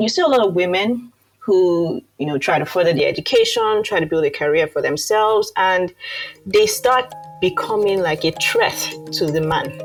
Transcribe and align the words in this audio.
you 0.00 0.08
see 0.08 0.22
a 0.22 0.28
lot 0.28 0.46
of 0.46 0.54
women 0.54 1.12
who 1.40 2.00
you 2.18 2.26
know 2.26 2.38
try 2.38 2.56
to 2.56 2.64
further 2.64 2.92
their 2.92 3.08
education 3.08 3.82
try 3.82 3.98
to 3.98 4.06
build 4.06 4.24
a 4.24 4.30
career 4.30 4.68
for 4.68 4.80
themselves 4.80 5.50
and 5.56 5.92
they 6.46 6.68
start 6.68 7.12
becoming 7.40 7.98
like 7.98 8.24
a 8.24 8.30
threat 8.40 8.78
to 9.10 9.26
the 9.26 9.40
man 9.40 9.76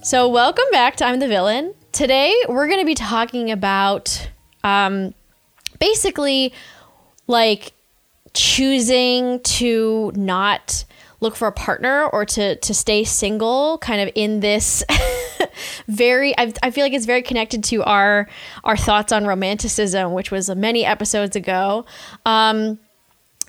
So, 0.00 0.26
welcome 0.26 0.64
back 0.72 0.96
to 0.96 1.04
I'm 1.04 1.18
the 1.18 1.28
Villain. 1.28 1.74
Today, 1.92 2.34
we're 2.48 2.66
going 2.66 2.80
to 2.80 2.86
be 2.86 2.94
talking 2.94 3.50
about 3.50 4.30
um, 4.64 5.12
basically 5.78 6.54
like 7.26 7.74
choosing 8.32 9.40
to 9.40 10.10
not 10.14 10.86
look 11.20 11.36
for 11.36 11.48
a 11.48 11.52
partner 11.52 12.06
or 12.06 12.24
to 12.24 12.56
to 12.56 12.74
stay 12.74 13.04
single 13.04 13.78
kind 13.78 14.00
of 14.00 14.12
in 14.14 14.40
this 14.40 14.84
very 15.88 16.36
I, 16.38 16.52
I 16.62 16.70
feel 16.70 16.84
like 16.84 16.92
it's 16.92 17.06
very 17.06 17.22
connected 17.22 17.64
to 17.64 17.82
our 17.84 18.28
our 18.64 18.76
thoughts 18.76 19.12
on 19.12 19.26
romanticism 19.26 20.12
which 20.12 20.30
was 20.30 20.48
many 20.50 20.84
episodes 20.84 21.36
ago. 21.36 21.84
Um, 22.24 22.78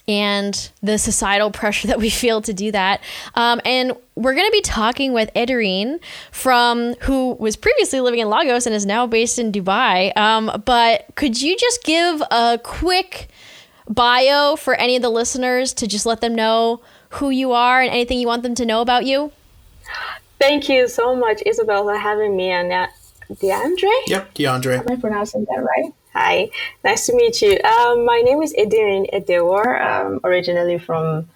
and 0.10 0.72
the 0.82 0.98
societal 0.98 1.52
pressure 1.52 1.88
that 1.88 2.00
we 2.00 2.10
feel 2.10 2.42
to 2.42 2.52
do 2.52 2.72
that. 2.72 3.02
Um, 3.36 3.62
and 3.64 3.94
we're 4.16 4.34
going 4.34 4.48
to 4.48 4.52
be 4.52 4.62
talking 4.62 5.14
with 5.14 5.30
Ederine 5.36 6.00
from 6.32 6.96
who 7.02 7.34
was 7.36 7.56
previously 7.56 8.02
living 8.02 8.20
in 8.20 8.28
Lagos 8.28 8.66
and 8.66 8.76
is 8.76 8.88
now 8.88 9.06
based 9.06 9.38
in 9.38 9.52
Dubai. 9.52 10.16
Um, 10.18 10.64
but 10.66 11.06
could 11.16 11.40
you 11.40 11.56
just 11.56 11.84
give 11.84 12.22
a 12.32 12.60
quick 12.64 13.30
bio 13.88 14.56
for 14.56 14.74
any 14.76 14.96
of 14.96 15.04
the 15.04 15.10
listeners 15.10 15.74
to 15.76 15.88
just 15.88 16.06
let 16.08 16.22
them 16.22 16.34
know 16.34 16.82
who 17.10 17.30
you 17.30 17.52
are 17.52 17.82
and 17.82 17.90
anything 17.90 18.20
you 18.20 18.28
want 18.28 18.44
them 18.44 18.56
to 18.56 18.66
know 18.66 18.82
about 18.82 19.06
you? 19.06 19.32
Thank 20.40 20.70
you 20.70 20.88
so 20.88 21.16
much, 21.16 21.42
Isabel, 21.46 21.84
for 21.84 21.98
having 21.98 22.36
me. 22.36 22.50
And 22.50 22.72
uh, 22.72 22.88
DeAndre? 23.32 23.92
Yep, 24.08 24.34
DeAndre. 24.36 24.80
Am 24.80 24.90
I 24.90 24.96
pronouncing 24.96 25.46
that 25.46 25.62
right? 25.62 25.94
Hi, 26.14 26.50
nice 26.84 27.06
to 27.06 27.16
meet 27.16 27.42
you. 27.42 27.60
Um, 27.64 28.04
my 28.04 28.22
name 28.22 28.42
is 28.42 28.54
Ederine 28.54 29.08
Edewor, 29.14 29.80
um, 29.80 30.20
originally 30.24 30.80
from 30.80 31.30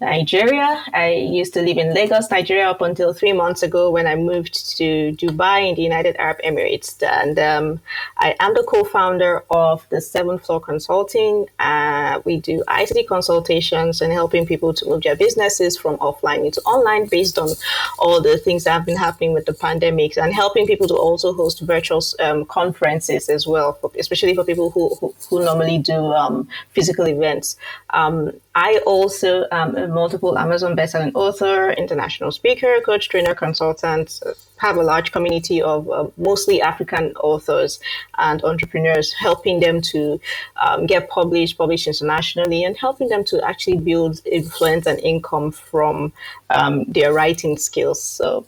Nigeria. 0.00 0.82
I 0.94 1.12
used 1.12 1.52
to 1.54 1.62
live 1.62 1.76
in 1.76 1.92
Lagos, 1.92 2.30
Nigeria, 2.30 2.70
up 2.70 2.80
until 2.80 3.12
three 3.12 3.34
months 3.34 3.62
ago 3.62 3.90
when 3.90 4.06
I 4.06 4.16
moved 4.16 4.76
to 4.78 5.12
Dubai 5.12 5.68
in 5.68 5.74
the 5.74 5.82
United 5.82 6.16
Arab 6.16 6.38
Emirates. 6.42 7.02
And 7.02 7.38
um, 7.38 7.80
I 8.16 8.34
am 8.40 8.54
the 8.54 8.62
co 8.62 8.84
founder 8.84 9.44
of 9.50 9.86
the 9.90 10.00
Seventh 10.00 10.46
Floor 10.46 10.60
Consulting. 10.60 11.46
Uh, 11.58 12.20
we 12.24 12.38
do 12.38 12.64
ICT 12.66 13.08
consultations 13.08 14.00
and 14.00 14.10
helping 14.10 14.46
people 14.46 14.72
to 14.72 14.86
move 14.86 15.02
their 15.02 15.16
businesses 15.16 15.76
from 15.76 15.98
offline 15.98 16.46
into 16.46 16.62
online 16.62 17.06
based 17.06 17.38
on 17.38 17.50
all 17.98 18.22
the 18.22 18.38
things 18.38 18.64
that 18.64 18.72
have 18.72 18.86
been 18.86 18.96
happening 18.96 19.34
with 19.34 19.44
the 19.44 19.54
pandemic 19.54 20.16
and 20.16 20.32
helping 20.32 20.66
people 20.66 20.88
to 20.88 20.94
also 20.94 21.34
host 21.34 21.60
virtual 21.60 22.02
um, 22.20 22.46
conferences 22.46 23.28
as 23.28 23.46
well, 23.46 23.78
especially 23.98 24.34
for 24.34 24.44
people 24.44 24.70
who, 24.70 24.94
who, 24.96 25.14
who 25.28 25.44
normally 25.44 25.78
do 25.78 25.92
um, 25.92 26.48
physical 26.70 27.06
events. 27.06 27.56
Um, 27.90 28.32
I 28.54 28.80
also 28.84 29.46
am 29.52 29.76
a 29.76 29.86
multiple 29.86 30.36
Amazon 30.36 30.74
bestselling 30.74 31.12
author, 31.14 31.70
international 31.70 32.32
speaker, 32.32 32.80
coach, 32.84 33.08
trainer, 33.08 33.34
consultant. 33.34 34.20
Have 34.56 34.76
a 34.76 34.82
large 34.82 35.12
community 35.12 35.62
of 35.62 35.88
uh, 35.88 36.08
mostly 36.16 36.60
African 36.60 37.12
authors 37.16 37.78
and 38.18 38.42
entrepreneurs, 38.42 39.12
helping 39.12 39.60
them 39.60 39.80
to 39.92 40.20
um, 40.60 40.86
get 40.86 41.08
published, 41.08 41.56
published 41.58 41.86
internationally, 41.86 42.64
and 42.64 42.76
helping 42.76 43.08
them 43.08 43.22
to 43.24 43.40
actually 43.44 43.78
build 43.78 44.20
influence 44.26 44.86
and 44.86 44.98
income 44.98 45.52
from 45.52 46.12
um, 46.50 46.84
their 46.84 47.12
writing 47.12 47.56
skills. 47.56 48.02
So, 48.02 48.46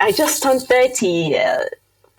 I 0.00 0.12
just 0.12 0.42
turned 0.42 0.62
thirty. 0.62 1.36
Uh, 1.38 1.64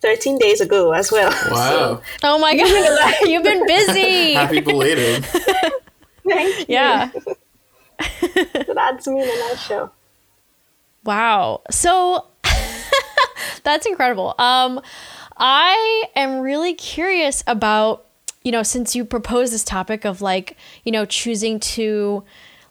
13 0.01 0.39
days 0.39 0.61
ago 0.61 0.91
as 0.93 1.11
well. 1.11 1.31
Wow. 1.51 1.97
So, 1.97 2.01
oh 2.23 2.39
my 2.39 2.55
God. 2.55 3.13
You've 3.29 3.43
been 3.43 3.65
busy. 3.67 4.33
Happy 4.33 4.59
belated. 4.59 5.25
Thank 6.27 6.59
you. 6.59 6.65
Yeah. 6.69 7.11
so 8.21 8.73
that's 8.73 9.07
me 9.07 9.21
in 9.21 9.29
a 9.29 9.49
nutshell. 9.49 9.93
Wow. 11.03 11.61
So 11.71 12.27
that's 13.63 13.85
incredible. 13.85 14.35
Um, 14.37 14.81
I 15.37 16.05
am 16.15 16.39
really 16.39 16.73
curious 16.73 17.43
about, 17.47 18.05
you 18.43 18.51
know, 18.51 18.63
since 18.63 18.95
you 18.95 19.05
proposed 19.05 19.53
this 19.53 19.63
topic 19.63 20.05
of 20.05 20.21
like, 20.21 20.57
you 20.83 20.91
know, 20.91 21.05
choosing 21.05 21.59
to 21.59 22.23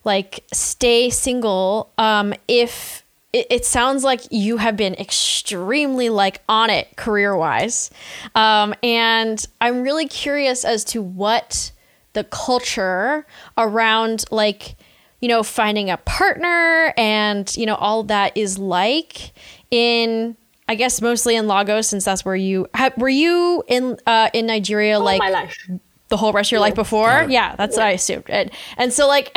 like 0.05 0.45
stay 0.53 1.11
single, 1.11 1.91
um, 1.99 2.33
if 2.49 3.05
it, 3.33 3.47
it 3.51 3.65
sounds 3.65 4.05
like 4.05 4.23
you 4.31 4.57
have 4.57 4.77
been 4.77 4.95
extremely 4.95 6.09
like 6.09 6.43
on 6.49 6.71
it 6.71 6.97
career 6.97 7.37
wise. 7.37 7.91
Um, 8.35 8.75
and 8.83 9.45
I'm 9.61 9.83
really 9.83 10.07
curious 10.07 10.65
as 10.65 10.85
to 10.85 11.03
what 11.03 11.73
the 12.13 12.25
culture 12.25 13.27
around 13.57 14.25
like 14.31 14.77
you 15.21 15.29
know 15.29 15.43
finding 15.43 15.91
a 15.91 15.97
partner 15.99 16.93
and 16.97 17.57
you 17.57 17.67
know 17.67 17.77
all 17.77 18.03
that 18.05 18.37
is 18.37 18.59
like 18.59 19.33
in 19.71 20.37
I 20.69 20.77
guess 20.77 21.01
mostly 21.01 21.35
in 21.35 21.49
Lagos 21.49 21.89
since 21.89 22.05
that's 22.05 22.25
where 22.25 22.37
you 22.37 22.69
ha, 22.75 22.91
were 22.97 23.09
you 23.09 23.65
in 23.67 23.99
uh, 24.07 24.31
in 24.33 24.47
Nigeria 24.47 24.99
all 24.99 25.05
like 25.05 25.19
my 25.19 25.31
life. 25.31 25.69
the 26.09 26.17
whole 26.17 26.33
rest 26.33 26.49
of 26.49 26.53
your 26.53 26.61
life 26.61 26.75
before 26.75 27.09
yeah, 27.09 27.27
yeah 27.29 27.57
that's 27.57 27.77
yeah. 27.77 27.83
what 27.83 27.89
I 27.89 27.93
assumed 27.93 28.25
and, 28.29 28.51
and 28.77 28.93
so 28.93 29.07
like 29.07 29.37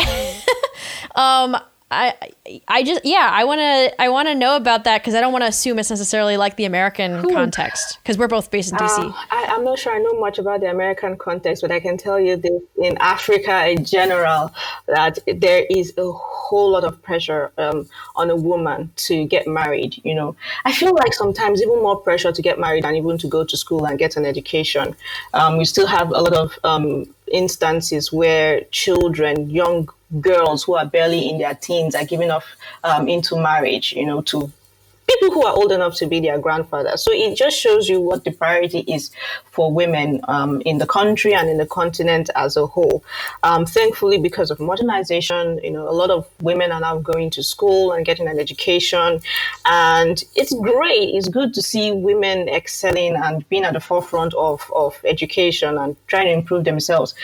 um 1.15 1.57
I 1.93 2.61
I 2.67 2.83
just 2.83 3.05
yeah 3.05 3.29
I 3.31 3.43
want 3.43 3.59
to 3.59 4.01
I 4.01 4.09
want 4.09 4.27
to 4.27 4.35
know 4.35 4.55
about 4.55 4.83
that 4.83 5.01
because 5.01 5.15
I 5.15 5.21
don't 5.21 5.31
want 5.31 5.43
to 5.43 5.47
assume 5.47 5.79
it's 5.79 5.89
necessarily 5.89 6.37
like 6.37 6.55
the 6.57 6.65
American 6.65 7.25
Ooh. 7.25 7.33
context 7.33 7.99
because 8.01 8.17
we're 8.17 8.27
both 8.27 8.51
based 8.51 8.71
in 8.71 8.77
DC. 8.79 8.99
Uh, 8.99 9.13
I, 9.31 9.55
am 9.55 9.63
not 9.63 9.79
sure 9.79 9.93
I 9.95 9.99
know 9.99 10.19
much 10.19 10.39
about 10.39 10.61
the 10.61 10.69
American 10.69 11.17
context, 11.17 11.61
but 11.61 11.71
I 11.71 11.79
can 11.79 11.97
tell 11.97 12.19
you 12.19 12.35
this 12.35 12.61
in 12.77 12.97
Africa 12.97 13.67
in 13.67 13.85
general 13.85 14.51
that 14.87 15.19
there 15.27 15.65
is 15.69 15.93
a 15.97 16.11
whole 16.11 16.71
lot 16.71 16.83
of 16.83 17.01
pressure 17.01 17.51
um, 17.57 17.87
on 18.15 18.29
a 18.29 18.35
woman 18.35 18.91
to 19.07 19.25
get 19.25 19.47
married. 19.47 20.01
You 20.03 20.15
know, 20.15 20.35
I 20.65 20.73
feel 20.73 20.93
like 20.95 21.13
sometimes 21.13 21.61
even 21.61 21.75
more 21.75 21.97
pressure 21.97 22.31
to 22.31 22.41
get 22.41 22.59
married 22.59 22.83
than 22.83 22.95
even 22.95 23.17
to 23.19 23.27
go 23.27 23.43
to 23.43 23.55
school 23.57 23.85
and 23.85 23.97
get 23.97 24.17
an 24.17 24.25
education. 24.25 24.95
Um, 25.33 25.57
we 25.57 25.65
still 25.65 25.87
have 25.87 26.09
a 26.09 26.21
lot 26.21 26.33
of 26.33 26.59
um, 26.63 27.05
instances 27.31 28.11
where 28.11 28.61
children, 28.71 29.49
young 29.49 29.89
girls 30.19 30.63
who 30.63 30.75
are 30.75 30.85
barely 30.85 31.29
in 31.29 31.37
their 31.37 31.55
teens 31.55 31.95
are 31.95 32.05
giving 32.05 32.31
off 32.31 32.45
um, 32.83 33.07
into 33.07 33.35
marriage, 33.35 33.93
you 33.93 34.05
know, 34.05 34.21
to 34.21 34.51
people 35.13 35.33
who 35.33 35.45
are 35.45 35.55
old 35.55 35.71
enough 35.71 35.95
to 35.95 36.07
be 36.07 36.19
their 36.19 36.39
grandfather. 36.39 36.97
So 36.97 37.11
it 37.11 37.35
just 37.35 37.57
shows 37.57 37.87
you 37.87 38.01
what 38.01 38.23
the 38.23 38.31
priority 38.31 38.79
is 38.79 39.11
for 39.51 39.71
women 39.71 40.21
um, 40.27 40.61
in 40.65 40.77
the 40.77 40.87
country 40.87 41.33
and 41.33 41.49
in 41.49 41.57
the 41.57 41.65
continent 41.65 42.29
as 42.35 42.57
a 42.57 42.65
whole. 42.65 43.03
Um, 43.43 43.65
thankfully, 43.65 44.17
because 44.17 44.51
of 44.51 44.59
modernization, 44.59 45.59
you 45.63 45.71
know, 45.71 45.87
a 45.87 45.91
lot 45.91 46.09
of 46.09 46.27
women 46.41 46.71
are 46.71 46.81
now 46.81 46.97
going 46.97 47.29
to 47.31 47.43
school 47.43 47.91
and 47.91 48.05
getting 48.05 48.27
an 48.27 48.39
education, 48.39 49.19
and 49.65 50.23
it's 50.35 50.53
great. 50.53 51.15
It's 51.15 51.29
good 51.29 51.53
to 51.53 51.61
see 51.61 51.91
women 51.91 52.49
excelling 52.49 53.15
and 53.15 53.47
being 53.49 53.63
at 53.63 53.73
the 53.73 53.79
forefront 53.79 54.33
of 54.33 54.69
of 54.75 54.99
education 55.05 55.77
and 55.77 55.95
trying 56.07 56.27
to 56.27 56.33
improve 56.33 56.63
themselves. 56.63 57.15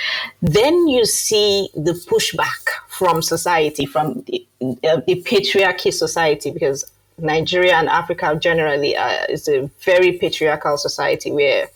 Then 0.42 0.88
you 0.88 1.06
see 1.06 1.70
the 1.74 1.94
pushback 1.94 2.64
from 2.88 3.22
society, 3.22 3.86
from 3.86 4.24
the, 4.28 4.46
uh, 4.84 5.02
the 5.08 5.24
patriarchy 5.24 5.94
society, 5.94 6.52
because 6.52 6.86
Nigeria 7.22 7.76
and 7.76 7.90
Africa 7.90 8.38
generally 8.40 8.96
uh, 8.96 9.26
is 9.30 9.48
a 9.48 9.70
very 9.82 10.14
patriarchal 10.18 10.78
society 10.78 11.32
where 11.32 11.70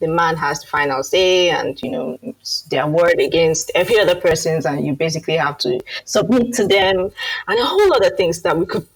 the 0.00 0.08
man 0.08 0.36
has 0.36 0.60
the 0.60 0.66
final 0.66 1.02
say 1.02 1.50
and 1.50 1.80
you 1.82 1.90
know 1.90 2.18
their 2.70 2.86
word 2.86 3.18
against 3.18 3.70
every 3.74 3.98
other 3.98 4.14
person's 4.14 4.64
and 4.64 4.86
you 4.86 4.92
basically 4.92 5.36
have 5.36 5.58
to 5.58 5.80
submit 6.04 6.52
to 6.54 6.66
them 6.66 7.10
and 7.48 7.58
a 7.58 7.64
whole 7.64 7.88
lot 7.88 8.06
of 8.06 8.16
things 8.16 8.42
that 8.42 8.56
we 8.56 8.64
could 8.64 8.86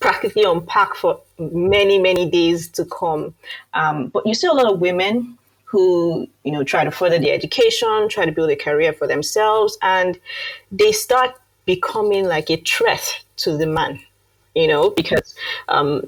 practically 0.00 0.44
unpack 0.44 0.94
for 0.94 1.20
many 1.38 1.98
many 1.98 2.30
days 2.30 2.68
to 2.68 2.84
come. 2.86 3.34
Um, 3.74 4.08
but 4.08 4.26
you 4.26 4.34
see 4.34 4.46
a 4.46 4.52
lot 4.52 4.72
of 4.72 4.80
women 4.80 5.38
who 5.64 6.26
you 6.44 6.52
know 6.52 6.64
try 6.64 6.84
to 6.84 6.90
further 6.90 7.18
their 7.18 7.34
education 7.34 8.08
try 8.08 8.24
to 8.24 8.32
build 8.32 8.50
a 8.50 8.56
career 8.56 8.92
for 8.92 9.06
themselves 9.06 9.76
and 9.82 10.18
they 10.72 10.92
start 10.92 11.34
becoming 11.66 12.26
like 12.26 12.50
a 12.50 12.56
threat 12.56 13.22
to 13.36 13.56
the 13.56 13.66
man 13.66 14.00
you 14.58 14.66
know, 14.66 14.90
because 14.90 15.34
um, 15.68 16.02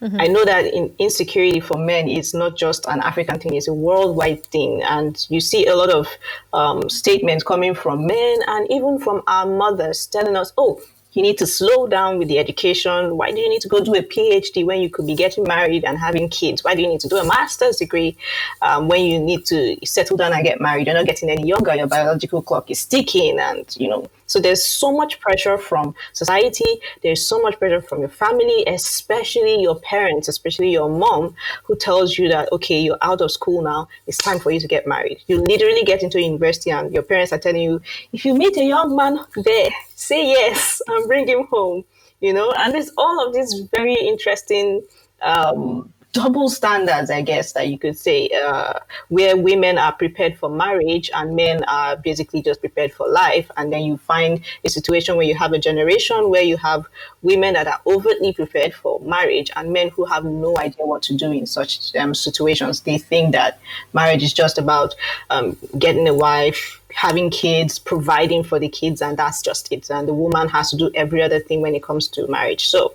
mm-hmm. 0.00 0.20
I 0.20 0.26
know 0.26 0.44
that 0.44 0.64
in 0.64 0.94
insecurity 0.98 1.60
for 1.60 1.76
men 1.76 2.08
is 2.08 2.32
not 2.32 2.56
just 2.56 2.86
an 2.86 3.00
African 3.00 3.38
thing; 3.38 3.54
it's 3.54 3.68
a 3.68 3.74
worldwide 3.74 4.44
thing, 4.46 4.82
and 4.82 5.14
you 5.28 5.40
see 5.40 5.66
a 5.66 5.76
lot 5.76 5.90
of 5.90 6.08
um, 6.54 6.88
statements 6.88 7.44
coming 7.44 7.74
from 7.74 8.06
men 8.06 8.38
and 8.46 8.70
even 8.70 8.98
from 8.98 9.22
our 9.26 9.46
mothers 9.46 10.06
telling 10.06 10.36
us, 10.36 10.52
"Oh." 10.56 10.80
You 11.14 11.20
need 11.20 11.36
to 11.38 11.46
slow 11.46 11.86
down 11.86 12.18
with 12.18 12.28
the 12.28 12.38
education. 12.38 13.18
Why 13.18 13.32
do 13.32 13.38
you 13.38 13.50
need 13.50 13.60
to 13.60 13.68
go 13.68 13.84
do 13.84 13.94
a 13.94 14.02
PhD 14.02 14.64
when 14.64 14.80
you 14.80 14.88
could 14.88 15.06
be 15.06 15.14
getting 15.14 15.44
married 15.44 15.84
and 15.84 15.98
having 15.98 16.30
kids? 16.30 16.64
Why 16.64 16.74
do 16.74 16.80
you 16.80 16.88
need 16.88 17.00
to 17.00 17.08
do 17.08 17.18
a 17.18 17.26
master's 17.26 17.76
degree 17.76 18.16
um, 18.62 18.88
when 18.88 19.02
you 19.04 19.20
need 19.20 19.44
to 19.44 19.76
settle 19.84 20.16
down 20.16 20.32
and 20.32 20.42
get 20.42 20.58
married? 20.58 20.86
You're 20.86 20.96
not 20.96 21.04
getting 21.04 21.28
any 21.28 21.46
younger. 21.46 21.74
Your 21.74 21.86
biological 21.86 22.40
clock 22.40 22.70
is 22.70 22.86
ticking, 22.86 23.38
and 23.38 23.66
you 23.78 23.90
know 23.90 24.08
So 24.32 24.40
there's 24.40 24.64
so 24.64 24.90
much 24.90 25.20
pressure 25.20 25.58
from 25.58 25.94
society. 26.14 26.80
There's 27.02 27.22
so 27.28 27.38
much 27.42 27.58
pressure 27.58 27.82
from 27.82 28.00
your 28.00 28.08
family, 28.08 28.64
especially 28.66 29.60
your 29.60 29.78
parents, 29.80 30.26
especially 30.26 30.70
your 30.72 30.88
mom, 30.88 31.34
who 31.64 31.76
tells 31.76 32.16
you 32.16 32.30
that, 32.30 32.50
okay, 32.50 32.80
you're 32.80 32.96
out 33.02 33.20
of 33.20 33.30
school 33.30 33.60
now. 33.60 33.88
It's 34.06 34.16
time 34.16 34.38
for 34.38 34.50
you 34.50 34.58
to 34.58 34.66
get 34.66 34.86
married. 34.86 35.18
You 35.26 35.36
literally 35.36 35.84
get 35.84 36.02
into 36.02 36.18
university 36.18 36.70
and 36.70 36.90
your 36.94 37.02
parents 37.02 37.30
are 37.34 37.38
telling 37.38 37.60
you, 37.60 37.82
if 38.14 38.24
you 38.24 38.32
meet 38.34 38.56
a 38.56 38.64
young 38.64 38.96
man 38.96 39.18
there, 39.36 39.70
say 39.96 40.26
yes 40.26 40.80
and 40.88 41.06
bring 41.06 41.28
him 41.28 41.46
home, 41.50 41.84
you 42.20 42.32
know? 42.32 42.52
And 42.52 42.72
there's 42.72 42.90
all 42.96 43.26
of 43.26 43.34
these 43.34 43.68
very 43.70 43.96
interesting 43.96 44.80
um, 45.20 45.92
double 46.12 46.50
standards, 46.50 47.10
I 47.10 47.22
guess 47.22 47.52
that 47.54 47.68
you 47.68 47.78
could 47.78 47.98
say, 47.98 48.28
uh, 48.28 48.74
where 49.08 49.34
women 49.36 49.78
are 49.78 49.92
prepared 49.92 50.36
for 50.36 50.50
marriage 50.50 51.10
and 51.14 51.34
men 51.34 51.64
are 51.64 51.96
basically 51.96 52.42
just 52.42 52.60
prepared 52.60 52.92
for 52.92 53.08
life. 53.08 53.50
And 53.56 53.72
then 53.72 53.82
you 53.82 53.96
find 53.96 54.42
a 54.62 54.68
situation 54.68 55.16
where 55.16 55.24
you 55.24 55.34
have 55.34 55.52
a 55.52 55.58
generation 55.58 56.28
where 56.28 56.42
you 56.42 56.58
have 56.58 56.86
women 57.22 57.54
that 57.54 57.66
are 57.66 57.80
overtly 57.86 58.34
prepared 58.34 58.74
for 58.74 59.00
marriage 59.00 59.50
and 59.56 59.72
men 59.72 59.88
who 59.88 60.04
have 60.04 60.24
no 60.24 60.58
idea 60.58 60.84
what 60.84 61.02
to 61.04 61.16
do 61.16 61.32
in 61.32 61.46
such 61.46 61.94
um, 61.96 62.14
situations. 62.14 62.82
They 62.82 62.98
think 62.98 63.32
that 63.32 63.58
marriage 63.94 64.22
is 64.22 64.34
just 64.34 64.58
about 64.58 64.94
um, 65.30 65.56
getting 65.78 66.06
a 66.06 66.14
wife, 66.14 66.80
having 66.94 67.30
kids, 67.30 67.78
providing 67.78 68.44
for 68.44 68.58
the 68.58 68.68
kids, 68.68 69.00
and 69.00 69.16
that's 69.16 69.40
just 69.40 69.72
it. 69.72 69.88
And 69.88 70.06
the 70.06 70.14
woman 70.14 70.50
has 70.50 70.70
to 70.70 70.76
do 70.76 70.90
every 70.94 71.22
other 71.22 71.40
thing 71.40 71.62
when 71.62 71.74
it 71.74 71.82
comes 71.82 72.06
to 72.08 72.26
marriage. 72.28 72.68
So 72.68 72.92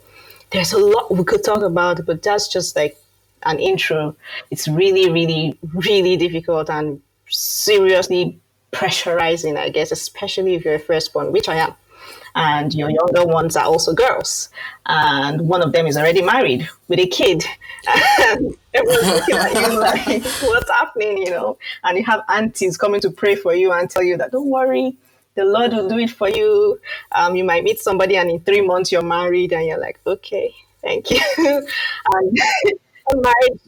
there's 0.51 0.71
a 0.71 0.77
lot 0.77 1.11
we 1.11 1.23
could 1.23 1.43
talk 1.43 1.63
about, 1.63 2.05
but 2.05 2.21
that's 2.21 2.47
just 2.47 2.75
like 2.75 2.95
an 3.43 3.59
intro, 3.59 4.15
it's 4.51 4.67
really, 4.67 5.11
really, 5.11 5.57
really 5.73 6.17
difficult 6.17 6.69
and 6.69 7.01
seriously 7.29 8.39
pressurizing, 8.71 9.57
I 9.57 9.69
guess, 9.69 9.91
especially 9.91 10.55
if 10.55 10.65
you're 10.65 10.75
a 10.75 10.79
firstborn, 10.79 11.31
which 11.31 11.49
I 11.49 11.55
am. 11.55 11.73
And 12.35 12.73
your 12.73 12.91
younger 12.91 13.25
ones 13.25 13.55
are 13.55 13.65
also 13.65 13.93
girls. 13.93 14.49
And 14.85 15.41
one 15.41 15.63
of 15.63 15.71
them 15.71 15.87
is 15.87 15.97
already 15.97 16.21
married 16.21 16.69
with 16.87 16.99
a 16.99 17.07
kid. 17.07 17.43
Everyone's 18.73 19.07
looking 19.07 19.35
at 19.35 19.53
you 19.53 19.79
like, 19.79 20.23
what's 20.43 20.69
happening, 20.69 21.17
you 21.17 21.31
know? 21.31 21.57
And 21.83 21.97
you 21.97 22.05
have 22.05 22.23
aunties 22.29 22.77
coming 22.77 23.01
to 23.01 23.09
pray 23.09 23.35
for 23.35 23.55
you 23.55 23.71
and 23.71 23.89
tell 23.89 24.03
you 24.03 24.17
that, 24.17 24.31
don't 24.31 24.49
worry, 24.49 24.95
the 25.37 25.45
Lord 25.45 25.71
will 25.71 25.87
do 25.87 25.97
it 25.99 26.09
for 26.09 26.29
you. 26.29 26.79
Um, 27.13 27.35
you 27.35 27.43
might 27.43 27.63
meet 27.63 27.79
somebody 27.79 28.17
and 28.17 28.29
in 28.29 28.39
three 28.41 28.61
months 28.61 28.91
you're 28.91 29.01
married 29.01 29.53
and 29.53 29.65
you're 29.65 29.79
like, 29.79 29.99
okay, 30.05 30.53
thank 30.81 31.09
you. 31.09 31.21
and 31.37 32.39
marriage 33.15 33.61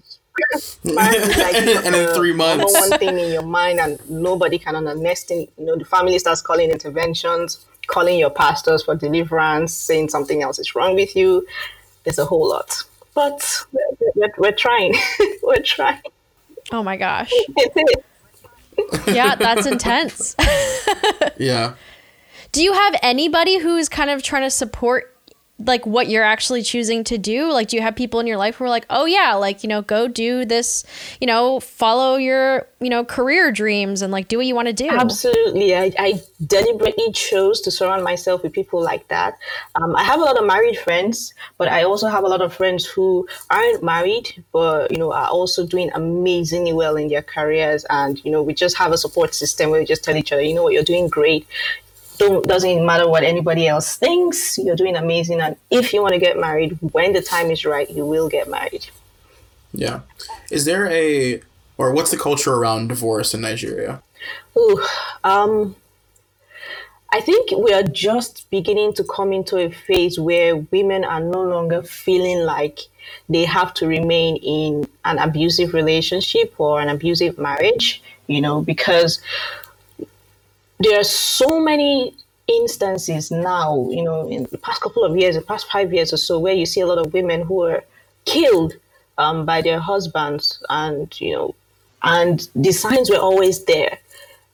marriage 0.83 1.38
like 1.38 1.56
and 1.86 1.95
in 1.95 2.13
three 2.15 2.33
months. 2.33 2.74
One 2.74 3.00
thing 3.00 3.19
in 3.19 3.31
your 3.31 3.44
mind 3.44 3.80
and 3.80 4.09
nobody 4.09 4.57
can 4.57 4.75
understand 4.75 5.47
you 5.57 5.65
know 5.65 5.75
the 5.75 5.86
family 5.86 6.18
starts 6.19 6.41
calling 6.41 6.71
interventions 6.71 7.65
calling 7.88 8.19
your 8.19 8.30
pastors 8.30 8.83
for 8.83 8.95
deliverance 8.95 9.74
saying 9.74 10.09
something 10.09 10.41
else 10.44 10.59
is 10.59 10.75
wrong 10.75 10.95
with 10.95 11.15
you. 11.15 11.45
There's 12.03 12.19
a 12.19 12.25
whole 12.25 12.47
lot. 12.47 12.83
But 13.15 13.65
we're, 13.74 14.07
we're, 14.15 14.33
we're 14.38 14.51
trying. 14.51 14.95
We're 15.44 15.62
trying. 15.62 16.01
Oh 16.71 16.83
my 16.83 16.97
gosh. 16.97 17.31
Yeah 19.07 19.35
that's 19.35 19.65
intense. 19.65 20.35
Yeah. 21.38 21.75
Do 22.51 22.63
you 22.63 22.74
have 22.74 22.95
anybody 23.01 23.59
who's 23.59 23.89
kind 23.89 24.09
of 24.09 24.24
trying 24.24 24.44
to 24.44 24.50
support 24.50 25.15
like 25.65 25.85
what 25.85 26.09
you're 26.09 26.23
actually 26.23 26.61
choosing 26.61 27.03
to 27.06 27.17
do? 27.17 27.51
Like 27.51 27.67
do 27.67 27.75
you 27.75 27.81
have 27.81 27.95
people 27.95 28.19
in 28.19 28.27
your 28.27 28.38
life 28.38 28.56
who 28.56 28.63
are 28.65 28.69
like 28.69 28.85
oh 28.89 29.06
yeah 29.06 29.33
like 29.35 29.63
you 29.63 29.69
know 29.69 29.81
go 29.81 30.07
do 30.07 30.45
this 30.45 30.83
you 31.21 31.27
know 31.27 31.59
follow 31.59 32.15
your 32.15 32.67
you 32.79 32.89
know 32.89 33.03
career 33.06 33.51
dreams 33.51 34.01
and 34.01 34.11
like 34.11 34.27
do 34.27 34.38
what 34.38 34.45
you 34.45 34.56
want 34.56 34.67
to 34.67 34.73
do 34.73 34.89
absolutely. 34.89 35.75
I, 35.75 35.94
I 35.97 36.21
deliberately 36.45 37.11
chose 37.11 37.61
to 37.61 37.71
surround 37.71 38.03
myself 38.03 38.44
with 38.44 38.53
people 38.53 38.81
like 38.81 39.07
that. 39.09 39.38
Um, 39.75 39.95
i 39.95 40.03
have 40.03 40.19
a 40.19 40.23
lot 40.23 40.38
of 40.38 40.45
married 40.45 40.77
friends 40.77 41.33
but 41.57 41.67
i 41.67 41.83
also 41.83 42.07
have 42.07 42.23
a 42.23 42.27
lot 42.27 42.41
of 42.41 42.53
friends 42.53 42.85
who 42.85 43.27
aren't 43.50 43.83
married 43.83 44.44
but 44.51 44.91
you 44.91 44.97
know 44.97 45.11
are 45.13 45.27
also 45.27 45.65
doing 45.65 45.91
amazingly 45.94 46.73
well 46.73 46.95
in 46.95 47.07
their 47.07 47.21
careers. 47.21 47.85
And 47.89 48.23
you 48.25 48.31
know 48.31 48.41
we 48.41 48.53
just 48.53 48.77
have 48.77 48.91
a 48.91 48.97
support 48.97 49.33
system 49.33 49.69
where 49.69 49.79
we 49.79 49.85
just 49.85 50.03
tell 50.03 50.15
each 50.15 50.31
other 50.31 50.41
you 50.41 50.56
know 50.56 50.63
what? 50.63 50.73
You're 50.73 50.83
doing 50.83 51.07
great 51.07 51.45
don't 52.19 52.48
doesn't 52.48 52.86
matter 52.86 53.10
what 53.10 53.24
anybody 53.24 53.68
else 53.68 53.98
thinks. 53.98 54.57
You're 54.57 54.75
doing 54.75 54.95
amazing, 54.95 55.42
and 55.42 55.56
if 55.71 55.94
you 55.94 56.01
want 56.01 56.13
to 56.13 56.19
get 56.19 56.38
married, 56.38 56.77
when 56.94 57.13
the 57.13 57.21
time 57.21 57.50
is 57.50 57.66
right, 57.66 57.89
you 57.89 58.06
will 58.06 58.30
get 58.30 58.50
married. 58.50 58.88
Yeah, 59.74 60.01
is 60.51 60.66
there 60.66 60.88
a 60.89 61.42
or 61.77 61.94
what's 61.94 62.12
the 62.12 62.18
culture 62.18 62.54
around 62.54 62.89
divorce 62.89 63.33
in 63.33 63.42
Nigeria? 63.42 64.04
Ooh, 64.57 64.86
um, 65.24 65.75
I 67.12 67.21
think 67.21 67.51
we 67.51 67.74
are 67.74 67.83
just 67.83 68.50
beginning 68.51 68.94
to 68.94 69.04
come 69.04 69.33
into 69.33 69.57
a 69.57 69.71
phase 69.71 70.19
where 70.19 70.57
women 70.57 71.04
are 71.04 71.21
no 71.21 71.42
longer 71.42 71.81
feeling 71.81 72.39
like 72.39 72.80
they 73.30 73.45
have 73.45 73.74
to 73.75 73.88
remain 73.88 74.36
in 74.38 74.88
an 75.06 75.18
abusive 75.18 75.74
relationship 75.74 76.54
or 76.60 76.81
an 76.81 76.89
abusive 76.89 77.38
marriage, 77.39 78.04
you 78.27 78.42
know, 78.42 78.62
because 78.62 79.21
there 80.79 80.99
are 80.99 81.03
so 81.03 81.59
many 81.59 82.15
instances 82.47 83.31
now, 83.31 83.87
you 83.91 84.03
know, 84.03 84.27
in 84.27 84.47
the 84.51 84.57
past 84.57 84.81
couple 84.81 85.03
of 85.03 85.15
years, 85.17 85.35
the 85.35 85.41
past 85.41 85.69
five 85.71 85.93
years 85.93 86.11
or 86.13 86.17
so, 86.17 86.39
where 86.39 86.53
you 86.53 86.65
see 86.65 86.81
a 86.81 86.87
lot 86.87 86.97
of 86.97 87.13
women 87.13 87.41
who 87.41 87.63
are 87.63 87.83
killed 88.25 88.73
um, 89.17 89.45
by 89.45 89.61
their 89.61 89.79
husbands, 89.79 90.63
and 90.69 91.19
you 91.19 91.33
know, 91.33 91.55
and 92.03 92.49
the 92.55 92.71
signs 92.71 93.09
were 93.09 93.17
always 93.17 93.65
there 93.65 93.99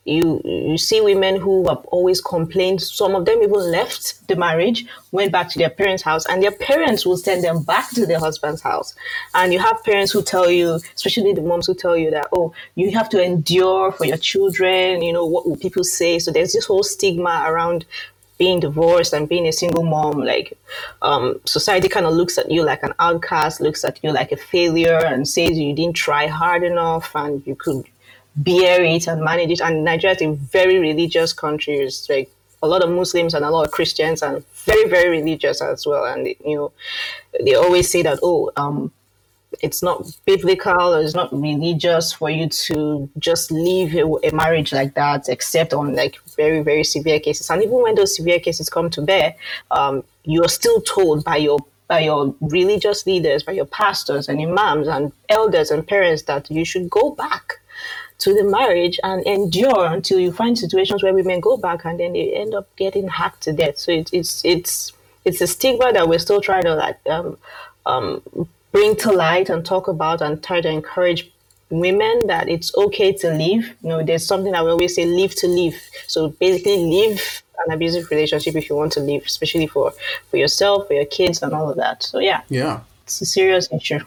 you 0.05 0.39
you 0.45 0.77
see 0.77 1.01
women 1.01 1.35
who 1.35 1.67
have 1.67 1.83
always 1.85 2.21
complained. 2.21 2.81
Some 2.81 3.15
of 3.15 3.25
them 3.25 3.41
even 3.41 3.71
left 3.71 4.27
the 4.27 4.35
marriage 4.35 4.85
went 5.11 5.31
back 5.31 5.49
to 5.49 5.59
their 5.59 5.69
parents 5.69 6.03
house 6.03 6.25
and 6.27 6.41
their 6.41 6.51
parents 6.51 7.05
will 7.05 7.17
send 7.17 7.43
them 7.43 7.63
back 7.63 7.89
to 7.91 8.05
their 8.05 8.19
husband's 8.19 8.61
house. 8.61 8.93
And 9.33 9.51
you 9.51 9.59
have 9.59 9.83
parents 9.83 10.11
who 10.11 10.21
tell 10.21 10.49
you 10.49 10.79
especially 10.95 11.33
the 11.33 11.41
moms 11.41 11.65
who 11.65 11.73
tell 11.73 11.97
you 11.97 12.11
that 12.11 12.27
oh 12.33 12.53
you 12.75 12.91
have 12.91 13.09
to 13.09 13.21
endure 13.21 13.91
for 13.91 14.05
your 14.05 14.17
children 14.17 15.01
you 15.01 15.11
know 15.11 15.25
what 15.25 15.47
will 15.47 15.57
people 15.57 15.83
say? 15.83 16.19
So 16.19 16.31
there's 16.31 16.53
this 16.53 16.65
whole 16.65 16.83
stigma 16.83 17.43
around 17.47 17.85
being 18.37 18.59
divorced 18.59 19.13
and 19.13 19.29
being 19.29 19.47
a 19.47 19.51
single 19.51 19.83
mom, 19.83 20.19
like 20.19 20.57
um, 21.01 21.39
society 21.45 21.87
kind 21.87 22.05
of 22.05 22.13
looks 22.13 22.37
at 22.37 22.51
you 22.51 22.63
like 22.63 22.83
an 22.83 22.93
outcast, 22.99 23.61
looks 23.61 23.85
at 23.85 23.97
you 24.03 24.11
like 24.11 24.33
a 24.33 24.37
failure, 24.37 24.99
and 25.05 25.27
says 25.27 25.57
you 25.57 25.73
didn't 25.73 25.95
try 25.95 26.27
hard 26.27 26.61
enough 26.63 27.15
and 27.15 27.45
you 27.47 27.55
could 27.55 27.85
bear 28.35 28.83
it 28.83 29.07
and 29.07 29.23
manage 29.23 29.51
it. 29.51 29.61
And 29.61 29.83
Nigeria 29.83 30.15
is 30.15 30.21
a 30.21 30.31
very 30.31 30.77
religious 30.77 31.33
country. 31.33 31.75
It's 31.75 32.09
like 32.09 32.29
a 32.61 32.67
lot 32.67 32.83
of 32.83 32.89
Muslims 32.89 33.33
and 33.33 33.45
a 33.45 33.49
lot 33.49 33.65
of 33.65 33.71
Christians 33.71 34.21
and 34.21 34.45
very, 34.65 34.89
very 34.89 35.09
religious 35.09 35.61
as 35.61 35.85
well. 35.85 36.05
And, 36.05 36.27
you 36.27 36.55
know, 36.55 36.71
they 37.43 37.55
always 37.55 37.89
say 37.89 38.01
that, 38.03 38.19
oh, 38.21 38.51
um, 38.57 38.91
it's 39.61 39.81
not 39.81 40.05
biblical 40.25 40.93
or 40.93 41.01
it's 41.01 41.15
not 41.15 41.31
religious 41.31 42.11
for 42.11 42.29
you 42.29 42.49
to 42.49 43.09
just 43.19 43.51
leave 43.51 43.95
a, 43.95 44.03
a, 44.27 44.31
marriage 44.33 44.73
like 44.73 44.95
that, 44.95 45.29
except 45.29 45.73
on 45.73 45.95
like 45.95 46.17
very, 46.35 46.61
very 46.61 46.83
severe 46.83 47.19
cases. 47.19 47.49
And 47.49 47.63
even 47.63 47.81
when 47.81 47.95
those 47.95 48.15
severe 48.15 48.39
cases 48.39 48.69
come 48.69 48.89
to 48.89 49.01
bear, 49.01 49.35
um, 49.71 50.03
you're 50.23 50.49
still 50.49 50.81
told 50.81 51.23
by 51.23 51.37
your 51.37 51.59
by 51.87 51.99
your 51.99 52.33
religious 52.41 53.05
leaders, 53.05 53.43
by 53.43 53.51
your 53.51 53.65
pastors 53.65 54.27
and 54.27 54.41
imams 54.41 54.87
and 54.87 55.11
elders 55.29 55.69
and 55.69 55.87
parents 55.87 56.23
that 56.23 56.49
you 56.49 56.65
should 56.65 56.89
go 56.89 57.11
back 57.11 57.59
to 58.25 58.33
the 58.33 58.43
marriage 58.43 58.99
and 59.03 59.23
endure 59.27 59.85
until 59.85 60.19
you 60.19 60.31
find 60.31 60.57
situations 60.57 61.03
where 61.03 61.13
women 61.13 61.39
go 61.39 61.57
back 61.57 61.85
and 61.85 61.99
then 61.99 62.13
they 62.13 62.33
end 62.33 62.55
up 62.55 62.75
getting 62.75 63.07
hacked 63.07 63.43
to 63.43 63.53
death. 63.53 63.77
So 63.77 63.91
it's 63.91 64.11
it's 64.11 64.43
it's 64.43 64.93
it's 65.25 65.41
a 65.41 65.47
stigma 65.47 65.93
that 65.93 66.09
we're 66.09 66.25
still 66.27 66.41
trying 66.41 66.63
to 66.63 66.73
like 66.73 66.97
um, 67.07 67.37
um, 67.85 68.23
bring 68.71 68.95
to 68.97 69.11
light 69.11 69.49
and 69.49 69.63
talk 69.63 69.87
about 69.87 70.23
and 70.23 70.43
try 70.43 70.59
to 70.59 70.69
encourage 70.69 71.31
women 71.69 72.19
that 72.25 72.49
it's 72.49 72.75
okay 72.75 73.13
to 73.13 73.31
leave. 73.31 73.75
You 73.83 73.89
know, 73.89 74.03
there's 74.03 74.25
something 74.25 74.53
that 74.53 74.63
we 74.63 74.71
always 74.71 74.95
say, 74.95 75.05
leave 75.05 75.35
to 75.35 75.47
leave. 75.47 75.79
So 76.07 76.29
basically, 76.29 76.77
leave 76.77 77.43
an 77.67 77.73
abusive 77.73 78.09
relationship 78.09 78.55
if 78.55 78.69
you 78.69 78.75
want 78.75 78.91
to 78.93 79.01
leave, 79.01 79.23
especially 79.23 79.67
for 79.67 79.93
for 80.31 80.37
yourself, 80.37 80.87
for 80.87 80.93
your 80.93 81.05
kids, 81.05 81.43
and 81.43 81.53
all 81.53 81.69
of 81.69 81.77
that. 81.77 82.01
So 82.01 82.17
yeah, 82.17 82.41
yeah, 82.49 82.79
it's 83.03 83.21
a 83.21 83.25
serious 83.25 83.71
issue. 83.71 83.99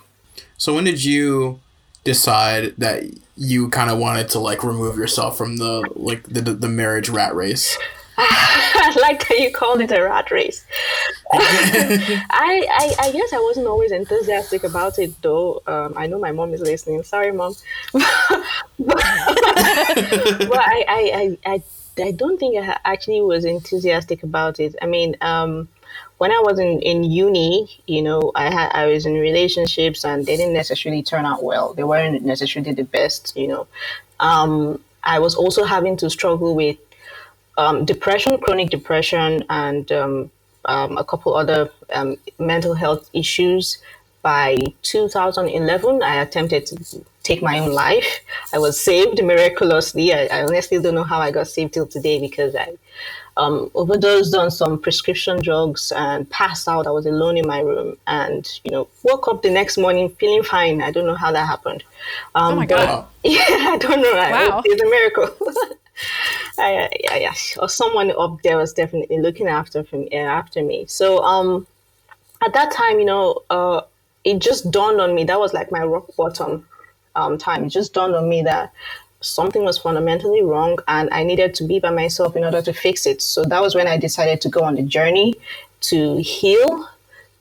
So 0.56 0.74
when 0.74 0.82
did 0.82 1.04
you 1.04 1.60
decide 2.02 2.74
that 2.78 3.04
you 3.38 3.68
kind 3.68 3.88
of 3.88 3.98
wanted 3.98 4.28
to 4.30 4.40
like 4.40 4.64
remove 4.64 4.98
yourself 4.98 5.38
from 5.38 5.58
the 5.58 5.88
like 5.94 6.24
the 6.24 6.40
the 6.40 6.68
marriage 6.68 7.08
rat 7.08 7.34
race? 7.34 7.78
I 8.20 8.96
like 9.00 9.28
that 9.28 9.38
you 9.38 9.52
called 9.52 9.80
it 9.80 9.92
a 9.92 10.02
rat 10.02 10.28
race. 10.32 10.64
I, 11.32 12.18
I, 12.30 12.94
I 12.98 13.12
guess 13.12 13.32
I 13.32 13.38
wasn't 13.38 13.68
always 13.68 13.92
enthusiastic 13.92 14.64
about 14.64 14.98
it 14.98 15.22
though. 15.22 15.62
Um, 15.68 15.94
I 15.96 16.08
know 16.08 16.18
my 16.18 16.32
mom 16.32 16.52
is 16.52 16.60
listening. 16.60 17.04
Sorry, 17.04 17.30
mom. 17.30 17.54
but, 17.92 18.02
I, 20.50 20.84
I, 20.88 21.12
I, 21.14 21.38
I, 21.46 21.62
I 22.02 22.10
don't 22.10 22.38
think 22.38 22.58
I 22.58 22.76
actually 22.84 23.20
was 23.20 23.44
enthusiastic 23.44 24.24
about 24.24 24.58
it. 24.58 24.74
I 24.82 24.86
mean, 24.86 25.14
um, 25.20 25.68
when 26.18 26.32
I 26.32 26.40
was 26.40 26.58
in, 26.58 26.80
in 26.82 27.04
uni, 27.04 27.68
you 27.86 28.02
know, 28.02 28.32
I 28.34 28.50
had 28.50 28.70
I 28.72 28.86
was 28.86 29.06
in 29.06 29.14
relationships 29.14 30.04
and 30.04 30.26
they 30.26 30.36
didn't 30.36 30.54
necessarily 30.54 31.02
turn 31.02 31.24
out 31.24 31.42
well. 31.42 31.74
They 31.74 31.84
weren't 31.84 32.24
necessarily 32.24 32.72
the 32.72 32.84
best, 32.84 33.36
you 33.36 33.48
know. 33.48 33.66
Um, 34.20 34.82
I 35.04 35.20
was 35.20 35.34
also 35.34 35.64
having 35.64 35.96
to 35.98 36.10
struggle 36.10 36.54
with 36.54 36.76
um, 37.56 37.84
depression, 37.84 38.38
chronic 38.38 38.70
depression, 38.70 39.44
and 39.48 39.90
um, 39.92 40.30
um, 40.64 40.98
a 40.98 41.04
couple 41.04 41.34
other 41.34 41.70
um, 41.92 42.16
mental 42.38 42.74
health 42.74 43.08
issues. 43.12 43.78
By 44.22 44.58
2011, 44.82 46.02
I 46.02 46.16
attempted 46.16 46.66
to 46.66 47.04
take 47.22 47.40
my 47.40 47.60
own 47.60 47.72
life. 47.72 48.20
I 48.52 48.58
was 48.58 48.78
saved 48.78 49.22
miraculously. 49.22 50.12
I, 50.12 50.26
I 50.26 50.42
honestly 50.42 50.80
don't 50.80 50.96
know 50.96 51.04
how 51.04 51.20
I 51.20 51.30
got 51.30 51.46
saved 51.46 51.74
till 51.74 51.86
today 51.86 52.18
because 52.18 52.56
I 52.56 52.74
um, 53.38 53.70
overdosed 53.74 54.34
on 54.34 54.50
some 54.50 54.78
prescription 54.80 55.40
drugs 55.40 55.92
and 55.94 56.28
passed 56.28 56.68
out. 56.68 56.86
I 56.86 56.90
was 56.90 57.06
alone 57.06 57.38
in 57.38 57.46
my 57.46 57.60
room 57.60 57.96
and, 58.06 58.46
you 58.64 58.72
know, 58.72 58.88
woke 59.04 59.28
up 59.28 59.42
the 59.42 59.50
next 59.50 59.78
morning 59.78 60.10
feeling 60.18 60.42
fine. 60.42 60.82
I 60.82 60.90
don't 60.90 61.06
know 61.06 61.14
how 61.14 61.30
that 61.32 61.46
happened. 61.46 61.84
Um, 62.34 62.54
oh 62.54 62.56
my 62.56 62.66
but- 62.66 62.76
God. 62.76 63.06
Yeah, 63.24 63.42
I 63.48 63.76
don't 63.78 64.00
know. 64.00 64.12
Wow. 64.12 64.62
It's 64.64 64.80
a 64.80 64.86
miracle. 64.86 65.28
I, 66.58 66.88
yeah, 67.02 67.16
yeah, 67.16 67.34
or 67.58 67.68
someone 67.68 68.12
up 68.16 68.40
there 68.42 68.56
was 68.56 68.72
definitely 68.72 69.18
looking 69.18 69.48
after 69.48 69.84
me, 69.92 70.08
after 70.12 70.62
me. 70.62 70.86
So, 70.86 71.18
um, 71.22 71.66
at 72.40 72.52
that 72.54 72.72
time, 72.72 73.00
you 73.00 73.04
know, 73.04 73.42
uh, 73.50 73.82
it 74.24 74.38
just 74.38 74.70
dawned 74.70 75.00
on 75.00 75.14
me. 75.14 75.24
That 75.24 75.40
was 75.40 75.52
like 75.52 75.70
my 75.72 75.82
rock 75.82 76.06
bottom 76.16 76.66
um, 77.16 77.38
time. 77.38 77.64
It 77.64 77.70
just 77.70 77.92
dawned 77.92 78.14
on 78.14 78.28
me 78.28 78.42
that 78.42 78.72
something 79.20 79.64
was 79.64 79.78
fundamentally 79.78 80.42
wrong 80.42 80.78
and 80.86 81.08
I 81.12 81.24
needed 81.24 81.54
to 81.56 81.64
be 81.64 81.80
by 81.80 81.90
myself 81.90 82.36
in 82.36 82.44
order 82.44 82.62
to 82.62 82.72
fix 82.72 83.06
it. 83.06 83.20
So 83.20 83.44
that 83.44 83.60
was 83.60 83.74
when 83.74 83.88
I 83.88 83.96
decided 83.96 84.40
to 84.42 84.48
go 84.48 84.62
on 84.62 84.76
the 84.76 84.82
journey 84.82 85.34
to 85.82 86.16
heal, 86.18 86.88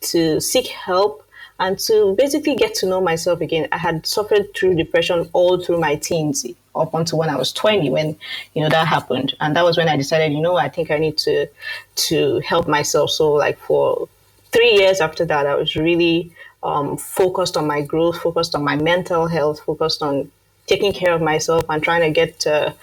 to 0.02 0.40
seek 0.40 0.68
help, 0.68 1.24
and 1.60 1.80
to 1.80 2.16
basically 2.18 2.56
get 2.56 2.76
to 2.76 2.86
know 2.86 3.02
myself 3.02 3.42
again. 3.42 3.68
I 3.72 3.78
had 3.78 4.06
suffered 4.06 4.54
through 4.56 4.76
depression 4.76 5.30
all 5.34 5.60
through 5.60 5.80
my 5.80 5.96
teens 5.96 6.46
up 6.76 6.94
until 6.94 7.18
when 7.18 7.30
I 7.30 7.36
was 7.36 7.52
20 7.52 7.90
when 7.90 8.16
you 8.54 8.62
know 8.62 8.70
that 8.70 8.88
happened 8.88 9.36
and 9.40 9.56
that 9.56 9.64
was 9.64 9.78
when 9.78 9.90
I 9.90 9.98
decided 9.98 10.32
you 10.32 10.42
know 10.42 10.56
I 10.58 10.70
think 10.70 10.92
I 10.92 11.00
need 11.00 11.18
to 11.20 11.48
to 11.96 12.40
help 12.42 12.68
myself 12.68 13.10
so 13.10 13.32
like 13.32 13.58
for 13.58 14.08
3 14.52 14.72
years 14.74 15.02
after 15.02 15.26
that 15.26 15.48
I 15.48 15.56
was 15.56 15.76
really 15.76 16.32
um, 16.62 16.98
focused 16.98 17.58
on 17.58 17.66
my 17.66 17.82
growth 17.82 18.22
focused 18.22 18.54
on 18.54 18.64
my 18.64 18.76
mental 18.76 19.26
health 19.26 19.62
focused 19.62 20.04
on 20.04 20.32
taking 20.68 20.94
care 20.94 21.14
of 21.14 21.22
myself 21.22 21.64
and 21.70 21.82
trying 21.82 22.02
to 22.02 22.12
get 22.12 22.40
to, 22.42 22.74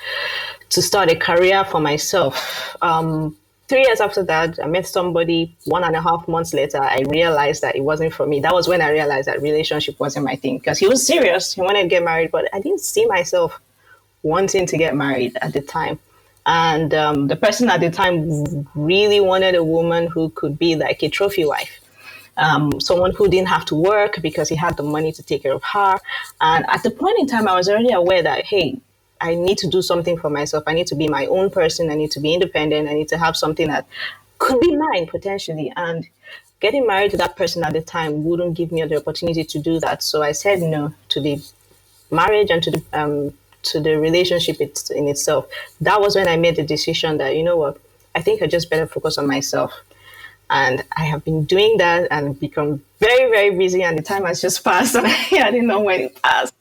to 0.70 0.82
start 0.82 1.10
a 1.10 1.16
career 1.16 1.64
for 1.64 1.80
myself 1.80 2.76
um, 2.82 3.36
three 3.68 3.82
years 3.82 4.00
after 4.00 4.22
that, 4.24 4.58
I 4.62 4.66
met 4.66 4.86
somebody. 4.86 5.54
One 5.64 5.84
and 5.84 5.96
a 5.96 6.00
half 6.00 6.26
months 6.28 6.52
later, 6.54 6.82
I 6.82 7.02
realized 7.08 7.62
that 7.62 7.76
it 7.76 7.82
wasn't 7.82 8.12
for 8.12 8.26
me. 8.26 8.40
That 8.40 8.52
was 8.52 8.68
when 8.68 8.80
I 8.80 8.90
realized 8.90 9.28
that 9.28 9.40
relationship 9.42 9.98
wasn't 9.98 10.24
my 10.24 10.36
thing 10.36 10.58
because 10.58 10.78
he 10.78 10.88
was 10.88 11.06
serious. 11.06 11.54
He 11.54 11.60
wanted 11.60 11.82
to 11.82 11.88
get 11.88 12.04
married, 12.04 12.30
but 12.30 12.48
I 12.52 12.60
didn't 12.60 12.80
see 12.80 13.06
myself 13.06 13.60
wanting 14.22 14.66
to 14.66 14.76
get 14.76 14.94
married 14.94 15.36
at 15.40 15.52
the 15.52 15.60
time. 15.60 15.98
And 16.46 16.92
um, 16.92 17.28
the 17.28 17.36
person 17.36 17.70
at 17.70 17.80
the 17.80 17.90
time 17.90 18.68
really 18.74 19.20
wanted 19.20 19.54
a 19.54 19.64
woman 19.64 20.08
who 20.08 20.28
could 20.30 20.58
be 20.58 20.76
like 20.76 21.02
a 21.02 21.08
trophy 21.08 21.44
wife. 21.44 21.80
Um, 22.36 22.80
someone 22.80 23.12
who 23.14 23.28
didn't 23.28 23.48
have 23.48 23.64
to 23.66 23.76
work 23.76 24.20
because 24.20 24.48
he 24.48 24.56
had 24.56 24.76
the 24.76 24.82
money 24.82 25.12
to 25.12 25.22
take 25.22 25.42
care 25.44 25.52
of 25.52 25.62
her. 25.72 25.98
And 26.40 26.64
at 26.68 26.82
the 26.82 26.90
point 26.90 27.18
in 27.20 27.26
time, 27.28 27.46
I 27.46 27.54
was 27.54 27.68
already 27.68 27.92
aware 27.92 28.22
that, 28.22 28.44
hey, 28.44 28.80
I 29.20 29.36
need 29.36 29.58
to 29.58 29.68
do 29.68 29.82
something 29.82 30.18
for 30.18 30.30
myself. 30.30 30.64
I 30.66 30.74
need 30.74 30.88
to 30.88 30.96
be 30.96 31.08
my 31.08 31.26
own 31.26 31.50
person. 31.50 31.90
I 31.90 31.94
need 31.94 32.10
to 32.12 32.20
be 32.20 32.34
independent. 32.34 32.88
I 32.88 32.94
need 32.94 33.08
to 33.08 33.18
have 33.18 33.36
something 33.36 33.68
that 33.68 33.86
could 34.38 34.60
be 34.60 34.76
mine 34.76 35.06
potentially. 35.06 35.72
And 35.76 36.06
getting 36.60 36.86
married 36.86 37.12
to 37.12 37.16
that 37.18 37.36
person 37.36 37.62
at 37.62 37.72
the 37.72 37.80
time 37.80 38.24
wouldn't 38.24 38.54
give 38.54 38.72
me 38.72 38.82
the 38.84 38.96
opportunity 38.96 39.44
to 39.44 39.58
do 39.58 39.80
that. 39.80 40.02
So 40.02 40.22
I 40.22 40.32
said 40.32 40.60
no 40.60 40.92
to 41.10 41.20
the 41.20 41.40
marriage 42.10 42.50
and 42.50 42.62
to 42.62 42.70
the 42.70 42.82
um, 42.92 43.32
to 43.62 43.80
the 43.80 43.98
relationship 43.98 44.60
in 44.60 45.08
itself. 45.08 45.46
That 45.80 46.00
was 46.00 46.16
when 46.16 46.28
I 46.28 46.36
made 46.36 46.56
the 46.56 46.62
decision 46.62 47.18
that 47.18 47.36
you 47.36 47.42
know 47.42 47.56
what, 47.56 47.78
I 48.14 48.20
think 48.22 48.42
I 48.42 48.46
just 48.46 48.70
better 48.70 48.86
focus 48.86 49.18
on 49.18 49.26
myself. 49.26 49.72
And 50.50 50.84
I 50.96 51.04
have 51.04 51.24
been 51.24 51.44
doing 51.44 51.78
that 51.78 52.08
and 52.10 52.38
become 52.38 52.82
very, 52.98 53.30
very 53.30 53.56
busy. 53.56 53.82
And 53.82 53.98
the 53.98 54.02
time 54.02 54.24
has 54.24 54.40
just 54.40 54.62
passed, 54.62 54.94
and 54.96 55.06
I, 55.06 55.50
didn't 55.50 55.66
know 55.66 55.80
when 55.80 56.00
it 56.02 56.22
passed. 56.22 56.54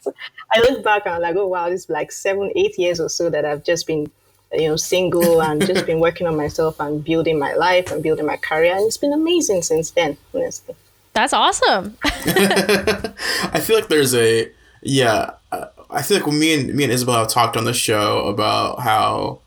I 0.53 0.59
look 0.59 0.83
back 0.83 1.05
and 1.05 1.15
I'm 1.15 1.21
like, 1.21 1.35
oh 1.35 1.47
wow, 1.47 1.69
this 1.69 1.83
is 1.83 1.89
like 1.89 2.11
seven, 2.11 2.51
eight 2.55 2.77
years 2.77 2.99
or 2.99 3.09
so 3.09 3.29
that 3.29 3.45
I've 3.45 3.63
just 3.63 3.87
been, 3.87 4.09
you 4.53 4.69
know, 4.69 4.75
single 4.75 5.41
and 5.47 5.65
just 5.65 5.85
been 5.85 5.99
working 5.99 6.27
on 6.27 6.37
myself 6.37 6.79
and 6.79 7.03
building 7.03 7.37
my 7.39 7.53
life 7.53 7.91
and 7.91 8.01
building 8.01 8.25
my 8.25 8.37
career. 8.37 8.75
And 8.75 8.85
it's 8.85 8.97
been 8.97 9.13
amazing 9.13 9.63
since 9.63 9.91
then, 9.91 10.17
honestly. 10.33 10.75
That's 11.13 11.33
awesome. 11.33 11.97
I 12.03 13.59
feel 13.61 13.75
like 13.75 13.87
there's 13.87 14.15
a 14.15 14.51
yeah. 14.81 15.31
uh, 15.51 15.67
I 15.89 16.01
feel 16.01 16.17
like 16.17 16.25
when 16.25 16.39
me 16.39 16.59
and 16.59 16.73
me 16.73 16.83
and 16.83 16.91
Isabel 16.91 17.15
have 17.15 17.27
talked 17.27 17.55
on 17.55 17.65
the 17.65 17.73
show 17.73 18.27
about 18.27 18.79
how, 18.79 19.39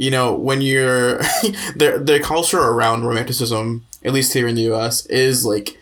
you 0.00 0.10
know, 0.10 0.32
when 0.32 0.62
you're 0.62 1.18
the 1.76 2.00
the 2.02 2.20
culture 2.24 2.58
around 2.58 3.04
romanticism, 3.04 3.84
at 4.02 4.14
least 4.14 4.32
here 4.32 4.48
in 4.48 4.54
the 4.54 4.62
U.S., 4.62 5.04
is 5.06 5.44
like 5.44 5.78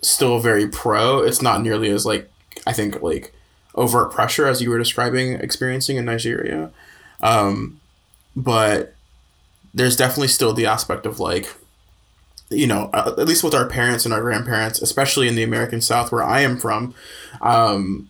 still 0.00 0.40
very 0.40 0.66
pro. 0.66 1.18
It's 1.18 1.42
not 1.42 1.60
nearly 1.60 1.90
as 1.90 2.06
like 2.06 2.30
I 2.66 2.72
think 2.72 3.02
like 3.02 3.34
overt 3.74 4.12
pressure 4.12 4.46
as 4.46 4.62
you 4.62 4.70
were 4.70 4.78
describing 4.78 5.34
experiencing 5.34 5.98
in 5.98 6.06
Nigeria, 6.06 6.70
um, 7.22 7.78
but 8.34 8.94
there's 9.74 9.94
definitely 9.94 10.28
still 10.28 10.54
the 10.54 10.64
aspect 10.64 11.04
of 11.04 11.20
like 11.20 11.54
you 12.48 12.66
know, 12.66 12.88
uh, 12.94 13.14
at 13.18 13.28
least 13.28 13.44
with 13.44 13.54
our 13.54 13.68
parents 13.68 14.06
and 14.06 14.14
our 14.14 14.22
grandparents, 14.22 14.80
especially 14.80 15.28
in 15.28 15.34
the 15.34 15.42
American 15.42 15.82
South 15.82 16.10
where 16.10 16.24
I 16.24 16.40
am 16.40 16.56
from, 16.56 16.94
um, 17.42 18.09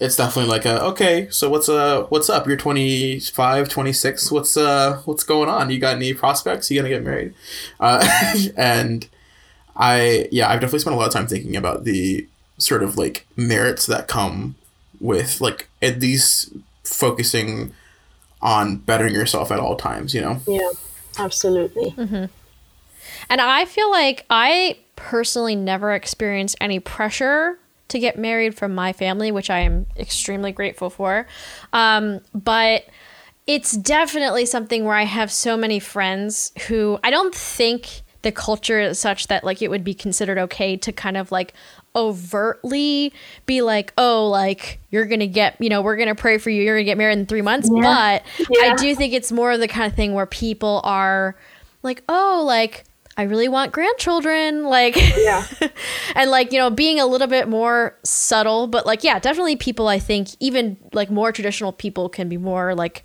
it's 0.00 0.16
definitely 0.16 0.50
like 0.50 0.64
a, 0.64 0.82
okay, 0.86 1.28
so 1.30 1.50
what's 1.50 1.68
uh 1.68 2.04
what's 2.08 2.30
up? 2.30 2.46
You're 2.46 2.56
25, 2.56 3.68
26. 3.68 4.32
What's 4.32 4.56
uh 4.56 5.02
what's 5.04 5.22
going 5.22 5.50
on? 5.50 5.70
You 5.70 5.78
got 5.78 5.96
any 5.96 6.14
prospects? 6.14 6.70
You 6.70 6.78
gonna 6.78 6.88
get 6.88 7.04
married? 7.04 7.34
Uh, 7.78 8.06
and 8.56 9.06
I 9.76 10.28
yeah, 10.32 10.48
I've 10.48 10.60
definitely 10.60 10.80
spent 10.80 10.96
a 10.96 10.98
lot 10.98 11.08
of 11.08 11.12
time 11.12 11.26
thinking 11.26 11.54
about 11.54 11.84
the 11.84 12.26
sort 12.56 12.82
of 12.82 12.96
like 12.96 13.26
merits 13.36 13.86
that 13.86 14.08
come 14.08 14.54
with 15.00 15.40
like 15.40 15.68
at 15.82 16.00
least 16.00 16.52
focusing 16.82 17.72
on 18.42 18.76
bettering 18.76 19.14
yourself 19.14 19.52
at 19.52 19.60
all 19.60 19.76
times, 19.76 20.14
you 20.14 20.20
know? 20.20 20.40
Yeah, 20.46 20.70
absolutely. 21.18 21.94
And 23.28 23.40
I 23.40 23.64
feel 23.66 23.90
like 23.90 24.24
I 24.30 24.78
personally 24.96 25.54
never 25.54 25.92
experienced 25.92 26.56
any 26.60 26.80
pressure 26.80 27.58
to 27.90 27.98
get 27.98 28.18
married 28.18 28.54
from 28.54 28.74
my 28.74 28.92
family, 28.92 29.30
which 29.30 29.50
I 29.50 29.60
am 29.60 29.86
extremely 29.96 30.52
grateful 30.52 30.90
for. 30.90 31.26
Um, 31.72 32.20
but 32.34 32.86
it's 33.46 33.76
definitely 33.76 34.46
something 34.46 34.84
where 34.84 34.96
I 34.96 35.04
have 35.04 35.30
so 35.30 35.56
many 35.56 35.78
friends 35.78 36.52
who 36.68 36.98
I 37.02 37.10
don't 37.10 37.34
think 37.34 38.02
the 38.22 38.32
culture 38.32 38.78
is 38.80 38.98
such 38.98 39.28
that 39.28 39.44
like 39.44 39.62
it 39.62 39.68
would 39.68 39.82
be 39.82 39.94
considered 39.94 40.38
okay 40.38 40.76
to 40.76 40.92
kind 40.92 41.16
of 41.16 41.32
like 41.32 41.54
overtly 41.96 43.12
be 43.46 43.62
like, 43.62 43.92
oh, 43.98 44.28
like 44.28 44.78
you're 44.90 45.06
gonna 45.06 45.26
get, 45.26 45.56
you 45.58 45.68
know, 45.68 45.82
we're 45.82 45.96
gonna 45.96 46.14
pray 46.14 46.38
for 46.38 46.50
you, 46.50 46.62
you're 46.62 46.76
gonna 46.76 46.84
get 46.84 46.98
married 46.98 47.18
in 47.18 47.26
three 47.26 47.42
months. 47.42 47.68
Yeah. 47.72 48.20
But 48.38 48.58
I 48.62 48.74
do 48.76 48.94
think 48.94 49.14
it's 49.14 49.32
more 49.32 49.52
of 49.52 49.60
the 49.60 49.68
kind 49.68 49.90
of 49.90 49.96
thing 49.96 50.14
where 50.14 50.26
people 50.26 50.80
are 50.84 51.34
like, 51.82 52.02
oh, 52.08 52.44
like 52.46 52.84
I 53.20 53.24
really 53.24 53.48
want 53.48 53.70
grandchildren, 53.72 54.64
like 54.64 54.96
Yeah. 54.96 55.46
and 56.14 56.30
like 56.30 56.52
you 56.52 56.58
know 56.58 56.70
being 56.70 56.98
a 56.98 57.04
little 57.04 57.26
bit 57.26 57.48
more 57.48 57.94
subtle 58.02 58.66
but 58.66 58.86
like 58.86 59.04
yeah 59.04 59.18
definitely 59.18 59.56
people 59.56 59.88
i 59.88 59.98
think 59.98 60.30
even 60.40 60.78
like 60.94 61.10
more 61.10 61.30
traditional 61.30 61.70
people 61.70 62.08
can 62.08 62.30
be 62.30 62.38
more 62.38 62.74
like 62.74 63.04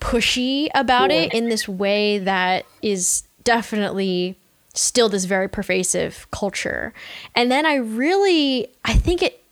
pushy 0.00 0.68
about 0.76 1.10
it 1.10 1.34
in 1.34 1.48
this 1.48 1.68
way 1.68 2.18
that 2.18 2.64
is 2.82 3.24
definitely 3.42 4.38
still 4.74 5.08
this 5.08 5.24
very 5.24 5.48
pervasive 5.48 6.28
culture 6.30 6.94
and 7.34 7.50
then 7.50 7.66
i 7.66 7.74
really 7.74 8.68
i 8.84 8.94
think 8.94 9.22
it 9.22 9.42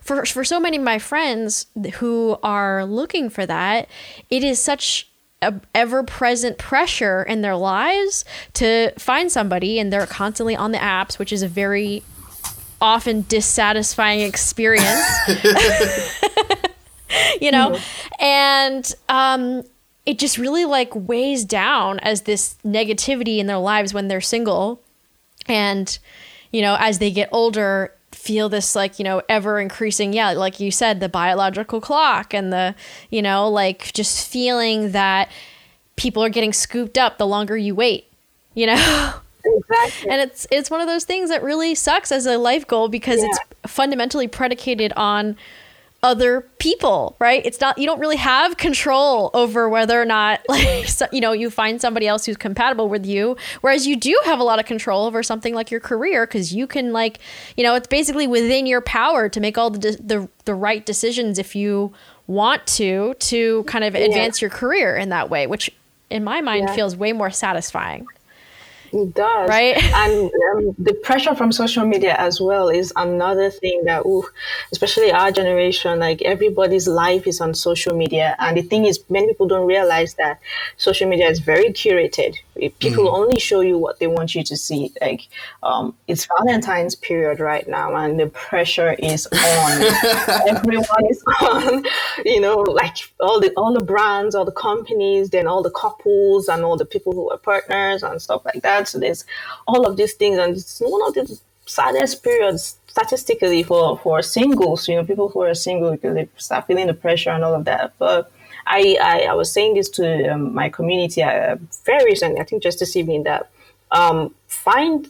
for 0.00 0.24
for 0.24 0.44
so 0.44 0.60
many 0.60 0.76
of 0.76 0.82
my 0.84 0.98
friends 1.00 1.66
who 1.94 2.38
are 2.44 2.84
looking 2.84 3.28
for 3.28 3.44
that 3.46 3.88
it 4.30 4.44
is 4.44 4.60
such 4.60 5.09
a 5.42 5.54
ever-present 5.74 6.58
pressure 6.58 7.22
in 7.22 7.40
their 7.40 7.56
lives 7.56 8.24
to 8.52 8.92
find 8.98 9.32
somebody 9.32 9.78
and 9.78 9.92
they're 9.92 10.06
constantly 10.06 10.54
on 10.54 10.72
the 10.72 10.78
apps 10.78 11.18
which 11.18 11.32
is 11.32 11.42
a 11.42 11.48
very 11.48 12.02
often 12.80 13.22
dissatisfying 13.28 14.20
experience. 14.20 15.06
You 17.40 17.50
know? 17.50 17.76
And 18.20 18.94
um 19.08 19.64
it 20.06 20.18
just 20.18 20.38
really 20.38 20.64
like 20.64 20.90
weighs 20.94 21.44
down 21.44 21.98
as 22.00 22.22
this 22.22 22.56
negativity 22.64 23.38
in 23.38 23.46
their 23.46 23.58
lives 23.58 23.92
when 23.92 24.08
they're 24.08 24.20
single. 24.20 24.80
And 25.46 25.98
you 26.52 26.62
know 26.62 26.76
as 26.78 26.98
they 26.98 27.10
get 27.10 27.28
older 27.32 27.94
feel 28.20 28.48
this 28.50 28.76
like 28.76 28.98
you 28.98 29.04
know 29.04 29.22
ever 29.28 29.58
increasing 29.58 30.12
yeah 30.12 30.32
like 30.32 30.60
you 30.60 30.70
said 30.70 31.00
the 31.00 31.08
biological 31.08 31.80
clock 31.80 32.34
and 32.34 32.52
the 32.52 32.74
you 33.08 33.22
know 33.22 33.48
like 33.48 33.92
just 33.94 34.28
feeling 34.28 34.92
that 34.92 35.30
people 35.96 36.22
are 36.22 36.28
getting 36.28 36.52
scooped 36.52 36.98
up 36.98 37.16
the 37.16 37.26
longer 37.26 37.56
you 37.56 37.74
wait 37.74 38.06
you 38.54 38.66
know 38.66 39.12
Exactly. 39.42 40.10
and 40.10 40.20
it's 40.20 40.46
it's 40.50 40.70
one 40.70 40.82
of 40.82 40.86
those 40.86 41.04
things 41.04 41.30
that 41.30 41.42
really 41.42 41.74
sucks 41.74 42.12
as 42.12 42.26
a 42.26 42.36
life 42.36 42.66
goal 42.66 42.88
because 42.88 43.22
it's 43.22 43.38
fundamentally 43.66 44.28
predicated 44.28 44.92
on 44.96 45.34
other 46.02 46.42
people, 46.58 47.16
right? 47.18 47.44
It's 47.44 47.60
not 47.60 47.76
you 47.78 47.86
don't 47.86 48.00
really 48.00 48.16
have 48.16 48.56
control 48.56 49.30
over 49.34 49.68
whether 49.68 50.00
or 50.00 50.04
not 50.04 50.40
like 50.48 50.88
so, 50.88 51.06
you 51.12 51.20
know 51.20 51.32
you 51.32 51.50
find 51.50 51.80
somebody 51.80 52.06
else 52.06 52.24
who's 52.26 52.36
compatible 52.36 52.88
with 52.88 53.04
you, 53.04 53.36
whereas 53.60 53.86
you 53.86 53.96
do 53.96 54.18
have 54.24 54.38
a 54.38 54.44
lot 54.44 54.58
of 54.58 54.66
control 54.66 55.06
over 55.06 55.22
something 55.22 55.54
like 55.54 55.70
your 55.70 55.80
career 55.80 56.26
because 56.26 56.54
you 56.54 56.66
can 56.66 56.92
like 56.92 57.18
you 57.56 57.62
know 57.62 57.74
it's 57.74 57.88
basically 57.88 58.26
within 58.26 58.66
your 58.66 58.80
power 58.80 59.28
to 59.28 59.40
make 59.40 59.58
all 59.58 59.70
the 59.70 59.78
the 59.78 60.28
the 60.44 60.54
right 60.54 60.86
decisions 60.86 61.38
if 61.38 61.54
you 61.54 61.92
want 62.26 62.64
to 62.66 63.14
to 63.14 63.64
kind 63.64 63.84
of 63.84 63.94
advance 63.94 64.40
yeah. 64.40 64.46
your 64.46 64.50
career 64.50 64.96
in 64.96 65.08
that 65.10 65.28
way, 65.28 65.46
which 65.46 65.70
in 66.08 66.24
my 66.24 66.40
mind 66.40 66.68
yeah. 66.68 66.74
feels 66.74 66.96
way 66.96 67.12
more 67.12 67.30
satisfying. 67.30 68.06
It 68.92 69.14
does. 69.14 69.48
Right. 69.48 69.76
And 69.94 70.30
um, 70.50 70.74
the 70.78 70.94
pressure 70.94 71.34
from 71.34 71.52
social 71.52 71.84
media 71.84 72.14
as 72.16 72.40
well 72.40 72.68
is 72.68 72.92
another 72.96 73.50
thing 73.50 73.84
that, 73.84 74.00
ooh, 74.06 74.24
especially 74.72 75.12
our 75.12 75.30
generation, 75.30 75.98
like 75.98 76.22
everybody's 76.22 76.88
life 76.88 77.26
is 77.26 77.40
on 77.40 77.54
social 77.54 77.94
media. 77.94 78.34
And 78.38 78.56
the 78.56 78.62
thing 78.62 78.86
is, 78.86 79.00
many 79.08 79.28
people 79.28 79.46
don't 79.46 79.66
realize 79.66 80.14
that 80.14 80.40
social 80.76 81.08
media 81.08 81.28
is 81.28 81.40
very 81.40 81.70
curated. 81.72 82.36
People 82.68 83.04
mm. 83.04 83.14
only 83.14 83.40
show 83.40 83.60
you 83.60 83.78
what 83.78 83.98
they 83.98 84.06
want 84.06 84.34
you 84.34 84.44
to 84.44 84.56
see. 84.56 84.92
Like, 85.00 85.28
um, 85.62 85.94
it's 86.08 86.26
Valentine's 86.38 86.94
period 86.94 87.40
right 87.40 87.66
now, 87.68 87.94
and 87.96 88.20
the 88.20 88.26
pressure 88.26 88.92
is 88.98 89.26
on. 89.26 89.82
Everyone 90.48 91.06
is 91.08 91.22
on. 91.40 91.84
You 92.24 92.40
know, 92.40 92.58
like 92.58 92.96
all 93.20 93.40
the 93.40 93.52
all 93.56 93.72
the 93.72 93.84
brands, 93.84 94.34
all 94.34 94.44
the 94.44 94.52
companies, 94.52 95.30
then 95.30 95.46
all 95.46 95.62
the 95.62 95.70
couples, 95.70 96.48
and 96.48 96.64
all 96.64 96.76
the 96.76 96.84
people 96.84 97.12
who 97.12 97.30
are 97.30 97.38
partners 97.38 98.02
and 98.02 98.20
stuff 98.20 98.44
like 98.44 98.62
that 98.62 98.80
so 98.90 98.98
there's 98.98 99.24
all 99.66 99.86
of 99.86 99.96
these 99.96 100.14
things, 100.14 100.38
and 100.38 100.56
it's 100.56 100.80
one 100.80 101.06
of 101.06 101.14
the 101.14 101.38
saddest 101.66 102.22
periods 102.22 102.78
statistically 102.86 103.62
for 103.62 103.98
for 103.98 104.22
singles. 104.22 104.88
You 104.88 104.96
know, 104.96 105.04
people 105.04 105.28
who 105.28 105.40
are 105.42 105.54
single 105.54 105.92
because 105.92 106.14
they 106.14 106.28
start 106.36 106.66
feeling 106.66 106.88
the 106.88 106.94
pressure 106.94 107.30
and 107.30 107.44
all 107.44 107.54
of 107.54 107.64
that. 107.64 107.94
But 107.98 108.32
I 108.66 108.96
I, 109.00 109.20
I 109.30 109.34
was 109.34 109.52
saying 109.52 109.74
this 109.74 109.88
to 109.90 110.28
um, 110.32 110.54
my 110.54 110.68
community 110.68 111.22
uh, 111.22 111.56
very 111.84 112.04
recently. 112.04 112.40
I 112.40 112.44
think 112.44 112.62
just 112.62 112.78
this 112.78 112.96
evening 112.96 113.24
that 113.24 113.50
um, 113.90 114.34
find 114.46 115.08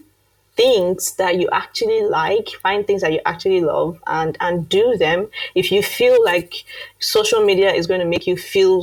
things 0.56 1.14
that 1.14 1.38
you 1.38 1.48
actually 1.52 2.02
like 2.02 2.48
find 2.62 2.86
things 2.86 3.02
that 3.02 3.12
you 3.12 3.20
actually 3.24 3.60
love 3.60 3.98
and 4.06 4.36
and 4.40 4.68
do 4.68 4.96
them 4.98 5.28
if 5.54 5.70
you 5.72 5.82
feel 5.82 6.22
like 6.24 6.64
social 6.98 7.44
media 7.44 7.72
is 7.72 7.86
going 7.86 8.00
to 8.00 8.06
make 8.06 8.26
you 8.26 8.36
feel 8.36 8.82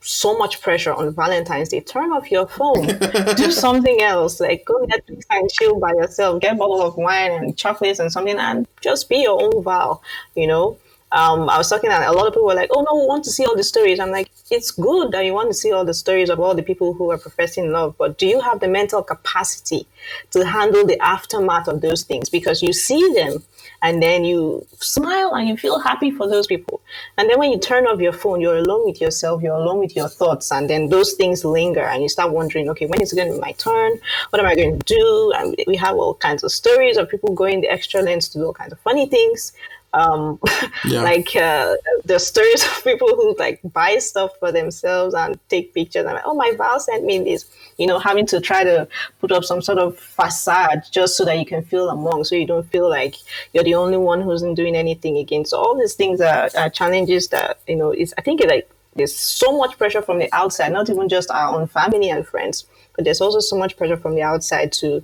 so 0.00 0.38
much 0.38 0.62
pressure 0.62 0.92
on 0.92 1.14
Valentine's 1.14 1.68
Day. 1.68 1.80
Turn 1.80 2.12
off 2.12 2.30
your 2.30 2.46
phone. 2.46 2.86
Do 3.36 3.50
something 3.50 4.00
else. 4.00 4.40
Like 4.40 4.64
go 4.64 4.86
Netflix 4.86 5.24
and 5.30 5.50
chill 5.50 5.78
by 5.78 5.92
yourself. 5.92 6.40
Get 6.40 6.54
a 6.54 6.56
bottle 6.56 6.82
of 6.82 6.96
wine 6.96 7.32
and 7.32 7.56
chocolates 7.56 7.98
and 7.98 8.10
something, 8.10 8.38
and 8.38 8.66
just 8.80 9.08
be 9.08 9.18
your 9.18 9.42
own 9.42 9.62
Val. 9.62 10.02
You 10.34 10.46
know. 10.46 10.78
Um, 11.10 11.48
I 11.48 11.56
was 11.56 11.70
talking, 11.70 11.90
and 11.90 12.04
a 12.04 12.12
lot 12.12 12.26
of 12.26 12.34
people 12.34 12.46
were 12.46 12.54
like, 12.54 12.70
"Oh 12.70 12.82
no, 12.82 13.00
we 13.00 13.06
want 13.06 13.24
to 13.24 13.30
see 13.30 13.44
all 13.46 13.56
the 13.56 13.64
stories." 13.64 13.98
I'm 13.98 14.10
like, 14.10 14.30
"It's 14.50 14.70
good 14.70 15.12
that 15.12 15.24
you 15.24 15.32
want 15.32 15.48
to 15.48 15.54
see 15.54 15.72
all 15.72 15.84
the 15.84 15.94
stories 15.94 16.28
of 16.28 16.38
all 16.38 16.54
the 16.54 16.62
people 16.62 16.92
who 16.92 17.10
are 17.10 17.16
professing 17.18 17.72
love, 17.72 17.94
but 17.96 18.18
do 18.18 18.26
you 18.26 18.40
have 18.40 18.60
the 18.60 18.68
mental 18.68 19.02
capacity 19.02 19.86
to 20.32 20.44
handle 20.44 20.84
the 20.86 21.00
aftermath 21.00 21.66
of 21.66 21.80
those 21.80 22.02
things? 22.02 22.28
Because 22.28 22.62
you 22.62 22.74
see 22.74 23.12
them, 23.14 23.42
and 23.80 24.02
then 24.02 24.24
you 24.24 24.66
smile 24.80 25.34
and 25.34 25.48
you 25.48 25.56
feel 25.56 25.78
happy 25.78 26.10
for 26.10 26.28
those 26.28 26.46
people. 26.46 26.82
And 27.16 27.30
then 27.30 27.38
when 27.38 27.52
you 27.52 27.58
turn 27.58 27.86
off 27.86 28.00
your 28.00 28.12
phone, 28.12 28.42
you're 28.42 28.58
alone 28.58 28.84
with 28.84 29.00
yourself, 29.00 29.42
you're 29.42 29.54
alone 29.54 29.78
with 29.78 29.96
your 29.96 30.08
thoughts, 30.08 30.52
and 30.52 30.68
then 30.68 30.90
those 30.90 31.14
things 31.14 31.42
linger, 31.42 31.84
and 31.84 32.02
you 32.02 32.10
start 32.10 32.32
wondering, 32.32 32.68
okay, 32.68 32.86
when 32.86 33.00
is 33.00 33.12
it 33.12 33.16
going 33.16 33.28
to 33.28 33.34
be 33.34 33.40
my 33.40 33.52
turn? 33.52 33.98
What 34.30 34.40
am 34.40 34.46
I 34.46 34.54
going 34.54 34.78
to 34.78 34.84
do? 34.84 35.32
And 35.36 35.56
we 35.66 35.76
have 35.76 35.96
all 35.96 36.14
kinds 36.14 36.44
of 36.44 36.52
stories 36.52 36.98
of 36.98 37.08
people 37.08 37.32
going 37.34 37.62
the 37.62 37.70
extra 37.70 38.02
lengths 38.02 38.28
to 38.30 38.38
do 38.38 38.44
all 38.44 38.52
kinds 38.52 38.72
of 38.72 38.80
funny 38.80 39.06
things 39.06 39.52
um 39.94 40.38
yeah. 40.84 41.02
like 41.02 41.34
uh, 41.34 41.74
the 42.04 42.18
stories 42.18 42.64
of 42.66 42.84
people 42.84 43.08
who 43.08 43.34
like 43.38 43.60
buy 43.72 43.96
stuff 43.98 44.30
for 44.38 44.52
themselves 44.52 45.14
and 45.14 45.38
take 45.48 45.72
pictures 45.72 46.04
and 46.04 46.14
like, 46.14 46.22
oh 46.26 46.34
my 46.34 46.52
val 46.56 46.78
sent 46.78 47.04
me 47.04 47.18
this 47.18 47.46
you 47.78 47.86
know 47.86 47.98
having 47.98 48.26
to 48.26 48.40
try 48.40 48.62
to 48.62 48.86
put 49.20 49.32
up 49.32 49.44
some 49.44 49.62
sort 49.62 49.78
of 49.78 49.98
facade 49.98 50.82
just 50.90 51.16
so 51.16 51.24
that 51.24 51.38
you 51.38 51.46
can 51.46 51.62
feel 51.62 51.88
among 51.88 52.22
so 52.24 52.34
you 52.34 52.46
don't 52.46 52.70
feel 52.70 52.88
like 52.88 53.14
you're 53.52 53.64
the 53.64 53.74
only 53.74 53.96
one 53.96 54.20
who 54.20 54.30
isn't 54.32 54.54
doing 54.54 54.76
anything 54.76 55.16
again 55.16 55.44
so 55.44 55.56
all 55.56 55.78
these 55.78 55.94
things 55.94 56.20
are, 56.20 56.50
are 56.56 56.68
challenges 56.68 57.28
that 57.28 57.58
you 57.66 57.76
know 57.76 57.92
is 57.92 58.14
i 58.18 58.20
think 58.20 58.40
it 58.40 58.48
like 58.48 58.68
there's 58.94 59.14
so 59.14 59.56
much 59.56 59.78
pressure 59.78 60.02
from 60.02 60.18
the 60.18 60.28
outside 60.32 60.72
not 60.72 60.90
even 60.90 61.08
just 61.08 61.30
our 61.30 61.54
own 61.54 61.66
family 61.66 62.10
and 62.10 62.26
friends 62.26 62.66
but 62.94 63.04
there's 63.04 63.20
also 63.20 63.38
so 63.38 63.56
much 63.56 63.76
pressure 63.76 63.96
from 63.96 64.14
the 64.14 64.22
outside 64.22 64.72
to 64.72 65.02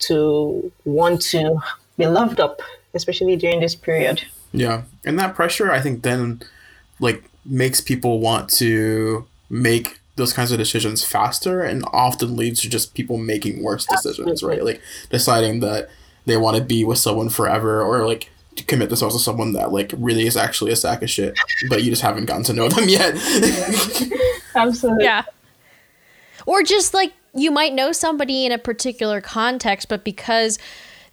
to 0.00 0.70
want 0.84 1.20
to 1.20 1.58
be 1.96 2.06
loved 2.06 2.40
up 2.40 2.60
especially 2.98 3.36
during 3.36 3.60
this 3.60 3.74
period. 3.74 4.22
Yeah. 4.52 4.82
And 5.04 5.18
that 5.18 5.34
pressure, 5.34 5.70
I 5.72 5.80
think, 5.80 6.02
then 6.02 6.42
like 7.00 7.24
makes 7.44 7.80
people 7.80 8.20
want 8.20 8.50
to 8.50 9.26
make 9.48 10.00
those 10.16 10.32
kinds 10.32 10.52
of 10.52 10.58
decisions 10.58 11.04
faster 11.04 11.62
and 11.62 11.84
often 11.92 12.36
leads 12.36 12.60
to 12.62 12.68
just 12.68 12.94
people 12.94 13.16
making 13.16 13.62
worse 13.62 13.86
decisions, 13.86 14.28
Absolutely. 14.28 14.58
right? 14.58 14.64
Like 14.64 14.82
deciding 15.10 15.60
that 15.60 15.88
they 16.26 16.36
want 16.36 16.56
to 16.56 16.62
be 16.62 16.84
with 16.84 16.98
someone 16.98 17.28
forever 17.28 17.82
or 17.82 18.06
like 18.06 18.30
to 18.56 18.64
commit 18.64 18.88
themselves 18.88 19.14
to 19.14 19.22
someone 19.22 19.52
that 19.52 19.72
like 19.72 19.94
really 19.96 20.26
is 20.26 20.36
actually 20.36 20.72
a 20.72 20.76
sack 20.76 21.02
of 21.02 21.08
shit, 21.08 21.38
but 21.68 21.82
you 21.82 21.90
just 21.90 22.02
haven't 22.02 22.26
gotten 22.26 22.42
to 22.44 22.52
know 22.52 22.68
them 22.68 22.88
yet. 22.88 23.14
Absolutely. 24.54 25.04
Yeah. 25.04 25.22
Or 26.44 26.62
just 26.62 26.92
like 26.92 27.12
you 27.34 27.50
might 27.50 27.72
know 27.72 27.92
somebody 27.92 28.44
in 28.44 28.52
a 28.52 28.58
particular 28.58 29.20
context, 29.20 29.88
but 29.88 30.04
because 30.04 30.58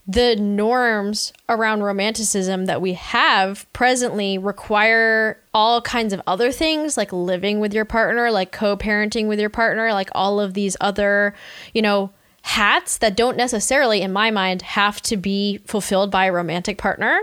the 0.08 0.36
norms 0.36 1.34
around 1.50 1.82
romanticism 1.82 2.66
that 2.66 2.82
we 2.82 2.94
have 2.94 3.66
presently 3.74 4.38
require 4.38 5.40
all 5.54 5.82
kinds 5.82 6.14
of 6.14 6.22
other 6.28 6.52
things 6.52 6.96
like 6.96 7.12
living 7.12 7.60
with 7.60 7.74
your 7.74 7.86
partner, 7.86 8.30
like 8.30 8.52
co 8.52 8.78
parenting 8.78 9.28
with 9.28 9.40
your 9.40 9.50
partner, 9.50 9.94
like 9.94 10.10
all 10.14 10.40
of 10.40 10.54
these 10.54 10.78
other, 10.80 11.34
you 11.74 11.82
know, 11.82 12.12
hats 12.44 13.00
that 13.00 13.16
don't 13.16 13.36
necessarily, 13.36 14.02
in 14.02 14.14
my 14.14 14.30
mind, 14.30 14.62
have 14.62 15.02
to 15.02 15.18
be 15.18 15.58
fulfilled 15.66 16.12
by 16.12 16.26
a 16.26 16.32
romantic 16.32 16.78
partner. 16.78 17.20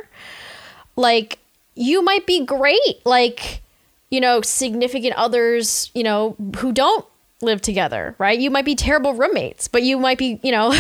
Like, 0.97 1.39
you 1.77 2.03
might 2.03 2.27
be 2.27 2.45
great, 2.45 3.01
like, 3.05 3.63
you 4.11 4.21
know, 4.21 4.43
significant 4.43 5.15
others, 5.15 5.93
you 5.95 6.03
know, 6.03 6.35
who 6.57 6.73
don't 6.73 7.07
live 7.41 7.63
together, 7.63 8.17
right? 8.19 8.39
You 8.39 8.51
might 8.51 8.65
be 8.65 8.75
terrible 8.75 9.15
roommates, 9.15 9.69
but 9.69 9.85
you 9.85 9.99
might 9.99 10.19
be, 10.19 10.41
you 10.43 10.51
know, 10.51 10.77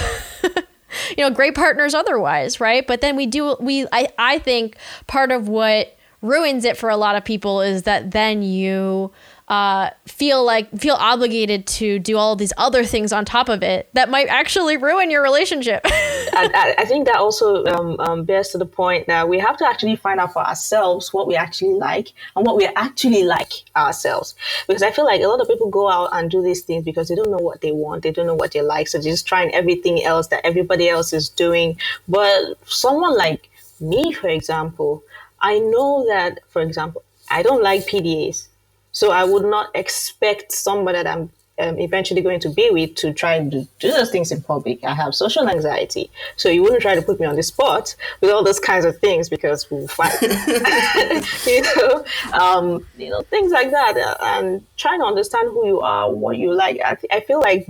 you 1.16 1.24
know, 1.24 1.30
great 1.30 1.54
partners 1.54 1.94
otherwise, 1.94 2.60
right? 2.60 2.86
But 2.86 3.00
then 3.00 3.16
we 3.16 3.26
do 3.26 3.56
we 3.60 3.86
I 3.92 4.08
I 4.18 4.38
think 4.38 4.76
part 5.06 5.30
of 5.30 5.48
what 5.48 5.96
ruins 6.20 6.64
it 6.64 6.76
for 6.76 6.88
a 6.88 6.96
lot 6.96 7.16
of 7.16 7.24
people 7.24 7.60
is 7.60 7.82
that 7.82 8.12
then 8.12 8.42
you 8.42 9.10
uh, 9.48 9.90
feel 10.06 10.44
like 10.44 10.70
feel 10.78 10.94
obligated 10.94 11.66
to 11.66 11.98
do 11.98 12.16
all 12.16 12.36
these 12.36 12.52
other 12.56 12.84
things 12.84 13.12
on 13.12 13.24
top 13.24 13.48
of 13.48 13.62
it 13.62 13.88
that 13.92 14.08
might 14.08 14.28
actually 14.28 14.76
ruin 14.76 15.10
your 15.10 15.22
relationship. 15.22 15.82
I, 16.34 16.74
I, 16.78 16.84
think 16.84 17.06
that 17.06 17.16
also 17.16 17.64
um, 17.66 18.00
um, 18.00 18.24
bears 18.24 18.48
to 18.50 18.58
the 18.58 18.66
point 18.66 19.08
that 19.08 19.28
we 19.28 19.38
have 19.38 19.56
to 19.58 19.66
actually 19.66 19.96
find 19.96 20.20
out 20.20 20.32
for 20.32 20.46
ourselves 20.46 21.12
what 21.12 21.26
we 21.26 21.36
actually 21.36 21.74
like 21.74 22.12
and 22.36 22.46
what 22.46 22.56
we 22.56 22.66
actually 22.76 23.24
like 23.24 23.52
ourselves. 23.76 24.34
Because 24.66 24.82
I 24.82 24.90
feel 24.90 25.04
like 25.04 25.20
a 25.20 25.26
lot 25.26 25.40
of 25.40 25.48
people 25.48 25.68
go 25.68 25.90
out 25.90 26.10
and 26.12 26.30
do 26.30 26.40
these 26.40 26.62
things 26.62 26.84
because 26.84 27.08
they 27.08 27.14
don't 27.14 27.30
know 27.30 27.36
what 27.36 27.60
they 27.60 27.72
want, 27.72 28.04
they 28.04 28.12
don't 28.12 28.26
know 28.26 28.34
what 28.34 28.52
they 28.52 28.62
like, 28.62 28.88
so 28.88 28.98
they're 28.98 29.12
just 29.12 29.26
trying 29.26 29.52
everything 29.54 30.02
else 30.04 30.28
that 30.28 30.46
everybody 30.46 30.88
else 30.88 31.12
is 31.12 31.28
doing. 31.28 31.78
But 32.08 32.56
someone 32.66 33.16
like 33.16 33.50
me, 33.80 34.12
for 34.12 34.28
example, 34.28 35.02
I 35.40 35.58
know 35.58 36.06
that, 36.06 36.38
for 36.48 36.62
example, 36.62 37.02
I 37.28 37.42
don't 37.42 37.62
like 37.62 37.86
PDAs. 37.86 38.48
So 38.92 39.10
I 39.10 39.24
would 39.24 39.44
not 39.44 39.70
expect 39.74 40.52
someone 40.52 40.94
that 40.94 41.06
I'm 41.06 41.30
um, 41.58 41.78
eventually 41.78 42.22
going 42.22 42.40
to 42.40 42.48
be 42.48 42.70
with 42.70 42.94
to 42.96 43.12
try 43.12 43.34
and 43.34 43.50
do, 43.50 43.66
do 43.78 43.90
those 43.90 44.10
things 44.10 44.32
in 44.32 44.42
public. 44.42 44.82
I 44.84 44.94
have 44.94 45.14
social 45.14 45.48
anxiety. 45.48 46.10
So 46.36 46.48
you 46.48 46.62
wouldn't 46.62 46.82
try 46.82 46.94
to 46.94 47.02
put 47.02 47.20
me 47.20 47.26
on 47.26 47.36
the 47.36 47.42
spot 47.42 47.94
with 48.20 48.30
all 48.30 48.42
those 48.42 48.58
kinds 48.58 48.84
of 48.84 48.98
things 48.98 49.28
because 49.28 49.70
we'll 49.70 49.88
fight. 49.88 50.20
you 51.46 51.62
know, 51.76 52.04
um, 52.32 52.86
you 52.96 53.10
know, 53.10 53.22
things 53.22 53.52
like 53.52 53.70
that. 53.70 54.16
And 54.20 54.64
trying 54.76 55.00
to 55.00 55.06
understand 55.06 55.48
who 55.50 55.66
you 55.66 55.80
are, 55.80 56.10
what 56.10 56.38
you 56.38 56.52
like. 56.52 56.80
I, 56.84 56.96
I 57.10 57.20
feel 57.20 57.40
like 57.40 57.66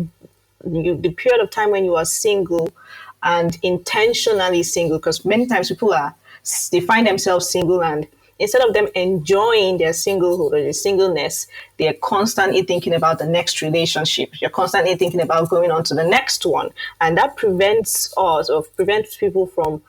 you, 0.70 0.96
the 0.96 1.11
period 1.11 1.42
of 1.42 1.50
time 1.50 1.70
when 1.70 1.85
you 1.85 1.96
are 1.96 2.04
single 2.04 2.70
and 3.22 3.58
intentionally 3.62 4.62
single, 4.62 4.98
because 4.98 5.24
many 5.24 5.46
times 5.46 5.68
people 5.68 5.92
are, 5.92 6.14
they 6.70 6.80
find 6.80 7.06
themselves 7.06 7.48
single 7.48 7.82
and 7.82 8.06
instead 8.42 8.61
of 8.66 8.74
them 8.74 8.88
enjoying 8.96 9.78
their 9.78 9.92
singlehood 9.92 10.52
or 10.52 10.61
their 10.61 10.72
singleness, 10.72 11.46
they're 11.78 11.94
constantly 12.02 12.62
thinking 12.62 12.92
about 12.92 13.18
the 13.18 13.26
next 13.26 13.62
relationship. 13.62 14.28
You're 14.40 14.50
constantly 14.50 14.96
thinking 14.96 15.20
about 15.20 15.48
going 15.48 15.70
on 15.70 15.85
to 15.85 15.94
the 15.94 16.05
next 16.05 16.44
one. 16.44 16.70
And 17.00 17.16
that 17.16 17.37
prevents 17.37 18.12
us 18.16 18.50
or 18.50 18.64
prevents 18.64 19.16
people 19.16 19.46
from 19.46 19.81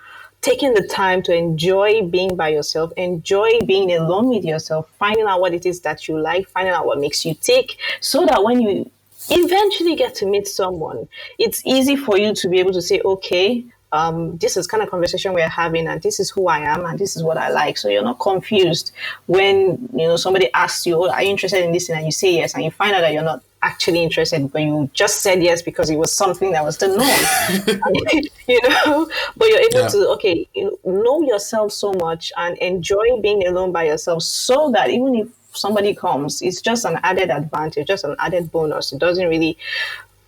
taking 0.42 0.74
the 0.76 0.88
time 0.88 1.24
to 1.24 1.34
enjoy 1.36 2.04
being 2.04 2.36
by 2.36 2.50
yourself, 2.50 2.92
enjoy 2.96 3.62
being 3.66 3.92
alone 3.94 4.30
with 4.30 4.44
yourself, 4.44 4.88
finding 5.00 5.26
out 5.26 5.42
what 5.42 5.54
it 5.54 5.66
is 5.66 5.82
that 5.82 6.08
you 6.08 6.20
like, 6.20 6.48
finding 6.50 6.74
out 6.74 6.86
what 6.86 7.00
makes 7.00 7.26
you 7.26 7.34
tick, 7.34 7.78
so 8.02 8.26
that 8.26 8.44
when 8.44 8.62
you 8.62 8.92
eventually 9.32 9.96
get 9.96 10.14
to 10.14 10.26
meet 10.28 10.48
someone, 10.48 11.08
it's 11.40 11.66
easy 11.66 11.96
for 11.96 12.20
you 12.20 12.36
to 12.36 12.50
be 12.50 12.60
able 12.60 12.74
to 12.74 12.82
say, 12.82 13.02
okay, 13.04 13.66
um, 13.94 14.38
this 14.38 14.58
is 14.58 14.66
kind 14.66 14.82
of 14.84 14.90
conversation 14.90 15.34
we're 15.34 15.48
having, 15.48 15.88
and 15.88 16.02
this 16.02 16.20
is 16.20 16.32
who 16.32 16.48
I 16.48 16.60
am, 16.60 16.84
and 16.86 16.98
this 16.98 17.16
is 17.16 17.22
what 17.24 17.38
I 17.38 17.50
like. 17.50 17.78
So 17.78 17.90
you're 17.90 18.04
not 18.04 18.20
confused 18.20 18.92
when 19.28 19.88
you 19.96 20.08
know 20.08 20.18
somebody 20.18 20.52
asks 20.54 20.86
you, 20.88 20.96
oh, 20.96 21.10
"Are 21.10 21.22
you 21.24 21.30
interested 21.30 21.64
in 21.64 21.72
this?" 21.72 21.90
and 21.90 22.04
you 22.04 22.12
say 22.12 22.34
yes, 22.34 22.56
and 22.56 22.64
you 22.64 22.72
find 22.72 22.94
out 22.96 23.02
that 23.02 23.14
you're 23.14 23.24
not 23.24 23.44
actually 23.62 24.02
interested, 24.04 24.52
but 24.52 24.62
you 24.64 24.90
just 24.94 25.22
said 25.22 25.42
yes 25.42 25.62
because 25.62 25.90
it 25.92 25.96
was 25.96 26.12
something 26.12 26.52
that 26.54 26.64
was 26.66 26.78
the 26.80 26.88
norm. 26.88 27.00
you 28.48 28.60
know, 28.68 29.08
but 29.38 29.48
you're 29.48 29.60
able 29.60 29.80
Yeah. 29.82 29.88
to 29.90 30.10
okay, 30.16 30.48
you 30.56 30.78
know 30.84 31.22
yourself 31.22 31.72
so 31.72 31.94
much 31.94 32.34
and 32.36 32.58
enjoy 32.58 33.22
being 33.22 33.46
alone 33.48 33.72
by 33.72 33.84
yourself, 33.86 34.24
so 34.24 34.72
that 34.72 34.90
even 34.90 35.14
if 35.16 35.28
somebody 35.54 35.94
comes, 35.94 36.42
it's 36.42 36.62
just 36.62 36.84
an 36.84 37.00
added 37.04 37.30
advantage, 37.30 37.88
just 37.88 38.04
an 38.06 38.16
added 38.18 38.52
bonus. 38.52 38.92
It 38.92 38.98
doesn't 39.00 39.28
really 39.30 39.56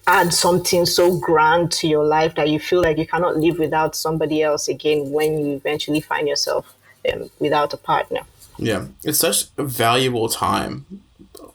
add 0.08 0.34
something 0.34 0.86
so 0.86 1.18
grand 1.18 1.72
to 1.72 1.88
your 1.88 2.06
life 2.06 2.36
that 2.36 2.50
you 2.50 2.60
feel 2.60 2.82
like 2.82 2.98
you 2.98 3.08
cannot 3.08 3.38
live 3.38 3.58
without 3.58 3.96
somebody 3.96 4.44
else 4.44 4.68
again 4.68 5.12
when 5.12 5.40
you 5.40 5.56
eventually 5.56 6.00
find 6.00 6.28
yourself 6.28 6.76
um, 7.12 7.30
without 7.40 7.74
a 7.74 7.78
partner. 7.78 8.22
Yeah, 8.58 8.86
it's 9.04 9.20
such 9.20 9.46
a 9.58 9.64
valuable 9.64 10.30
time, 10.30 10.86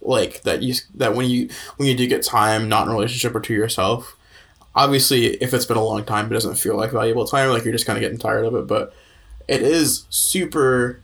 like 0.02 0.42
that 0.42 0.62
you 0.62 0.74
that 0.94 1.14
when 1.14 1.30
you 1.30 1.48
when 1.76 1.88
you 1.88 1.96
do 1.96 2.06
get 2.06 2.22
time 2.22 2.68
not 2.68 2.86
in 2.86 2.92
a 2.92 2.94
relationship 2.94 3.34
or 3.34 3.40
to 3.40 3.54
yourself. 3.54 4.16
Obviously, 4.74 5.26
if 5.42 5.52
it's 5.52 5.66
been 5.66 5.76
a 5.76 5.84
long 5.84 6.04
time, 6.04 6.26
it 6.26 6.34
doesn't 6.34 6.54
feel 6.54 6.76
like 6.76 6.92
valuable 6.92 7.26
time. 7.26 7.50
Like 7.50 7.64
you're 7.64 7.72
just 7.72 7.86
kind 7.86 7.96
of 7.96 8.02
getting 8.02 8.18
tired 8.18 8.44
of 8.44 8.54
it, 8.54 8.66
but 8.66 8.94
it 9.48 9.62
is 9.62 10.04
super, 10.10 11.00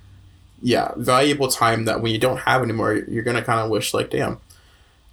yeah, 0.63 0.93
valuable 0.97 1.49
time 1.49 1.85
that 1.87 2.01
when 2.01 2.13
you 2.13 2.19
don't 2.19 2.39
have 2.39 2.63
anymore, 2.63 2.95
you're 2.95 3.25
gonna 3.25 3.43
kind 3.43 3.61
of 3.61 3.71
wish 3.71 3.93
like, 3.93 4.11
damn, 4.11 4.39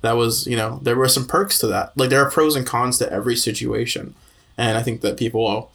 that 0.04 0.16
was 0.16 0.46
you 0.46 0.56
know 0.56 0.80
there 0.84 0.96
were 0.96 1.10
some 1.10 1.26
perks 1.26 1.58
to 1.60 1.68
that. 1.68 1.98
Like 1.98 2.12
there 2.12 2.24
are 2.24 2.30
pros 2.30 2.56
and 2.56 2.66
cons 2.66 3.00
to 3.00 3.12
every 3.12 3.36
situation, 3.36 4.14
and 4.58 4.78
I 4.78 4.84
think 4.84 5.02
that 5.02 5.18
people 5.18 5.72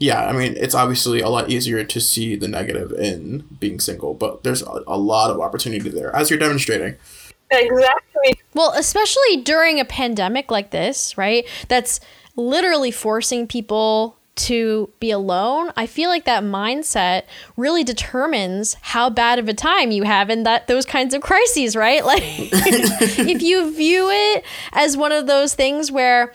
yeah, 0.00 0.24
I 0.24 0.32
mean, 0.32 0.54
it's 0.56 0.74
obviously 0.74 1.20
a 1.20 1.28
lot 1.28 1.50
easier 1.50 1.84
to 1.84 2.00
see 2.00 2.34
the 2.34 2.48
negative 2.48 2.90
in 2.92 3.40
being 3.60 3.78
single, 3.80 4.14
but 4.14 4.42
there's 4.42 4.62
a, 4.62 4.82
a 4.86 4.96
lot 4.96 5.30
of 5.30 5.40
opportunity 5.40 5.90
there, 5.90 6.14
as 6.16 6.30
you're 6.30 6.38
demonstrating. 6.38 6.96
Exactly. 7.50 8.40
Well, 8.54 8.72
especially 8.76 9.42
during 9.44 9.78
a 9.78 9.84
pandemic 9.84 10.50
like 10.50 10.70
this, 10.70 11.18
right? 11.18 11.46
That's 11.68 12.00
literally 12.34 12.90
forcing 12.90 13.46
people 13.46 14.16
to 14.36 14.90
be 15.00 15.10
alone. 15.10 15.70
I 15.76 15.86
feel 15.86 16.08
like 16.08 16.24
that 16.24 16.42
mindset 16.42 17.22
really 17.56 17.84
determines 17.84 18.76
how 18.80 19.10
bad 19.10 19.38
of 19.38 19.48
a 19.48 19.54
time 19.54 19.90
you 19.90 20.04
have 20.04 20.30
in 20.30 20.44
that 20.44 20.66
those 20.66 20.86
kinds 20.86 21.14
of 21.14 21.22
crises, 21.22 21.76
right? 21.76 22.04
Like 22.10 22.22
if 22.24 23.42
you 23.42 23.72
view 23.74 24.10
it 24.10 24.44
as 24.72 24.96
one 24.96 25.12
of 25.12 25.26
those 25.26 25.54
things 25.54 25.92
where 25.92 26.32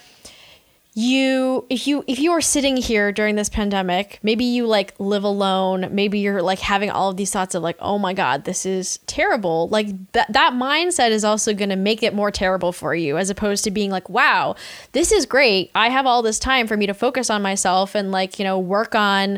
you 0.98 1.66
if 1.70 1.88
you 1.88 2.06
if 2.08 2.20
you 2.20 2.32
are 2.32 2.40
sitting 2.40 2.78
here 2.78 3.12
during 3.12 3.36
this 3.36 3.50
pandemic 3.50 4.18
maybe 4.24 4.46
you 4.46 4.66
like 4.66 4.94
live 4.98 5.26
alone 5.26 5.86
maybe 5.92 6.20
you're 6.20 6.42
like 6.42 6.60
having 6.60 6.90
all 6.90 7.10
of 7.10 7.18
these 7.18 7.30
thoughts 7.30 7.54
of 7.54 7.62
like 7.62 7.76
oh 7.80 7.98
my 7.98 8.14
god 8.14 8.46
this 8.46 8.66
is 8.66 8.98
terrible 9.06 9.68
like 9.68 9.88
that 10.14 10.32
that 10.32 10.54
mindset 10.54 11.12
is 11.12 11.26
also 11.26 11.54
going 11.54 11.70
to 11.70 11.76
make 11.76 12.02
it 12.02 12.14
more 12.14 12.32
terrible 12.32 12.72
for 12.72 12.96
you 12.96 13.18
as 13.18 13.30
opposed 13.30 13.66
to 13.66 13.72
being 13.72 13.92
like 13.92 14.08
wow 14.10 14.56
this 14.94 15.12
is 15.12 15.26
great 15.26 15.70
i 15.76 15.90
have 15.90 16.06
all 16.06 16.22
this 16.22 16.40
time 16.40 16.66
for 16.66 16.78
me 16.78 16.86
to 16.86 16.94
focus 16.94 17.30
on 17.30 17.42
myself 17.42 17.94
and 17.94 18.14
like 18.14 18.40
you 18.40 18.46
know 18.46 18.58
work 18.58 18.96
on 18.96 19.38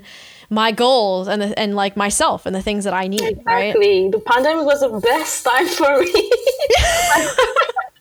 my 0.52 0.72
goals 0.72 1.28
and 1.28 1.42
the, 1.42 1.60
and 1.60 1.76
like 1.76 1.98
myself 1.98 2.46
and 2.46 2.56
the 2.56 2.62
things 2.62 2.84
that 2.84 2.94
i 2.94 3.08
need 3.08 3.42
right 3.46 3.76
Exactly. 3.76 4.10
The 4.10 4.20
pandemic 4.20 4.66
was 4.66 4.80
the 4.80 5.00
best 5.00 5.44
time 5.44 5.68
for 5.68 6.00
me. 6.00 6.32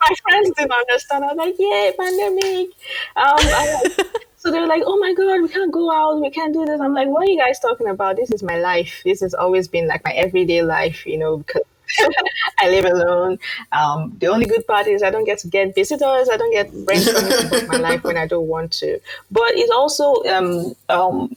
My 0.00 0.14
friends 0.22 0.50
didn't 0.56 0.72
understand. 0.72 1.24
I 1.24 1.28
was 1.28 1.36
like, 1.36 1.54
yeah, 1.58 1.90
pandemic. 1.98 2.68
Um, 3.16 3.36
like- 3.36 4.26
so 4.36 4.50
they 4.50 4.60
were 4.60 4.66
like, 4.66 4.82
oh 4.86 4.98
my 4.98 5.12
God, 5.14 5.42
we 5.42 5.48
can't 5.48 5.72
go 5.72 5.90
out. 5.92 6.20
We 6.20 6.30
can't 6.30 6.52
do 6.52 6.64
this. 6.64 6.80
I'm 6.80 6.94
like, 6.94 7.08
what 7.08 7.28
are 7.28 7.30
you 7.30 7.38
guys 7.38 7.58
talking 7.60 7.88
about? 7.88 8.16
This 8.16 8.30
is 8.30 8.42
my 8.42 8.58
life. 8.58 9.02
This 9.04 9.20
has 9.20 9.34
always 9.34 9.68
been 9.68 9.86
like 9.86 10.04
my 10.04 10.12
everyday 10.12 10.62
life, 10.62 11.06
you 11.06 11.18
know, 11.18 11.38
because 11.38 11.62
I 12.60 12.68
live 12.68 12.84
alone. 12.84 13.38
Um, 13.72 14.16
the 14.18 14.28
only 14.28 14.46
good 14.46 14.66
part 14.66 14.86
is 14.86 15.02
I 15.02 15.10
don't 15.10 15.24
get 15.24 15.38
to 15.40 15.48
get 15.48 15.74
visitors. 15.74 16.28
I 16.28 16.36
don't 16.36 16.52
get 16.52 16.70
friends 16.84 17.50
book 17.50 17.68
my 17.68 17.78
life 17.78 18.04
when 18.04 18.16
I 18.16 18.26
don't 18.26 18.46
want 18.46 18.72
to. 18.74 19.00
But 19.30 19.50
it's 19.54 19.70
also 19.70 20.22
um, 20.24 20.74
um, 20.88 21.36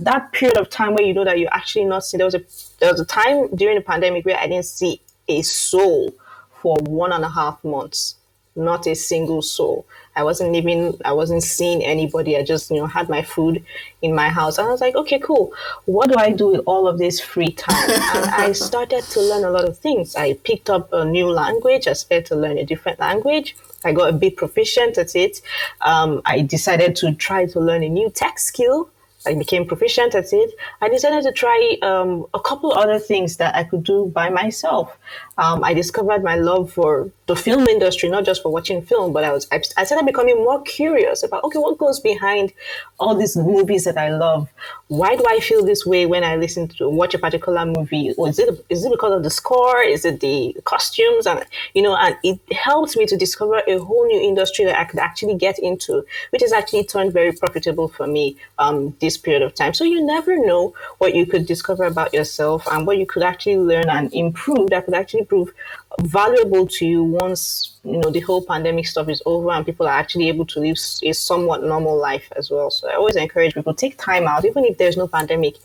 that 0.00 0.32
period 0.32 0.56
of 0.56 0.70
time 0.70 0.94
where 0.94 1.04
you 1.04 1.14
know 1.14 1.24
that 1.24 1.38
you're 1.38 1.52
actually 1.52 1.84
not 1.84 2.04
seeing. 2.04 2.18
There 2.18 2.26
was 2.26 2.34
a 2.34 2.42
there 2.78 2.92
was 2.92 3.00
a 3.00 3.04
time 3.04 3.48
during 3.54 3.76
the 3.76 3.82
pandemic 3.82 4.24
where 4.24 4.38
I 4.38 4.46
didn't 4.46 4.66
see 4.66 5.00
a 5.26 5.42
soul 5.42 6.14
for 6.62 6.76
one 6.80 7.12
and 7.12 7.24
a 7.24 7.28
half 7.28 7.62
months. 7.64 8.16
Not 8.56 8.88
a 8.88 8.94
single 8.94 9.40
soul. 9.40 9.86
I 10.16 10.24
wasn't 10.24 10.50
living. 10.50 10.98
I 11.04 11.12
wasn't 11.12 11.44
seeing 11.44 11.84
anybody. 11.84 12.36
I 12.36 12.42
just 12.42 12.72
you 12.72 12.78
know 12.78 12.86
had 12.86 13.08
my 13.08 13.22
food 13.22 13.64
in 14.02 14.16
my 14.16 14.28
house, 14.28 14.58
and 14.58 14.66
I 14.66 14.70
was 14.70 14.80
like, 14.80 14.96
okay, 14.96 15.20
cool. 15.20 15.52
What 15.84 16.08
do 16.08 16.16
I 16.18 16.32
do 16.32 16.48
with 16.48 16.62
all 16.66 16.88
of 16.88 16.98
this 16.98 17.20
free 17.20 17.52
time? 17.52 17.90
and 17.90 18.24
I 18.34 18.50
started 18.50 19.04
to 19.04 19.20
learn 19.20 19.44
a 19.44 19.50
lot 19.50 19.68
of 19.68 19.78
things. 19.78 20.16
I 20.16 20.34
picked 20.42 20.70
up 20.70 20.92
a 20.92 21.04
new 21.04 21.30
language. 21.30 21.86
I 21.86 21.92
started 21.92 22.26
to 22.26 22.34
learn 22.34 22.58
a 22.58 22.64
different 22.64 22.98
language. 22.98 23.54
I 23.84 23.92
got 23.92 24.10
a 24.10 24.12
bit 24.12 24.36
proficient 24.36 24.98
at 24.98 25.14
it. 25.14 25.40
Um, 25.82 26.20
I 26.24 26.40
decided 26.40 26.96
to 26.96 27.14
try 27.14 27.46
to 27.46 27.60
learn 27.60 27.84
a 27.84 27.88
new 27.88 28.10
tech 28.10 28.40
skill. 28.40 28.90
I 29.28 29.34
became 29.34 29.66
proficient 29.66 30.14
at 30.14 30.32
it. 30.32 30.50
I 30.80 30.88
decided 30.88 31.22
to 31.24 31.32
try 31.32 31.76
um, 31.82 32.26
a 32.32 32.40
couple 32.40 32.72
other 32.72 32.98
things 32.98 33.36
that 33.36 33.54
I 33.54 33.64
could 33.64 33.84
do 33.84 34.06
by 34.06 34.30
myself. 34.30 34.96
Um, 35.36 35.62
I 35.62 35.74
discovered 35.74 36.24
my 36.24 36.36
love 36.36 36.72
for 36.72 37.10
the 37.26 37.36
film 37.36 37.68
industry, 37.68 38.08
not 38.08 38.24
just 38.24 38.42
for 38.42 38.50
watching 38.50 38.80
film, 38.80 39.12
but 39.12 39.22
I 39.22 39.32
was 39.32 39.46
I, 39.52 39.60
started 39.60 40.06
becoming 40.06 40.36
more 40.36 40.62
curious 40.62 41.22
about 41.22 41.44
okay, 41.44 41.58
what 41.58 41.76
goes 41.76 42.00
behind 42.00 42.52
all 42.98 43.14
these 43.14 43.36
movies 43.36 43.84
that 43.84 43.98
I 43.98 44.08
love? 44.08 44.48
Why 44.88 45.14
do 45.14 45.24
I 45.28 45.40
feel 45.40 45.64
this 45.64 45.84
way 45.84 46.06
when 46.06 46.24
I 46.24 46.36
listen 46.36 46.68
to 46.68 46.88
watch 46.88 47.14
a 47.14 47.18
particular 47.18 47.66
movie? 47.66 48.14
Or 48.16 48.30
is 48.30 48.38
it 48.38 48.48
is 48.70 48.84
it 48.84 48.90
because 48.90 49.12
of 49.12 49.22
the 49.22 49.30
score? 49.30 49.82
Is 49.82 50.06
it 50.06 50.20
the 50.20 50.56
costumes? 50.64 51.26
And 51.26 51.44
you 51.74 51.82
know, 51.82 51.94
and 51.96 52.16
it 52.24 52.40
helped 52.52 52.96
me 52.96 53.04
to 53.06 53.16
discover 53.16 53.62
a 53.66 53.76
whole 53.76 54.06
new 54.06 54.20
industry 54.20 54.64
that 54.64 54.80
I 54.80 54.84
could 54.84 54.98
actually 54.98 55.36
get 55.36 55.58
into, 55.58 56.04
which 56.30 56.40
has 56.40 56.52
actually 56.52 56.84
turned 56.84 57.12
very 57.12 57.32
profitable 57.32 57.88
for 57.88 58.06
me 58.06 58.36
um, 58.58 58.96
this 59.00 59.17
period 59.18 59.42
of 59.42 59.54
time. 59.54 59.74
So 59.74 59.84
you 59.84 60.04
never 60.04 60.36
know 60.46 60.74
what 60.98 61.14
you 61.14 61.26
could 61.26 61.46
discover 61.46 61.84
about 61.84 62.14
yourself 62.14 62.66
and 62.70 62.86
what 62.86 62.98
you 62.98 63.06
could 63.06 63.22
actually 63.22 63.58
learn 63.58 63.88
and 63.88 64.12
improve 64.14 64.70
that 64.70 64.84
could 64.84 64.94
actually 64.94 65.24
prove 65.24 65.52
valuable 66.00 66.66
to 66.66 66.86
you 66.86 67.02
once 67.02 67.76
you 67.82 67.98
know 67.98 68.10
the 68.10 68.20
whole 68.20 68.44
pandemic 68.44 68.86
stuff 68.86 69.08
is 69.08 69.22
over 69.26 69.50
and 69.50 69.66
people 69.66 69.86
are 69.86 69.98
actually 69.98 70.28
able 70.28 70.44
to 70.46 70.60
live 70.60 70.76
a 71.02 71.12
somewhat 71.12 71.62
normal 71.62 71.96
life 71.96 72.30
as 72.36 72.50
well. 72.50 72.70
So 72.70 72.88
I 72.88 72.94
always 72.94 73.16
encourage 73.16 73.54
people 73.54 73.74
take 73.74 73.98
time 73.98 74.26
out, 74.26 74.44
even 74.44 74.64
if 74.64 74.78
there's 74.78 74.96
no 74.96 75.08
pandemic, 75.08 75.56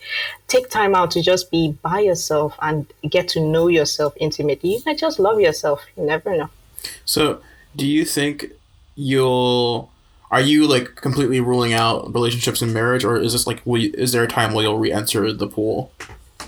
take 0.48 0.70
time 0.70 0.96
out 0.96 1.12
to 1.12 1.22
just 1.22 1.52
be 1.52 1.74
by 1.82 2.00
yourself 2.00 2.56
and 2.62 2.92
get 3.10 3.28
to 3.30 3.40
know 3.40 3.68
yourself 3.68 4.14
intimately. 4.18 4.76
You 4.76 4.82
might 4.86 4.98
just 4.98 5.20
love 5.20 5.40
yourself. 5.40 5.86
You 5.98 6.04
never 6.04 6.36
know. 6.36 6.50
So, 7.06 7.42
do 7.76 7.86
you 7.86 8.06
think 8.06 8.52
you'll 8.96 9.93
are 10.34 10.42
you 10.42 10.68
like 10.68 10.96
completely 10.96 11.40
ruling 11.40 11.74
out 11.74 12.12
relationships 12.12 12.64
and 12.64 12.74
marriage, 12.74 13.04
or 13.04 13.18
is 13.18 13.34
this 13.34 13.46
like 13.46 13.62
will 13.66 13.80
you, 13.80 13.94
is 13.96 14.14
there 14.14 14.24
a 14.24 14.28
time 14.28 14.54
where 14.54 14.64
you'll 14.64 14.80
re-enter 14.80 15.32
the 15.32 15.46
pool? 15.46 15.92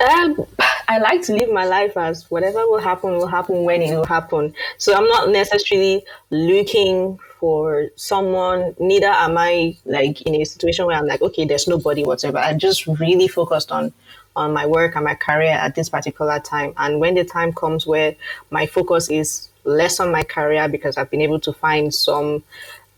Um, 0.03 0.43
I 0.87 0.97
like 0.97 1.21
to 1.27 1.33
live 1.33 1.51
my 1.51 1.65
life 1.65 1.95
as 1.95 2.29
whatever 2.31 2.65
will 2.65 2.79
happen 2.79 3.11
will 3.11 3.27
happen 3.27 3.63
when 3.63 3.83
it 3.83 3.95
will 3.95 4.05
happen. 4.05 4.55
So 4.79 4.95
I'm 4.95 5.07
not 5.07 5.29
necessarily 5.29 6.03
looking 6.31 7.19
for 7.39 7.89
someone. 7.95 8.75
Neither 8.79 9.05
am 9.05 9.37
I 9.37 9.77
like 9.85 10.19
in 10.23 10.33
a 10.33 10.43
situation 10.45 10.87
where 10.87 10.97
I'm 10.97 11.05
like, 11.05 11.21
okay, 11.21 11.45
there's 11.45 11.67
nobody 11.67 12.03
whatsoever. 12.03 12.39
I 12.39 12.55
just 12.55 12.87
really 12.87 13.27
focused 13.27 13.71
on 13.71 13.93
on 14.35 14.51
my 14.51 14.65
work 14.65 14.95
and 14.95 15.05
my 15.05 15.15
career 15.15 15.51
at 15.51 15.75
this 15.75 15.89
particular 15.89 16.39
time. 16.39 16.73
And 16.77 16.99
when 16.99 17.13
the 17.13 17.23
time 17.23 17.53
comes 17.53 17.85
where 17.85 18.15
my 18.49 18.65
focus 18.65 19.11
is 19.11 19.47
less 19.63 19.99
on 19.99 20.11
my 20.11 20.23
career 20.23 20.67
because 20.67 20.97
I've 20.97 21.09
been 21.09 21.21
able 21.21 21.39
to 21.41 21.53
find 21.53 21.93
some 21.93 22.43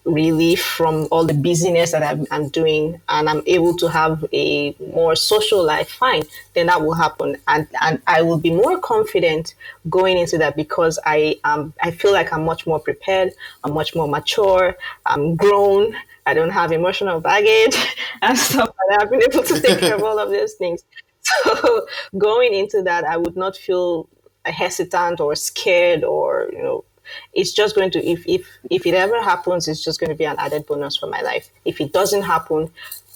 relief 0.08 0.63
from 0.63 1.08
all 1.12 1.26
the 1.26 1.34
busyness 1.34 1.91
that 1.91 2.02
I'm, 2.02 2.26
I'm 2.32 2.50
doing 2.50 3.00
and 3.10 3.30
I'm 3.30 3.43
able 3.46 3.76
to 3.78 3.88
have 3.89 4.26
a 4.34 4.76
more 4.93 5.15
social 5.15 5.63
life, 5.63 5.89
fine, 5.89 6.24
then 6.54 6.67
that 6.67 6.82
will 6.82 6.93
happen. 6.93 7.36
And, 7.48 7.67
and 7.82 8.02
I 8.08 8.22
will 8.22 8.39
be 8.39 8.52
more 8.52 8.80
confident 8.80 9.54
going 9.89 10.17
into 10.17 10.38
that 10.38 10.56
because 10.56 10.98
I, 11.06 11.36
um, 11.43 11.74
I 11.82 11.91
feel 11.91 12.13
like 12.13 12.32
I'm 12.32 12.46
much 12.46 12.65
more 12.65 12.80
prepared, 12.80 13.34
I'm 13.63 13.74
much 13.74 13.96
more 13.96 14.08
mature, 14.08 14.78
I'm 15.06 15.36
grown, 15.36 15.96
I 16.26 16.34
don't 16.34 16.50
have 16.50 16.72
emotional 16.72 17.20
baggage 17.20 17.76
and 18.22 18.38
stuff 18.38 18.70
that. 18.89 19.02
I've 19.02 19.10
been 19.10 19.22
able 19.22 19.43
to 19.43 19.60
take 19.60 19.80
care 19.80 19.96
of 19.96 20.04
all 20.04 20.20
of 20.20 20.30
those 20.30 20.54
things. 20.54 20.84
So 21.30 21.86
going 22.17 22.54
into 22.54 22.82
that, 22.84 23.04
I 23.04 23.17
would 23.17 23.36
not 23.36 23.58
feel 23.58 24.08
hesitant 24.46 25.20
or 25.20 25.36
scared 25.36 26.06
or, 26.06 26.50
you 26.54 26.63
know, 26.63 26.86
it's 27.34 27.52
just 27.52 27.76
going 27.76 27.91
to 27.91 28.04
if 28.06 28.28
if 28.28 28.48
if 28.70 28.86
it 28.86 28.93
ever 28.93 29.22
happens 29.22 29.67
it's 29.67 29.84
just 29.84 30.00
going 30.00 30.10
to 30.10 30.15
be 30.15 30.26
an 30.26 30.36
added 30.39 30.65
bonus 30.65 30.98
for 30.98 31.08
my 31.08 31.22
life 31.22 31.50
if 31.65 31.80
it 31.82 31.93
doesn't 31.93 32.24
happen 32.24 32.70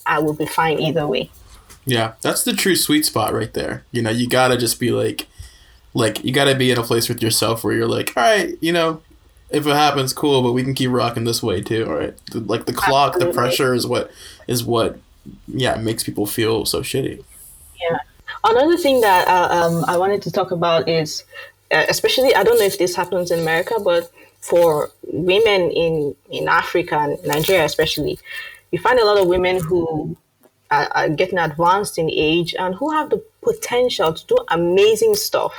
i 0.06 0.20
will 0.20 0.34
be 0.34 0.46
fine 0.46 0.80
either 0.80 1.08
way 1.08 1.30
Yeah, 1.86 2.14
that's 2.22 2.44
the 2.44 2.54
true 2.54 2.76
sweet 2.76 3.06
spot 3.06 3.34
right 3.34 3.52
there. 3.54 3.84
You 3.92 4.04
know, 4.04 4.12
you 4.12 4.28
gotta 4.30 4.56
just 4.56 4.80
be 4.80 4.92
like, 4.92 5.26
like 5.94 6.24
you 6.24 6.32
gotta 6.32 6.56
be 6.56 6.70
in 6.70 6.78
a 6.78 6.84
place 6.84 7.10
with 7.10 7.24
yourself 7.24 7.64
where 7.64 7.74
you're 7.74 7.88
like, 7.88 8.14
all 8.16 8.24
right, 8.24 8.56
you 8.62 8.72
know, 8.72 9.02
if 9.50 9.66
it 9.66 9.76
happens, 9.76 10.14
cool, 10.14 10.44
but 10.44 10.54
we 10.54 10.64
can 10.64 10.76
keep 10.76 10.92
rocking 10.92 11.24
this 11.24 11.42
way 11.42 11.62
too. 11.62 11.86
All 11.88 11.96
right, 11.96 12.14
like 12.34 12.66
the 12.66 12.74
clock, 12.74 13.18
the 13.18 13.34
pressure 13.34 13.74
is 13.74 13.88
what 13.88 14.12
is 14.48 14.64
what 14.64 15.00
yeah 15.48 15.76
makes 15.78 16.04
people 16.04 16.26
feel 16.26 16.66
so 16.66 16.82
shitty. 16.82 17.24
Yeah. 17.82 17.98
Another 18.44 18.78
thing 18.78 19.02
that 19.02 19.28
uh, 19.28 19.50
um, 19.52 19.86
I 19.88 19.98
wanted 19.98 20.22
to 20.24 20.32
talk 20.32 20.52
about 20.52 20.88
is, 20.88 21.26
especially 21.72 22.36
I 22.36 22.44
don't 22.44 22.60
know 22.60 22.66
if 22.66 22.78
this 22.78 22.96
happens 22.96 23.32
in 23.32 23.40
America, 23.40 23.76
but 23.84 24.12
for 24.40 24.92
women 25.04 25.72
in 25.72 26.16
in 26.30 26.48
Africa 26.48 26.98
and 26.98 27.24
Nigeria 27.26 27.66
especially, 27.66 28.20
you 28.72 28.80
find 28.80 29.00
a 29.00 29.06
lot 29.06 29.18
of 29.20 29.28
women 29.28 29.60
who 29.60 30.16
are, 30.70 30.88
are 30.94 31.10
getting 31.10 31.38
advanced 31.38 31.98
in 31.98 32.10
age 32.10 32.56
and 32.58 32.76
who 32.76 32.92
have 32.92 33.10
the 33.10 33.24
potential 33.42 34.14
to 34.14 34.26
do 34.28 34.38
amazing 34.50 35.16
stuff, 35.16 35.54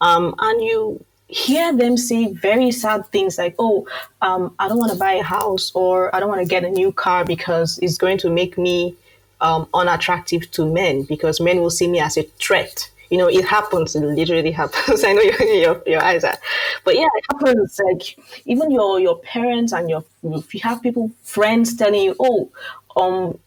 um, 0.00 0.34
and 0.38 0.62
you 0.62 1.04
hear 1.28 1.74
them 1.74 1.96
say 1.96 2.26
very 2.26 2.70
sad 2.70 3.06
things 3.08 3.38
like, 3.38 3.54
"Oh, 3.58 3.86
um, 4.20 4.54
I 4.58 4.68
don't 4.68 4.78
want 4.78 4.92
to 4.92 4.98
buy 4.98 5.14
a 5.14 5.22
house," 5.22 5.72
or 5.74 6.14
"I 6.14 6.20
don't 6.20 6.28
want 6.28 6.42
to 6.42 6.48
get 6.48 6.64
a 6.64 6.70
new 6.70 6.92
car 6.92 7.24
because 7.24 7.78
it's 7.82 7.98
going 7.98 8.18
to 8.18 8.30
make 8.30 8.56
me 8.58 8.94
um, 9.40 9.68
unattractive 9.74 10.50
to 10.52 10.66
men 10.66 11.02
because 11.02 11.40
men 11.40 11.60
will 11.60 11.70
see 11.70 11.88
me 11.88 12.00
as 12.00 12.16
a 12.16 12.22
threat." 12.38 12.91
You 13.12 13.18
know, 13.18 13.28
it 13.28 13.44
happens. 13.44 13.94
It 13.94 14.00
literally 14.00 14.52
happens. 14.52 15.04
I 15.08 15.12
know 15.12 15.20
your, 15.20 15.42
your, 15.42 15.82
your 15.86 16.02
eyes 16.02 16.24
are, 16.24 16.38
but 16.82 16.94
yeah, 16.94 17.08
it 17.14 17.24
happens. 17.30 17.78
Like 17.84 18.18
even 18.46 18.70
your 18.70 18.98
your 18.98 19.18
parents 19.18 19.74
and 19.74 19.90
your 19.90 20.02
if 20.24 20.54
you 20.54 20.60
have 20.62 20.82
people 20.82 21.10
friends 21.22 21.76
telling 21.76 22.00
you, 22.00 22.16
"Oh, 22.18 22.50
um, 22.96 23.38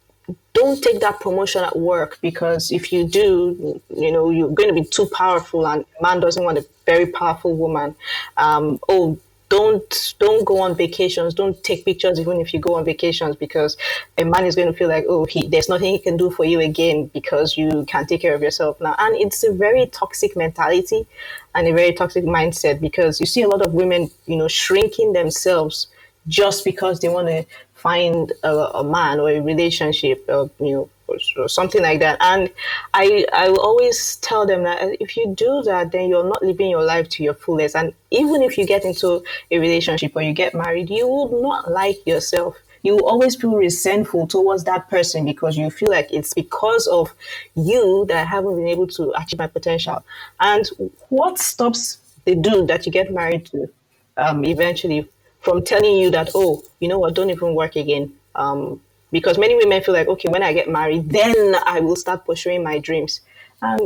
don't 0.54 0.84
take 0.84 1.00
that 1.00 1.20
promotion 1.20 1.64
at 1.64 1.76
work 1.76 2.20
because 2.22 2.72
if 2.72 2.94
you 2.94 3.08
do, 3.08 3.82
you 3.90 4.12
know, 4.12 4.30
you're 4.30 4.52
going 4.52 4.70
to 4.70 4.82
be 4.82 4.88
too 4.88 5.08
powerful 5.08 5.68
and 5.68 5.84
man 6.00 6.20
doesn't 6.20 6.44
want 6.44 6.60
a 6.60 6.66
very 6.86 7.08
powerful 7.08 7.56
woman. 7.56 7.96
Um, 8.38 8.80
oh, 8.88 9.18
don't 9.50 10.16
don't 10.20 10.44
go 10.46 10.60
on 10.60 10.76
vacations. 10.76 11.34
Don't 11.34 11.62
take 11.64 11.86
pictures 11.86 12.20
even 12.20 12.42
if 12.42 12.54
you 12.54 12.60
go 12.60 12.76
on 12.76 12.86
vacations 12.86 13.36
because 13.36 13.78
a 14.18 14.26
man 14.26 14.46
is 14.46 14.56
going 14.56 14.72
to 14.72 14.78
feel 14.78 14.88
like, 14.88 15.06
oh, 15.08 15.26
he, 15.26 15.48
there's 15.48 15.70
nothing 15.70 15.92
he 15.92 16.00
can 16.00 16.18
do 16.18 16.32
for 16.32 16.46
you 16.46 16.60
again 16.60 17.08
because 17.14 17.58
you 17.58 17.86
can't 17.88 18.10
take 18.10 18.22
care 18.22 18.34
of 18.34 18.42
yourself 18.42 18.80
now. 18.82 18.96
And 18.98 19.16
it's 19.16 19.44
a 19.44 19.54
very 19.54 19.86
toxic 19.88 20.36
mentality 20.36 21.08
and 21.54 21.68
a 21.68 21.74
very 21.74 21.94
toxic 21.94 22.24
mindset 22.24 22.82
because 22.82 23.20
you 23.20 23.26
see 23.26 23.44
a 23.44 23.48
lot 23.48 23.62
of 23.62 23.74
women, 23.74 24.10
you 24.26 24.36
know, 24.36 24.48
shrinking 24.48 25.14
themselves 25.14 25.88
just 26.28 26.66
because 26.66 27.00
they 27.00 27.10
want 27.10 27.28
to 27.28 27.46
find 27.86 28.34
a, 28.42 28.54
a 28.82 28.84
man 28.84 29.20
or 29.20 29.30
a 29.30 29.40
relationship, 29.52 30.26
or, 30.28 30.50
you 30.60 30.74
know, 30.74 30.90
or, 31.08 31.18
or 31.38 31.48
something 31.48 31.84
like 31.84 32.00
that. 32.00 32.18
And 32.20 32.50
I 32.94 33.26
I 33.32 33.48
always 33.68 33.98
tell 34.28 34.44
them 34.52 34.64
that 34.64 34.78
if 35.00 35.16
you 35.18 35.26
do 35.46 35.62
that, 35.70 35.92
then 35.92 36.10
you're 36.10 36.30
not 36.34 36.42
living 36.50 36.70
your 36.76 36.84
life 36.84 37.08
to 37.10 37.24
your 37.24 37.36
fullest. 37.36 37.76
And 37.76 37.94
even 38.10 38.42
if 38.42 38.58
you 38.58 38.66
get 38.66 38.84
into 38.86 39.24
a 39.52 39.60
relationship 39.60 40.16
or 40.16 40.24
you 40.24 40.34
get 40.34 40.56
married, 40.56 40.90
you 40.90 41.08
will 41.08 41.42
not 41.42 41.72
like 41.72 42.00
yourself. 42.08 42.56
You 42.82 42.96
will 42.96 43.08
always 43.14 43.36
feel 43.36 43.56
resentful 43.68 44.28
towards 44.28 44.64
that 44.64 44.90
person 44.90 45.26
because 45.26 45.58
you 45.58 45.70
feel 45.70 45.92
like 45.98 46.10
it's 46.12 46.34
because 46.34 46.88
of 46.88 47.14
you 47.56 48.06
that 48.08 48.18
I 48.18 48.28
haven't 48.36 48.56
been 48.56 48.68
able 48.76 48.88
to 48.98 49.14
achieve 49.20 49.40
my 49.40 49.48
potential. 49.48 50.04
And 50.40 50.66
what 51.10 51.38
stops 51.38 52.00
the 52.26 52.36
dude 52.36 52.68
that 52.68 52.86
you 52.86 52.92
get 52.92 53.12
married 53.12 53.46
to 53.52 53.70
um, 54.18 54.44
eventually 54.46 55.08
from 55.46 55.64
telling 55.64 55.96
you 55.96 56.10
that, 56.10 56.32
oh, 56.34 56.64
you 56.80 56.88
know 56.90 56.98
what, 56.98 57.14
don't 57.14 57.30
even 57.30 57.54
work 57.54 57.76
again. 57.76 58.12
Um, 58.34 58.82
because 59.12 59.38
many 59.38 59.56
women 59.56 59.82
feel 59.84 59.94
like, 59.94 60.08
okay, 60.08 60.28
when 60.28 60.42
I 60.44 60.52
get 60.52 60.68
married, 60.68 61.10
then 61.12 61.56
I 61.66 61.80
will 61.80 61.96
start 61.96 62.26
pursuing 62.26 62.64
my 62.64 62.80
dreams. 62.80 63.22
And 63.62 63.80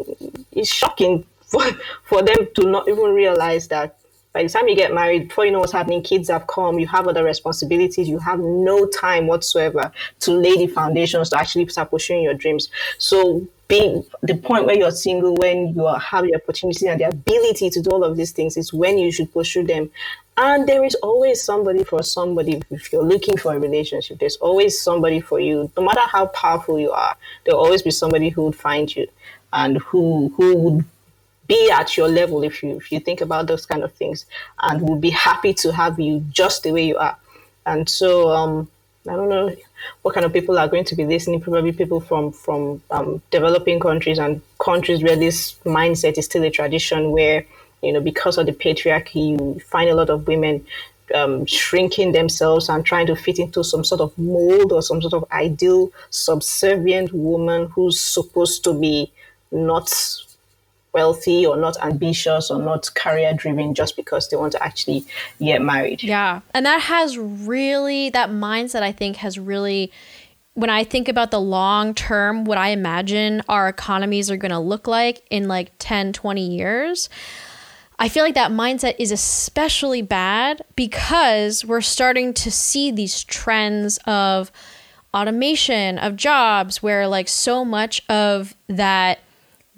it's 0.54 0.74
shocking 0.74 1.26
for, 1.42 1.64
for 2.06 2.24
them 2.24 2.48
to 2.56 2.66
not 2.66 2.88
even 2.88 3.14
realize 3.14 3.68
that 3.68 3.99
by 4.32 4.44
the 4.44 4.50
time 4.50 4.68
you 4.68 4.76
get 4.76 4.94
married, 4.94 5.30
before 5.30 5.46
you 5.46 5.52
know 5.52 5.60
what's 5.60 5.72
happening, 5.72 6.04
kids 6.04 6.30
have 6.30 6.46
come, 6.48 6.78
you 6.78 6.88
have 6.88 7.08
other 7.08 7.24
responsibilities, 7.24 8.08
you 8.08 8.20
have 8.20 8.40
no 8.40 8.86
time 8.86 9.28
whatsoever 9.28 9.92
to 10.20 10.32
lay 10.32 10.56
the 10.56 10.68
foundations 10.68 11.30
to 11.30 11.40
actually 11.40 11.68
start 11.68 11.90
pursuing 11.90 12.24
your 12.24 12.36
dreams. 12.36 12.70
So 13.00 13.48
being 13.68 14.06
the 14.22 14.36
point 14.36 14.66
where 14.66 14.78
you're 14.78 14.92
single, 14.92 15.36
when 15.36 15.74
you 15.76 15.86
have 15.88 16.26
the 16.26 16.36
opportunity 16.36 16.88
and 16.88 17.00
the 17.00 17.06
ability 17.06 17.70
to 17.72 17.82
do 17.82 17.90
all 17.90 18.04
of 18.04 18.18
these 18.18 18.32
things 18.32 18.56
is 18.56 18.74
when 18.74 18.98
you 18.98 19.12
should 19.12 19.32
pursue 19.34 19.64
them. 19.64 19.90
And 20.38 20.70
there 20.70 20.84
is 20.84 20.96
always 20.96 21.44
somebody 21.44 21.84
for 21.84 22.02
somebody 22.02 22.62
if 22.70 22.94
you're 22.94 23.04
looking 23.04 23.38
for 23.38 23.54
a 23.54 23.60
relationship. 23.60 24.20
There's 24.20 24.38
always 24.38 24.80
somebody 24.80 25.20
for 25.22 25.40
you. 25.40 25.72
No 25.76 25.84
matter 25.84 26.02
how 26.02 26.28
powerful 26.28 26.80
you 26.80 26.92
are, 26.92 27.16
there'll 27.46 27.60
always 27.60 27.82
be 27.82 27.92
somebody 27.92 28.30
who 28.30 28.44
would 28.44 28.56
find 28.56 28.96
you 28.96 29.08
and 29.54 29.78
who 29.80 30.34
who 30.38 30.56
would 30.56 30.86
be 31.50 31.70
at 31.72 31.98
your 31.98 32.08
level 32.08 32.44
if 32.44 32.64
you 32.64 32.78
if 32.78 32.92
you 32.92 33.00
think 33.02 33.20
about 33.20 33.48
those 33.48 33.66
kind 33.66 33.84
of 33.84 33.92
things 33.94 34.26
and 34.62 34.82
will 34.82 35.00
be 35.00 35.10
happy 35.10 35.54
to 35.56 35.74
have 35.74 36.00
you 36.00 36.24
just 36.32 36.64
the 36.64 36.72
way 36.72 36.86
you 36.86 36.98
are. 36.98 37.18
And 37.66 37.90
so 37.90 38.30
um 38.30 38.70
I 39.08 39.16
don't 39.16 39.30
know 39.30 39.56
what 40.02 40.14
kind 40.14 40.26
of 40.26 40.34
people 40.34 40.60
are 40.60 40.68
going 40.68 40.84
to 40.86 40.96
be 40.96 41.06
listening. 41.06 41.42
Probably 41.42 41.72
people 41.72 42.00
from 42.00 42.32
from 42.32 42.82
um, 42.92 43.22
developing 43.32 43.80
countries 43.80 44.20
and 44.20 44.42
countries 44.60 45.02
where 45.02 45.16
this 45.16 45.56
mindset 45.66 46.18
is 46.18 46.26
still 46.26 46.44
a 46.44 46.52
tradition, 46.52 47.12
where 47.12 47.46
you 47.82 47.94
know 47.94 48.02
because 48.02 48.38
of 48.38 48.46
the 48.46 48.52
patriarchy, 48.52 49.30
you 49.32 49.60
find 49.62 49.90
a 49.90 49.96
lot 49.96 50.10
of 50.10 50.28
women 50.28 50.66
um, 51.16 51.46
shrinking 51.46 52.12
themselves 52.12 52.70
and 52.70 52.86
trying 52.86 53.08
to 53.08 53.16
fit 53.16 53.40
into 53.40 53.64
some 53.64 53.84
sort 53.84 54.02
of 54.02 54.16
mold 54.18 54.72
or 54.72 54.82
some 54.82 55.02
sort 55.02 55.14
of 55.14 55.26
ideal 55.32 55.92
subservient 56.10 57.14
woman 57.14 57.68
who's 57.70 58.00
supposed 58.00 58.64
to 58.66 58.74
be 58.74 59.12
not 59.52 59.90
wealthy 60.94 61.46
or 61.46 61.58
not 61.58 61.78
ambitious 61.84 62.50
or 62.50 62.62
not 62.62 62.90
career 62.96 63.34
driven 63.34 63.74
just 63.74 63.96
because 63.96 64.30
they 64.30 64.38
want 64.38 64.52
to 64.54 64.64
actually 64.64 65.06
get 65.40 65.62
married. 65.62 66.04
Yeah. 66.04 66.42
And 66.54 66.66
that 66.66 66.82
has 66.82 67.18
really, 67.18 68.10
that 68.12 68.30
mindset, 68.30 68.82
I 68.82 68.92
think, 68.92 69.18
has 69.18 69.38
really, 69.38 69.92
when 70.54 70.70
I 70.70 70.84
think 70.84 71.08
about 71.08 71.32
the 71.32 71.40
long 71.40 71.94
term, 71.94 72.44
what 72.46 72.58
I 72.58 72.70
imagine 72.70 73.42
our 73.48 73.68
economies 73.68 74.32
are 74.32 74.38
going 74.38 74.52
to 74.52 74.60
look 74.60 74.88
like 74.88 75.26
in 75.30 75.48
like 75.48 75.72
10, 75.80 76.14
20 76.14 76.56
years. 76.56 77.10
I 78.02 78.08
feel 78.08 78.24
like 78.24 78.36
that 78.36 78.52
mindset 78.52 78.96
is 78.98 79.12
especially 79.12 80.02
bad 80.02 80.64
because 80.76 81.66
we're 81.66 81.82
starting 81.82 82.34
to 82.36 82.50
see 82.50 82.92
these 82.92 83.24
trends 83.26 84.00
of 84.08 84.52
automation 85.14 85.98
of 85.98 86.16
jobs 86.16 86.82
where 86.82 87.08
like 87.08 87.28
so 87.28 87.66
much 87.66 88.02
of 88.10 88.56
that 88.68 89.20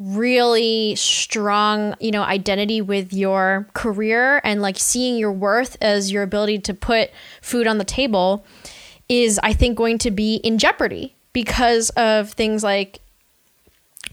really 0.01 0.95
strong, 0.95 1.95
you 1.99 2.11
know, 2.11 2.23
identity 2.23 2.81
with 2.81 3.13
your 3.13 3.67
career 3.73 4.41
and 4.43 4.61
like 4.61 4.77
seeing 4.77 5.17
your 5.17 5.31
worth 5.31 5.77
as 5.81 6.11
your 6.11 6.23
ability 6.23 6.59
to 6.59 6.73
put 6.73 7.11
food 7.41 7.67
on 7.67 7.77
the 7.77 7.83
table 7.83 8.45
is 9.07 9.39
I 9.43 9.53
think 9.53 9.77
going 9.77 9.97
to 9.99 10.11
be 10.11 10.35
in 10.37 10.57
jeopardy 10.57 11.15
because 11.33 11.89
of 11.91 12.31
things 12.31 12.63
like 12.63 12.99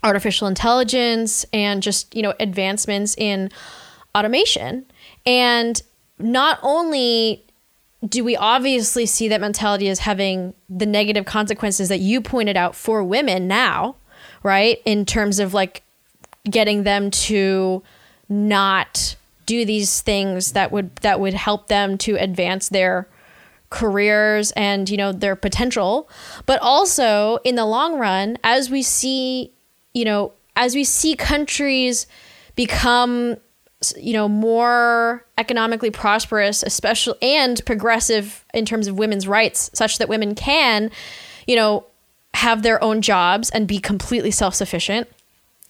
artificial 0.03 0.47
intelligence 0.47 1.47
and 1.53 1.83
just, 1.83 2.15
you 2.15 2.23
know, 2.23 2.35
advancements 2.39 3.17
in 3.17 3.51
automation. 4.15 4.85
And 5.25 5.81
not 6.19 6.59
only 6.63 7.45
do 8.07 8.23
we 8.23 8.37
obviously 8.37 9.07
see 9.07 9.29
that 9.29 9.41
mentality 9.41 9.89
as 9.89 10.01
having 10.01 10.55
the 10.69 10.87
negative 10.87 11.25
consequences 11.25 11.89
that 11.89 11.99
you 11.99 12.21
pointed 12.21 12.57
out 12.57 12.77
for 12.77 13.03
women 13.03 13.49
now, 13.49 13.97
right? 14.43 14.81
In 14.85 15.05
terms 15.05 15.39
of 15.39 15.55
like 15.55 15.83
getting 16.49 16.83
them 16.83 17.11
to 17.11 17.83
not 18.29 19.17
do 19.47 19.65
these 19.65 20.03
things 20.03 20.53
that 20.53 20.71
would 20.71 20.95
that 20.97 21.19
would 21.19 21.35
help 21.35 21.69
them 21.69 21.97
to 21.97 22.17
advance 22.17 22.69
their 22.69 23.09
careers 23.71 24.51
and 24.53 24.89
you 24.89 24.97
know 24.97 25.11
their 25.11 25.35
potential 25.37 26.09
but 26.47 26.61
also 26.61 27.39
in 27.45 27.55
the 27.55 27.65
long 27.65 27.99
run 27.99 28.37
as 28.45 28.71
we 28.71 28.83
see 28.83 29.53
you 29.95 30.05
know 30.05 30.33
as 30.57 30.75
we 30.75 30.85
see 30.85 31.17
countries 31.17 32.07
become 32.57 33.37
you 33.97 34.13
know 34.13 34.29
more 34.29 35.25
economically 35.39 35.91
prosperous 35.91 36.63
especially 36.63 37.17
and 37.23 37.65
progressive 37.65 38.45
in 38.53 38.67
terms 38.67 38.87
of 38.87 38.99
women's 38.99 39.27
rights 39.27 39.71
such 39.73 39.97
that 39.99 40.09
women 40.11 40.35
can 40.35 40.91
you 41.47 41.57
know 41.57 41.87
have 42.35 42.63
their 42.63 42.83
own 42.83 43.03
jobs 43.03 43.51
and 43.51 43.67
be 43.67 43.79
completely 43.79 44.31
self-sufficient 44.31 45.09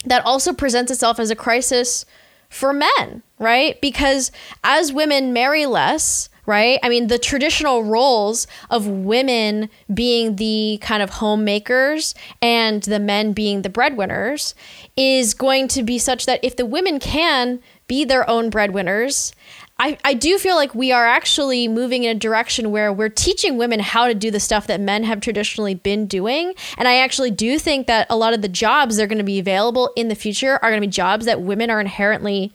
that 0.05 0.25
also 0.25 0.53
presents 0.53 0.90
itself 0.90 1.18
as 1.18 1.31
a 1.31 1.37
crisis 1.37 2.05
for 2.49 2.73
men, 2.73 3.23
right? 3.38 3.81
Because 3.81 4.31
as 4.64 4.92
women 4.92 5.33
marry 5.33 5.66
less, 5.66 6.29
right? 6.47 6.79
I 6.83 6.88
mean, 6.88 7.09
the 7.09 7.18
traditional 7.18 7.85
roles 7.85 8.47
of 8.71 8.87
women 8.87 9.68
being 9.92 10.37
the 10.37 10.79
kind 10.81 11.03
of 11.03 11.11
homemakers 11.11 12.14
and 12.40 12.83
the 12.83 12.99
men 12.99 13.35
being 13.35 13.62
the 13.62 13.68
breadwinners 13.68 14.55
is 14.97 15.35
going 15.35 15.68
to 15.68 15.83
be 15.83 15.99
such 15.99 16.25
that 16.25 16.42
if 16.42 16.57
the 16.57 16.64
women 16.64 17.01
can 17.01 17.61
be 17.87 18.05
their 18.05 18.29
own 18.29 18.49
breadwinners 18.49 19.33
I, 19.81 19.97
I 20.05 20.14
do 20.14 20.38
feel 20.38 20.57
like 20.57 20.75
we 20.75 20.91
are 20.91 21.07
actually 21.07 21.69
moving 21.69 22.03
in 22.03 22.17
a 22.17 22.19
direction 22.19 22.73
where 22.73 22.93
we're 22.93 23.09
teaching 23.09 23.57
women 23.57 23.79
how 23.79 24.09
to 24.09 24.14
do 24.14 24.31
the 24.31 24.41
stuff 24.41 24.67
that 24.67 24.81
men 24.81 25.05
have 25.05 25.21
traditionally 25.21 25.75
been 25.75 26.07
doing. 26.07 26.55
And 26.77 26.88
I 26.88 26.97
actually 26.97 27.31
do 27.31 27.59
think 27.61 27.87
that 27.87 28.09
a 28.11 28.17
lot 28.17 28.35
of 28.35 28.43
the 28.43 28.49
jobs 28.49 28.97
that 28.97 29.05
are 29.05 29.07
going 29.07 29.19
to 29.19 29.25
be 29.25 29.38
available 29.38 29.93
in 29.95 30.09
the 30.09 30.17
future 30.17 30.55
are 30.55 30.71
going 30.71 30.81
to 30.81 30.87
be 30.87 30.91
jobs 30.91 31.27
that 31.27 31.43
women 31.43 31.71
are 31.71 31.81
inherently, 31.81 32.53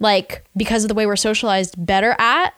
like, 0.00 0.44
because 0.54 0.84
of 0.84 0.88
the 0.88 0.94
way 0.94 1.06
we're 1.06 1.16
socialized, 1.16 1.74
better 1.78 2.14
at. 2.18 2.52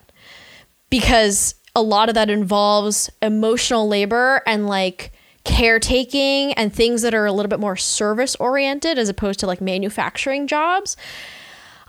Because 0.91 1.55
a 1.77 1.83
lot 1.83 2.09
of 2.09 2.17
that 2.17 2.29
involves 2.29 3.09
emotional 3.23 3.87
labor 3.87 4.43
and, 4.47 4.67
like, 4.67 5.13
caretaking 5.45 6.53
and 6.55 6.73
things 6.73 7.03
that 7.03 7.15
are 7.15 7.27
a 7.27 7.33
little 7.33 7.49
bit 7.49 7.61
more 7.61 7.77
service 7.77 8.37
oriented 8.37 8.99
as 8.99 9.09
opposed 9.09 9.41
to 9.41 9.47
like 9.47 9.61
manufacturing 9.61 10.47
jobs. 10.47 10.97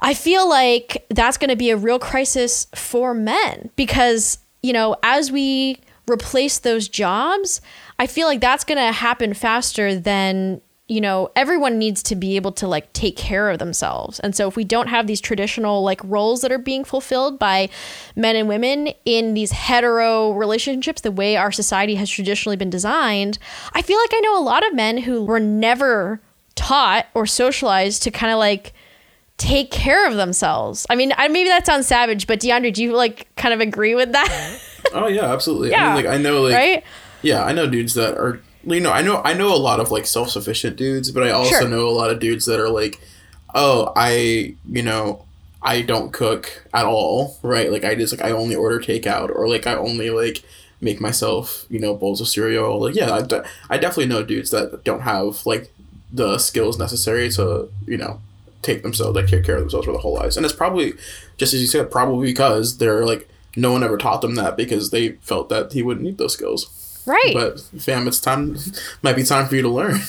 I 0.04 0.14
feel 0.14 0.48
like 0.48 1.06
that's 1.10 1.38
going 1.38 1.50
to 1.50 1.56
be 1.56 1.70
a 1.70 1.78
real 1.78 1.98
crisis 1.98 2.68
for 2.76 3.14
men 3.14 3.70
because, 3.78 4.38
you 4.62 4.74
know, 4.74 4.98
as 5.02 5.32
we 5.32 5.80
replace 6.12 6.60
those 6.60 6.90
jobs, 6.90 7.62
I 7.98 8.08
feel 8.08 8.28
like 8.28 8.42
that's 8.42 8.66
going 8.66 8.78
to 8.78 8.92
happen 8.92 9.34
faster 9.34 9.96
than 9.96 10.62
you 10.90 11.00
know 11.00 11.32
everyone 11.38 11.78
needs 11.80 12.04
to 12.04 12.16
be 12.16 12.36
able 12.36 12.52
to 12.52 12.68
like 12.68 12.92
take 12.92 13.16
care 13.16 13.50
of 13.50 13.58
themselves. 13.58 14.20
And 14.20 14.36
so 14.36 14.50
if 14.50 14.58
we 14.58 14.66
don't 14.66 14.90
have 14.90 15.08
these 15.08 15.22
traditional 15.22 15.82
like 15.82 16.02
roles 16.04 16.42
that 16.42 16.52
are 16.52 16.58
being 16.58 16.84
fulfilled 16.84 17.40
by 17.40 17.70
men 18.18 18.36
and 18.36 18.50
women 18.50 18.90
in 19.06 19.34
these 19.34 19.54
hetero 19.54 20.32
relationships 20.34 21.00
the 21.00 21.12
way 21.12 21.38
our 21.38 21.54
society 21.54 21.96
has 21.96 22.10
traditionally 22.10 22.58
been 22.58 22.70
designed 22.70 23.40
i 23.74 23.82
feel 23.82 23.98
like 23.98 24.14
i 24.14 24.20
know 24.20 24.38
a 24.38 24.44
lot 24.44 24.66
of 24.68 24.74
men 24.74 24.98
who 24.98 25.24
were 25.24 25.40
never 25.40 26.22
taught 26.56 27.08
or 27.14 27.26
socialized 27.26 28.04
to 28.04 28.12
kind 28.12 28.32
of 28.32 28.38
like 28.38 28.74
take 29.38 29.72
care 29.72 30.08
of 30.08 30.16
themselves 30.16 30.86
i 30.90 30.96
mean 30.96 31.12
I, 31.18 31.28
maybe 31.28 31.50
that 31.50 31.66
sounds 31.66 31.88
savage 31.88 32.28
but 32.28 32.40
deandre 32.40 32.74
do 32.74 32.84
you 32.84 32.96
like 32.96 33.34
kind 33.36 33.54
of 33.54 33.60
agree 33.60 33.96
with 33.96 34.12
that 34.12 34.60
oh 34.94 35.08
yeah 35.08 35.34
absolutely 35.34 35.72
yeah. 35.72 35.92
i 35.92 35.96
mean 35.96 36.06
like 36.06 36.14
i 36.14 36.18
know 36.18 36.42
like 36.42 36.54
right 36.54 36.84
yeah 37.22 37.44
i 37.44 37.52
know 37.52 37.68
dudes 37.68 37.96
that 37.96 38.18
are 38.18 38.42
you 38.66 38.80
know, 38.80 38.92
I 38.92 39.02
know 39.02 39.22
I 39.24 39.34
know 39.34 39.54
a 39.54 39.58
lot 39.58 39.80
of 39.80 39.92
like 39.92 40.06
self 40.06 40.30
sufficient 40.30 40.76
dudes, 40.76 41.12
but 41.12 41.24
I 41.24 41.32
also 41.32 41.60
sure. 41.60 41.68
know 41.68 41.88
a 41.88 41.92
lot 41.92 42.10
of 42.10 42.20
dudes 42.20 42.46
that 42.46 42.60
are 42.60 42.70
like, 42.70 43.00
oh, 43.54 43.92
I 43.96 44.56
you 44.70 44.82
know, 44.82 45.26
I 45.62 45.82
don't 45.82 46.14
cook 46.14 46.68
at 46.74 46.86
all, 46.86 47.38
right? 47.44 47.72
Like 47.72 47.84
I 47.84 47.96
just 47.96 48.18
like 48.18 48.26
I 48.26 48.32
only 48.32 48.56
order 48.56 48.80
takeout, 48.80 49.30
or 49.36 49.48
like 49.48 49.68
I 49.68 49.76
only 49.76 50.10
like 50.10 50.44
make 50.82 51.02
myself 51.02 51.66
you 51.70 51.80
know 51.80 51.94
bowls 51.94 52.22
of 52.22 52.28
cereal. 52.28 52.80
Like 52.80 52.96
yeah, 52.96 53.14
I, 53.14 53.22
de- 53.22 53.46
I 53.70 53.78
definitely 53.78 54.08
know 54.08 54.24
dudes 54.24 54.52
that 54.52 54.84
don't 54.84 55.02
have 55.02 55.46
like 55.46 55.72
the 56.12 56.38
skills 56.38 56.80
necessary 56.80 57.30
to 57.32 57.70
you 57.86 57.98
know 57.98 58.22
take 58.64 58.84
themselves 58.84 59.16
like 59.16 59.28
take 59.28 59.44
care 59.44 59.56
of 59.56 59.62
themselves 59.62 59.86
for 59.86 59.92
the 59.92 60.00
whole 60.00 60.16
lives, 60.16 60.38
and 60.38 60.46
it's 60.46 60.56
probably 60.56 60.94
just 61.38 61.54
as 61.54 61.62
you 61.62 61.68
said, 61.68 61.92
probably 61.92 62.28
because 62.28 62.78
they're 62.78 63.06
like 63.06 63.28
no 63.56 63.72
one 63.72 63.84
ever 63.84 63.98
taught 63.98 64.22
them 64.22 64.36
that 64.36 64.58
because 64.58 64.90
they 64.90 65.14
felt 65.14 65.50
that 65.50 65.74
he 65.74 65.84
wouldn't 65.84 66.06
need 66.06 66.18
those 66.18 66.34
skills. 66.34 67.04
Right. 67.06 67.34
But 67.34 67.60
fam, 67.82 68.08
it's 68.08 68.20
time. 68.20 68.58
Might 69.02 69.16
be 69.16 69.24
time 69.24 69.48
for 69.48 69.56
you 69.56 69.62
to 69.62 69.70
learn. 69.70 69.96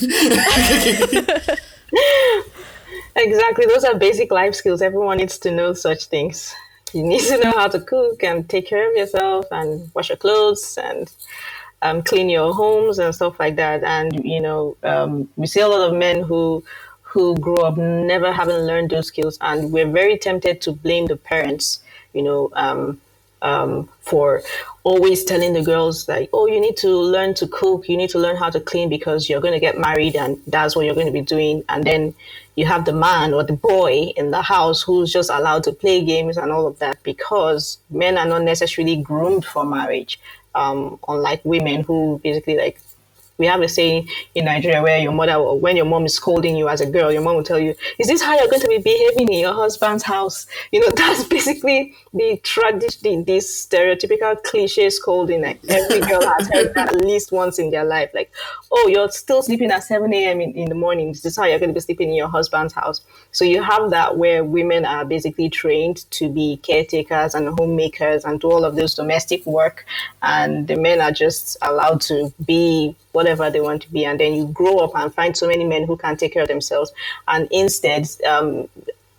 exactly. 3.17 3.67
Those 3.67 3.85
are 3.85 3.99
basic 3.99 4.31
life 4.31 4.55
skills. 4.55 4.81
Everyone 4.81 5.19
needs 5.19 5.39
to 5.39 5.51
know 5.51 5.73
such 5.73 6.07
things. 6.07 6.55
You 6.93 7.03
need 7.03 7.23
to 7.23 7.39
know 7.39 7.51
how 7.51 7.67
to 7.69 7.81
cook 7.81 8.23
and 8.23 8.49
take 8.49 8.69
care 8.69 8.89
of 8.89 8.97
yourself 8.97 9.47
and 9.51 9.91
wash 9.95 10.11
your 10.11 10.17
clothes 10.17 10.79
and 10.81 11.13
um, 11.83 12.03
clean 12.03 12.29
your 12.29 12.55
homes 12.55 13.01
and 13.01 13.13
stuff 13.15 13.41
like 13.41 13.57
that. 13.57 13.83
And 13.83 14.25
you 14.25 14.41
know, 14.41 14.77
um, 14.85 15.29
we 15.37 15.49
see 15.49 15.61
a 15.61 15.69
lot 15.69 15.89
of 15.89 15.97
men 15.97 16.23
who 16.23 16.63
who 17.15 17.37
grow 17.37 17.63
up 17.69 17.77
never 17.79 18.33
having 18.33 18.57
learned 18.57 18.91
those 18.91 19.07
skills, 19.07 19.39
and 19.41 19.73
we're 19.73 19.89
very 19.89 20.19
tempted 20.19 20.61
to 20.63 20.73
blame 20.73 21.07
the 21.07 21.17
parents. 21.17 21.81
You 22.13 22.23
know, 22.23 22.51
um, 22.55 23.01
um, 23.41 23.89
for 24.01 24.43
always 24.83 25.25
telling 25.25 25.53
the 25.53 25.63
girls 25.63 26.09
like, 26.09 26.31
oh, 26.33 26.47
you 26.47 26.61
need 26.61 26.77
to 26.79 26.89
learn 26.89 27.35
to 27.35 27.47
cook, 27.47 27.89
you 27.89 27.97
need 27.97 28.11
to 28.11 28.19
learn 28.19 28.37
how 28.37 28.51
to 28.51 28.59
clean 28.59 28.89
because 28.89 29.29
you're 29.29 29.41
going 29.41 29.55
to 29.55 29.61
get 29.61 29.79
married 29.79 30.17
and 30.17 30.41
that's 30.47 30.75
what 30.75 30.87
you're 30.87 30.95
going 30.95 31.07
to 31.07 31.13
be 31.13 31.21
doing. 31.21 31.63
And 31.69 31.85
then 31.85 32.15
you 32.57 32.65
have 32.67 32.85
the 32.85 32.93
man 32.93 33.35
or 33.35 33.45
the 33.45 33.53
boy 33.53 34.13
in 34.17 34.31
the 34.31 34.43
house 34.43 34.83
who's 34.83 35.13
just 35.13 35.31
allowed 35.31 35.65
to 35.65 35.73
play 35.73 36.05
games 36.05 36.37
and 36.37 36.51
all 36.51 36.67
of 36.67 36.79
that 36.79 37.03
because 37.03 37.79
men 37.91 38.17
are 38.17 38.27
not 38.27 38.43
necessarily 38.43 38.97
groomed 38.97 39.45
for 39.45 39.65
marriage. 39.65 40.19
Um, 40.55 41.01
unlike 41.09 41.45
women 41.45 41.83
who 41.83 42.21
basically 42.23 42.57
like 42.57 42.79
we 43.39 43.47
have 43.47 43.61
a 43.61 43.69
saying 43.69 44.09
in 44.35 44.45
Nigeria 44.45 44.83
where 44.83 44.99
your 44.99 45.13
mother, 45.13 45.43
when 45.55 45.77
your 45.77 45.87
mom 45.87 46.05
is 46.07 46.15
scolding 46.15 46.57
you 46.57 46.69
as 46.69 46.81
a 46.81 46.87
girl, 46.87 47.11
your 47.11 47.23
mom 47.23 47.37
will 47.37 47.43
tell 47.43 47.59
you, 47.59 47.75
"Is 47.99 48.07
this 48.07 48.23
how 48.23 48.39
you're 48.39 48.49
going 48.49 48.63
to 48.63 48.69
be 48.69 48.79
behaving 48.79 49.33
in 49.33 49.41
your 49.41 49.55
husband's 49.55 50.05
house?" 50.05 50.47
You 50.71 50.81
know, 50.81 50.91
that's 50.97 51.25
basically 51.25 51.95
the 52.13 52.39
tradition, 52.43 53.25
this 53.25 53.67
stereotypical 53.67 54.41
cliche 54.45 54.89
scolding. 54.91 55.43
Like 55.43 55.61
every 55.69 56.01
girl 56.01 56.23
has 56.23 56.49
heard 56.49 56.77
at 56.77 56.95
least 57.05 57.33
once 57.33 57.59
in 57.59 57.71
their 57.71 57.85
life. 57.85 58.11
Like, 58.15 58.31
"Oh, 58.71 58.87
you're 58.89 59.11
still 59.11 59.43
sleeping 59.43 59.71
at 59.71 59.83
7 59.83 60.13
a.m. 60.15 60.41
In, 60.41 60.53
in 60.53 60.69
the 60.69 60.77
morning. 60.77 61.09
This 61.09 61.25
is 61.25 61.37
how 61.37 61.45
you're 61.45 61.59
going 61.59 61.71
to 61.71 61.75
be 61.75 61.81
sleeping 61.81 62.11
in 62.11 62.15
your 62.15 62.29
husband's 62.29 62.73
house." 62.73 63.01
So 63.33 63.45
you 63.45 63.63
have 63.63 63.91
that 63.91 64.17
where 64.17 64.45
women 64.45 64.85
are 64.85 65.05
basically 65.05 65.49
trained 65.49 66.09
to 66.13 66.29
be 66.29 66.59
caretakers 66.59 67.35
and 67.35 67.49
homemakers 67.59 68.25
and 68.25 68.39
do 68.41 68.51
all 68.51 68.65
of 68.65 68.77
this 68.77 68.95
domestic 68.95 69.45
work, 69.45 69.87
and 70.23 70.69
the 70.69 70.77
men 70.77 71.01
are 71.01 71.13
just 71.13 71.57
allowed 71.63 72.01
to 72.03 72.33
be 72.45 72.95
whatever 73.15 73.49
they 73.49 73.61
want 73.61 73.83
to 73.83 73.93
be. 73.93 74.05
And 74.05 74.19
then 74.19 74.35
you 74.35 74.47
grow 74.49 74.79
up 74.79 74.93
and 74.95 75.15
find 75.15 75.37
so 75.37 75.47
many 75.47 75.65
men 75.65 75.85
who 75.87 75.97
can 75.97 76.17
take 76.17 76.33
care 76.35 76.43
of 76.43 76.49
themselves. 76.49 76.93
And 77.29 77.49
instead, 77.51 78.09
um, 78.27 78.69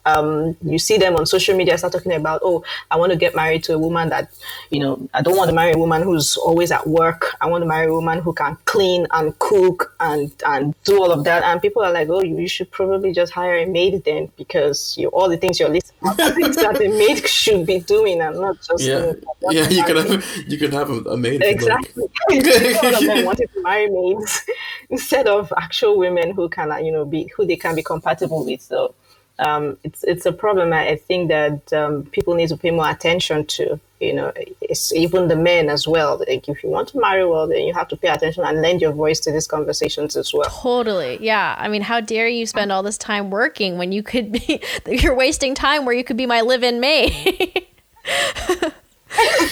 um, 0.05 0.55
you 0.63 0.77
see 0.77 0.97
them 0.97 1.15
on 1.15 1.25
social 1.25 1.55
media 1.55 1.77
start 1.77 1.93
talking 1.93 2.13
about, 2.13 2.41
oh, 2.43 2.63
I 2.91 2.97
want 2.97 3.11
to 3.11 3.17
get 3.17 3.35
married 3.35 3.63
to 3.65 3.73
a 3.73 3.79
woman 3.79 4.09
that, 4.09 4.29
you 4.69 4.79
know, 4.79 5.07
I 5.13 5.21
don't 5.21 5.35
want 5.35 5.49
to 5.49 5.55
marry 5.55 5.73
a 5.73 5.77
woman 5.77 6.03
who's 6.03 6.37
always 6.37 6.71
at 6.71 6.85
work. 6.87 7.35
I 7.41 7.47
want 7.47 7.63
to 7.63 7.67
marry 7.67 7.87
a 7.87 7.93
woman 7.93 8.19
who 8.19 8.33
can 8.33 8.57
clean 8.65 9.07
and 9.11 9.37
cook 9.39 9.95
and 9.99 10.31
and 10.45 10.75
do 10.83 11.01
all 11.01 11.11
of 11.11 11.23
that. 11.23 11.43
And 11.43 11.61
people 11.61 11.83
are 11.83 11.91
like, 11.91 12.09
oh, 12.09 12.21
you, 12.21 12.39
you 12.39 12.47
should 12.47 12.69
probably 12.71 13.13
just 13.13 13.33
hire 13.33 13.57
a 13.57 13.65
maid 13.65 14.03
then 14.03 14.31
because 14.37 14.95
you 14.97 15.07
all 15.09 15.29
the 15.29 15.37
things 15.37 15.59
you're 15.59 15.69
listing 15.69 15.95
are 16.03 16.31
things 16.31 16.55
that 16.57 16.81
a 16.81 16.89
maid 16.89 17.27
should 17.27 17.65
be 17.65 17.79
doing 17.79 18.21
and 18.21 18.39
not 18.39 18.57
just 18.61 18.83
yeah, 18.83 19.13
yeah. 19.49 19.69
You 19.69 19.83
could 19.83 19.95
have 19.97 20.25
you 20.47 20.57
could 20.57 20.73
have 20.73 20.89
a, 20.89 21.17
maid 21.17 21.41
exactly. 21.43 22.03
all 22.29 22.95
of 22.95 23.01
them 23.01 23.25
wanted 23.25 23.49
to 23.53 23.61
marry 23.61 23.89
maids 23.89 24.43
instead 24.89 25.27
of 25.27 25.51
actual 25.57 25.97
women 25.97 26.31
who 26.31 26.47
can, 26.49 26.85
you 26.85 26.91
know, 26.91 27.05
be 27.05 27.31
who 27.35 27.45
they 27.45 27.55
can 27.55 27.75
be 27.75 27.83
compatible 27.83 28.45
with. 28.45 28.61
So 28.61 28.93
um, 29.39 29.77
it's 29.83 30.03
it's 30.03 30.25
a 30.25 30.31
problem 30.31 30.71
I 30.71 30.95
think 30.95 31.27
that 31.27 31.73
um, 31.73 32.03
people 32.05 32.35
need 32.35 32.49
to 32.49 32.57
pay 32.57 32.71
more 32.71 32.89
attention 32.89 33.45
to. 33.47 33.79
You 33.99 34.13
know, 34.13 34.31
it's 34.61 34.93
even 34.93 35.27
the 35.27 35.35
men 35.35 35.69
as 35.69 35.87
well. 35.87 36.17
Like 36.19 36.47
if 36.47 36.63
you 36.63 36.69
want 36.69 36.89
to 36.89 36.99
marry 36.99 37.25
well, 37.25 37.47
then 37.47 37.61
you 37.61 37.73
have 37.73 37.87
to 37.89 37.97
pay 37.97 38.09
attention 38.09 38.43
and 38.43 38.61
lend 38.61 38.81
your 38.81 38.91
voice 38.91 39.19
to 39.21 39.31
these 39.31 39.47
conversations 39.47 40.15
as 40.15 40.33
well. 40.33 40.49
Totally, 40.49 41.17
yeah. 41.21 41.55
I 41.57 41.67
mean, 41.67 41.81
how 41.81 41.99
dare 41.99 42.27
you 42.27 42.45
spend 42.45 42.71
all 42.71 42.83
this 42.83 42.97
time 42.97 43.29
working 43.29 43.77
when 43.77 43.91
you 43.91 44.03
could 44.03 44.31
be 44.31 44.61
you're 44.87 45.15
wasting 45.15 45.53
time 45.53 45.85
where 45.85 45.95
you 45.95 46.03
could 46.03 46.17
be 46.17 46.25
my 46.25 46.41
live-in 46.41 46.79
maid. 46.79 47.67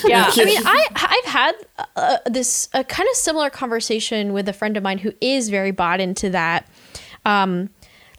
yeah, 0.06 0.30
I 0.32 0.46
mean, 0.46 0.62
I 0.66 0.88
I've 0.96 1.32
had 1.32 1.54
uh, 1.96 2.18
this 2.26 2.70
a 2.74 2.84
kind 2.84 3.08
of 3.10 3.16
similar 3.16 3.50
conversation 3.50 4.32
with 4.32 4.48
a 4.48 4.54
friend 4.54 4.78
of 4.78 4.84
mine 4.84 5.00
who 5.00 5.14
is 5.20 5.50
very 5.50 5.72
bought 5.72 6.00
into 6.00 6.30
that. 6.30 6.68
Um, 7.26 7.70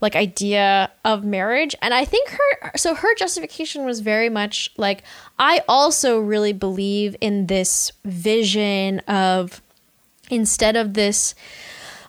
like 0.05 0.15
idea 0.15 0.91
of 1.05 1.25
marriage. 1.25 1.75
And 1.81 1.95
i 1.95 2.05
think 2.05 2.29
her 2.29 2.73
so 2.77 2.95
her 2.95 3.15
justification 3.17 3.85
was 3.87 4.01
very 4.01 4.29
much 4.29 4.71
like 4.77 5.03
i 5.39 5.63
also 5.67 6.19
really 6.19 6.53
believe 6.53 7.17
in 7.21 7.47
this 7.47 7.91
vision 8.05 9.01
of 9.01 9.63
instead 10.31 10.77
of 10.77 10.95
this 10.95 11.35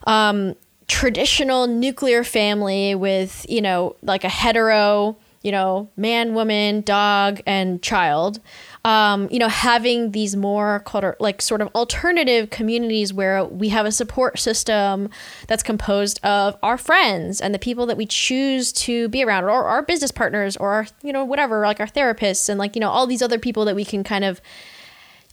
um, 0.06 0.54
traditional 0.88 1.66
nuclear 1.66 2.22
family 2.22 2.94
with 2.94 3.46
you 3.48 3.62
know 3.62 3.96
like 4.02 4.24
a 4.24 4.28
hetero 4.28 5.16
you 5.42 5.50
know 5.50 5.88
man 5.96 6.34
woman 6.34 6.82
dog 6.82 7.40
and 7.46 7.82
child 7.82 8.40
um, 8.86 9.26
you 9.32 9.40
know, 9.40 9.48
having 9.48 10.12
these 10.12 10.36
more 10.36 10.84
like 11.18 11.42
sort 11.42 11.60
of 11.60 11.68
alternative 11.74 12.50
communities 12.50 13.12
where 13.12 13.44
we 13.44 13.70
have 13.70 13.84
a 13.84 13.90
support 13.90 14.38
system 14.38 15.10
that's 15.48 15.64
composed 15.64 16.24
of 16.24 16.56
our 16.62 16.78
friends 16.78 17.40
and 17.40 17.52
the 17.52 17.58
people 17.58 17.84
that 17.86 17.96
we 17.96 18.06
choose 18.06 18.72
to 18.72 19.08
be 19.08 19.24
around, 19.24 19.42
or 19.42 19.64
our 19.64 19.82
business 19.82 20.12
partners, 20.12 20.56
or 20.56 20.70
our, 20.70 20.86
you 21.02 21.12
know, 21.12 21.24
whatever, 21.24 21.62
like 21.62 21.80
our 21.80 21.88
therapists, 21.88 22.48
and 22.48 22.60
like 22.60 22.76
you 22.76 22.80
know, 22.80 22.88
all 22.88 23.08
these 23.08 23.22
other 23.22 23.40
people 23.40 23.64
that 23.64 23.74
we 23.74 23.84
can 23.84 24.04
kind 24.04 24.24
of 24.24 24.40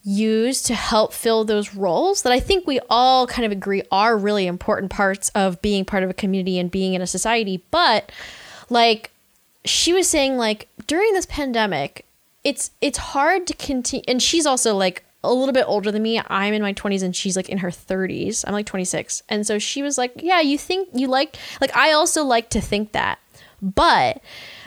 use 0.04 0.64
to 0.64 0.74
help 0.74 1.14
fill 1.14 1.44
those 1.44 1.76
roles 1.76 2.24
that 2.24 2.34
I 2.34 2.40
think 2.40 2.66
we 2.66 2.80
all 2.90 3.28
kind 3.28 3.46
of 3.46 3.52
agree 3.52 3.84
are 3.92 4.18
really 4.18 4.48
important 4.48 4.92
parts 4.92 5.30
of 5.30 5.62
being 5.62 5.86
part 5.86 6.02
of 6.02 6.10
a 6.10 6.14
community 6.16 6.58
and 6.58 6.72
being 6.72 6.96
in 6.96 7.04
a 7.04 7.08
society. 7.08 7.64
But 7.70 8.12
like 8.72 9.12
she 9.64 9.94
was 9.94 10.10
saying, 10.10 10.38
like 10.38 10.70
during 10.88 11.14
this 11.14 11.28
pandemic, 11.28 12.08
it's 12.44 12.72
it's 12.82 12.98
hard 12.98 13.48
to 13.48 13.54
continue 13.54 14.04
and 14.08 14.22
she's 14.22 14.46
also 14.46 14.76
like 14.76 15.04
a 15.24 15.34
little 15.34 15.54
bit 15.54 15.66
older 15.68 15.92
than 15.92 16.04
me. 16.04 16.22
I'm 16.28 16.54
in 16.54 16.62
my 16.62 16.74
20s 16.74 17.02
and 17.02 17.16
she's 17.16 17.38
like 17.38 17.48
in 17.48 17.60
her 17.60 17.70
30s. 17.70 18.44
I'm 18.46 18.54
like 18.54 18.66
26. 18.66 19.24
And 19.30 19.48
so 19.48 19.58
she 19.58 19.82
was 19.82 19.98
like, 19.98 20.12
"Yeah, 20.18 20.42
you 20.42 20.58
think 20.58 20.90
you 20.94 21.08
like 21.08 21.38
like 21.62 21.76
I 21.76 21.94
also 21.94 22.24
like 22.24 22.50
to 22.50 22.62
think 22.62 22.92
that." 22.92 23.20
But, 23.62 24.22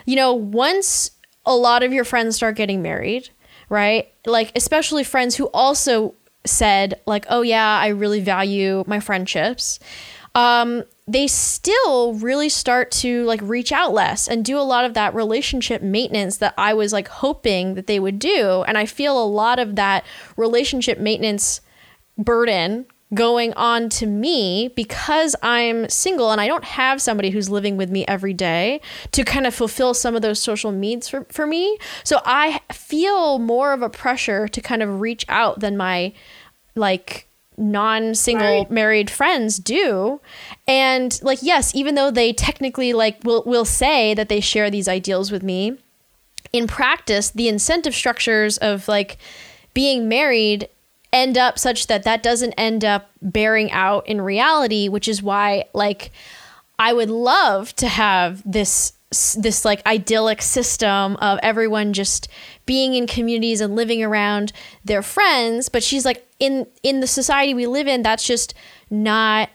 you 0.05 0.15
know, 0.15 0.33
once 0.33 1.11
a 1.45 1.55
lot 1.55 1.83
of 1.83 1.93
your 1.93 2.03
friends 2.03 2.35
start 2.35 2.55
getting 2.55 2.81
married, 2.81 3.29
right? 3.69 4.11
Like 4.25 4.51
especially 4.55 5.03
friends 5.03 5.35
who 5.35 5.45
also 5.53 6.15
said 6.43 6.99
like, 7.05 7.25
"Oh 7.29 7.43
yeah, 7.43 7.79
I 7.79 7.89
really 7.89 8.19
value 8.21 8.83
my 8.87 8.99
friendships." 8.99 9.79
Um 10.33 10.83
they 11.07 11.25
still 11.27 12.13
really 12.15 12.49
start 12.49 12.91
to 12.91 13.23
like 13.23 13.41
reach 13.41 13.71
out 13.71 13.93
less 13.93 14.27
and 14.27 14.43
do 14.43 14.59
a 14.59 14.61
lot 14.61 14.83
of 14.83 14.93
that 14.93 15.15
relationship 15.15 15.81
maintenance 15.81 16.37
that 16.37 16.53
I 16.57 16.73
was 16.73 16.91
like 16.91 17.07
hoping 17.07 17.75
that 17.75 17.87
they 17.87 17.99
would 17.99 18.19
do. 18.19 18.63
And 18.67 18.77
I 18.77 18.85
feel 18.85 19.21
a 19.21 19.25
lot 19.25 19.57
of 19.57 19.77
that 19.77 20.05
relationship 20.35 20.99
maintenance 20.99 21.61
burden 22.17 22.85
going 23.13 23.53
on 23.53 23.87
to 23.87 24.05
me 24.05 24.69
because 24.75 25.33
I'm 25.41 25.87
single 25.87 26.31
and 26.31 26.41
I 26.41 26.47
don't 26.47 26.65
have 26.65 27.01
somebody 27.01 27.29
who's 27.29 27.49
living 27.49 27.77
with 27.77 27.89
me 27.89 28.05
every 28.05 28.33
day 28.33 28.81
to 29.13 29.23
kind 29.23 29.47
of 29.47 29.55
fulfill 29.55 29.93
some 29.93 30.13
of 30.13 30.21
those 30.21 30.41
social 30.41 30.73
needs 30.73 31.07
for, 31.07 31.25
for 31.29 31.47
me. 31.47 31.77
So 32.03 32.19
I 32.25 32.59
feel 32.73 33.39
more 33.39 33.71
of 33.71 33.81
a 33.81 33.89
pressure 33.89 34.49
to 34.49 34.61
kind 34.61 34.83
of 34.83 34.99
reach 34.99 35.25
out 35.29 35.61
than 35.61 35.77
my 35.77 36.13
like 36.75 37.29
non-single 37.57 38.59
right. 38.59 38.71
married 38.71 39.09
friends 39.09 39.57
do 39.57 40.21
and 40.67 41.19
like 41.23 41.39
yes 41.41 41.73
even 41.73 41.95
though 41.95 42.11
they 42.11 42.31
technically 42.31 42.93
like 42.93 43.19
will 43.23 43.43
will 43.47 43.65
say 43.65 44.13
that 44.13 44.29
they 44.29 44.39
share 44.39 44.69
these 44.69 44.87
ideals 44.87 45.31
with 45.31 45.41
me 45.41 45.75
in 46.53 46.67
practice 46.67 47.31
the 47.31 47.47
incentive 47.47 47.95
structures 47.95 48.57
of 48.59 48.87
like 48.87 49.17
being 49.73 50.07
married 50.07 50.69
end 51.13 51.37
up 51.37 51.57
such 51.57 51.87
that 51.87 52.03
that 52.03 52.23
doesn't 52.23 52.53
end 52.53 52.83
up 52.83 53.09
bearing 53.21 53.71
out 53.71 54.07
in 54.07 54.21
reality, 54.21 54.87
which 54.87 55.07
is 55.07 55.23
why 55.23 55.65
like 55.73 56.11
I 56.79 56.93
would 56.93 57.09
love 57.09 57.75
to 57.77 57.87
have 57.87 58.41
this 58.49 58.93
this 59.35 59.65
like 59.65 59.85
idyllic 59.85 60.41
system 60.41 61.15
of 61.17 61.39
everyone 61.43 61.93
just 61.93 62.27
being 62.65 62.93
in 62.93 63.07
communities 63.07 63.61
and 63.61 63.75
living 63.75 64.03
around 64.03 64.51
their 64.83 65.01
friends, 65.01 65.69
but 65.69 65.83
she's 65.83 66.05
like 66.05 66.27
in 66.39 66.67
in 66.83 66.99
the 66.99 67.07
society 67.07 67.53
we 67.53 67.65
live 67.65 67.87
in 67.87 68.03
that's 68.03 68.25
just 68.25 68.53
not 68.89 69.49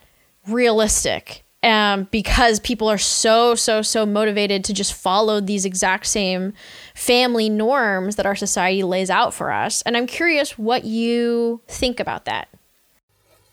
realistic 0.46 1.44
um, 1.62 2.08
because 2.10 2.58
people 2.60 2.88
are 2.88 2.98
so 2.98 3.54
so 3.54 3.82
so 3.82 4.04
motivated 4.04 4.64
to 4.64 4.72
just 4.72 4.94
follow 4.94 5.40
these 5.40 5.64
exact 5.64 6.06
same 6.06 6.52
family 6.94 7.48
norms 7.48 8.16
that 8.16 8.26
our 8.26 8.34
society 8.34 8.82
lays 8.82 9.10
out 9.10 9.32
for 9.32 9.52
us 9.52 9.82
and 9.82 9.96
i'm 9.96 10.06
curious 10.06 10.58
what 10.58 10.84
you 10.84 11.60
think 11.68 12.00
about 12.00 12.24
that 12.24 12.48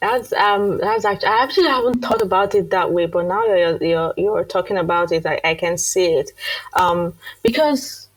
that's 0.02 0.32
um 0.34 0.78
that's 0.78 1.06
actually 1.06 1.28
I 1.28 1.44
actually 1.44 1.68
haven't 1.68 2.02
thought 2.02 2.22
about 2.22 2.56
it 2.56 2.70
that 2.70 2.92
way, 2.92 3.06
but 3.06 3.26
now 3.26 3.46
you're 3.46 3.84
you're, 3.84 4.14
you're 4.18 4.46
talking 4.46 4.78
about 4.78 5.12
it, 5.12 5.26
I, 5.26 5.42
I 5.44 5.56
can 5.56 5.78
see 5.78 6.14
it, 6.14 6.32
um 6.74 7.14
because 7.44 8.10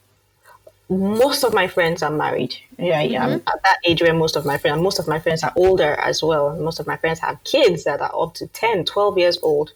most 0.93 1.45
of 1.45 1.55
my 1.55 1.66
friends 1.66 2.03
are 2.03 2.11
married. 2.11 2.55
Yeah, 2.78 3.01
yeah. 3.01 3.26
Mm-hmm. 3.26 3.49
at 3.49 3.62
that 3.62 3.78
age 3.85 4.03
where 4.03 4.14
most 4.14 4.37
of 4.37 4.45
my 4.45 4.59
friends, 4.59 4.83
most 4.83 4.99
of 4.99 5.09
my 5.09 5.18
friends 5.18 5.43
are 5.43 5.53
older 5.57 5.95
as 5.95 6.22
well. 6.22 6.57
Most 6.57 6.80
of 6.80 6.87
my 6.87 6.97
friends 6.97 7.18
have 7.20 7.43
kids 7.45 7.85
that 7.85 8.01
are 8.01 8.12
up 8.14 8.35
to 8.35 8.47
10, 8.49 8.85
12 8.85 9.18
years 9.18 9.39
old. 9.43 9.72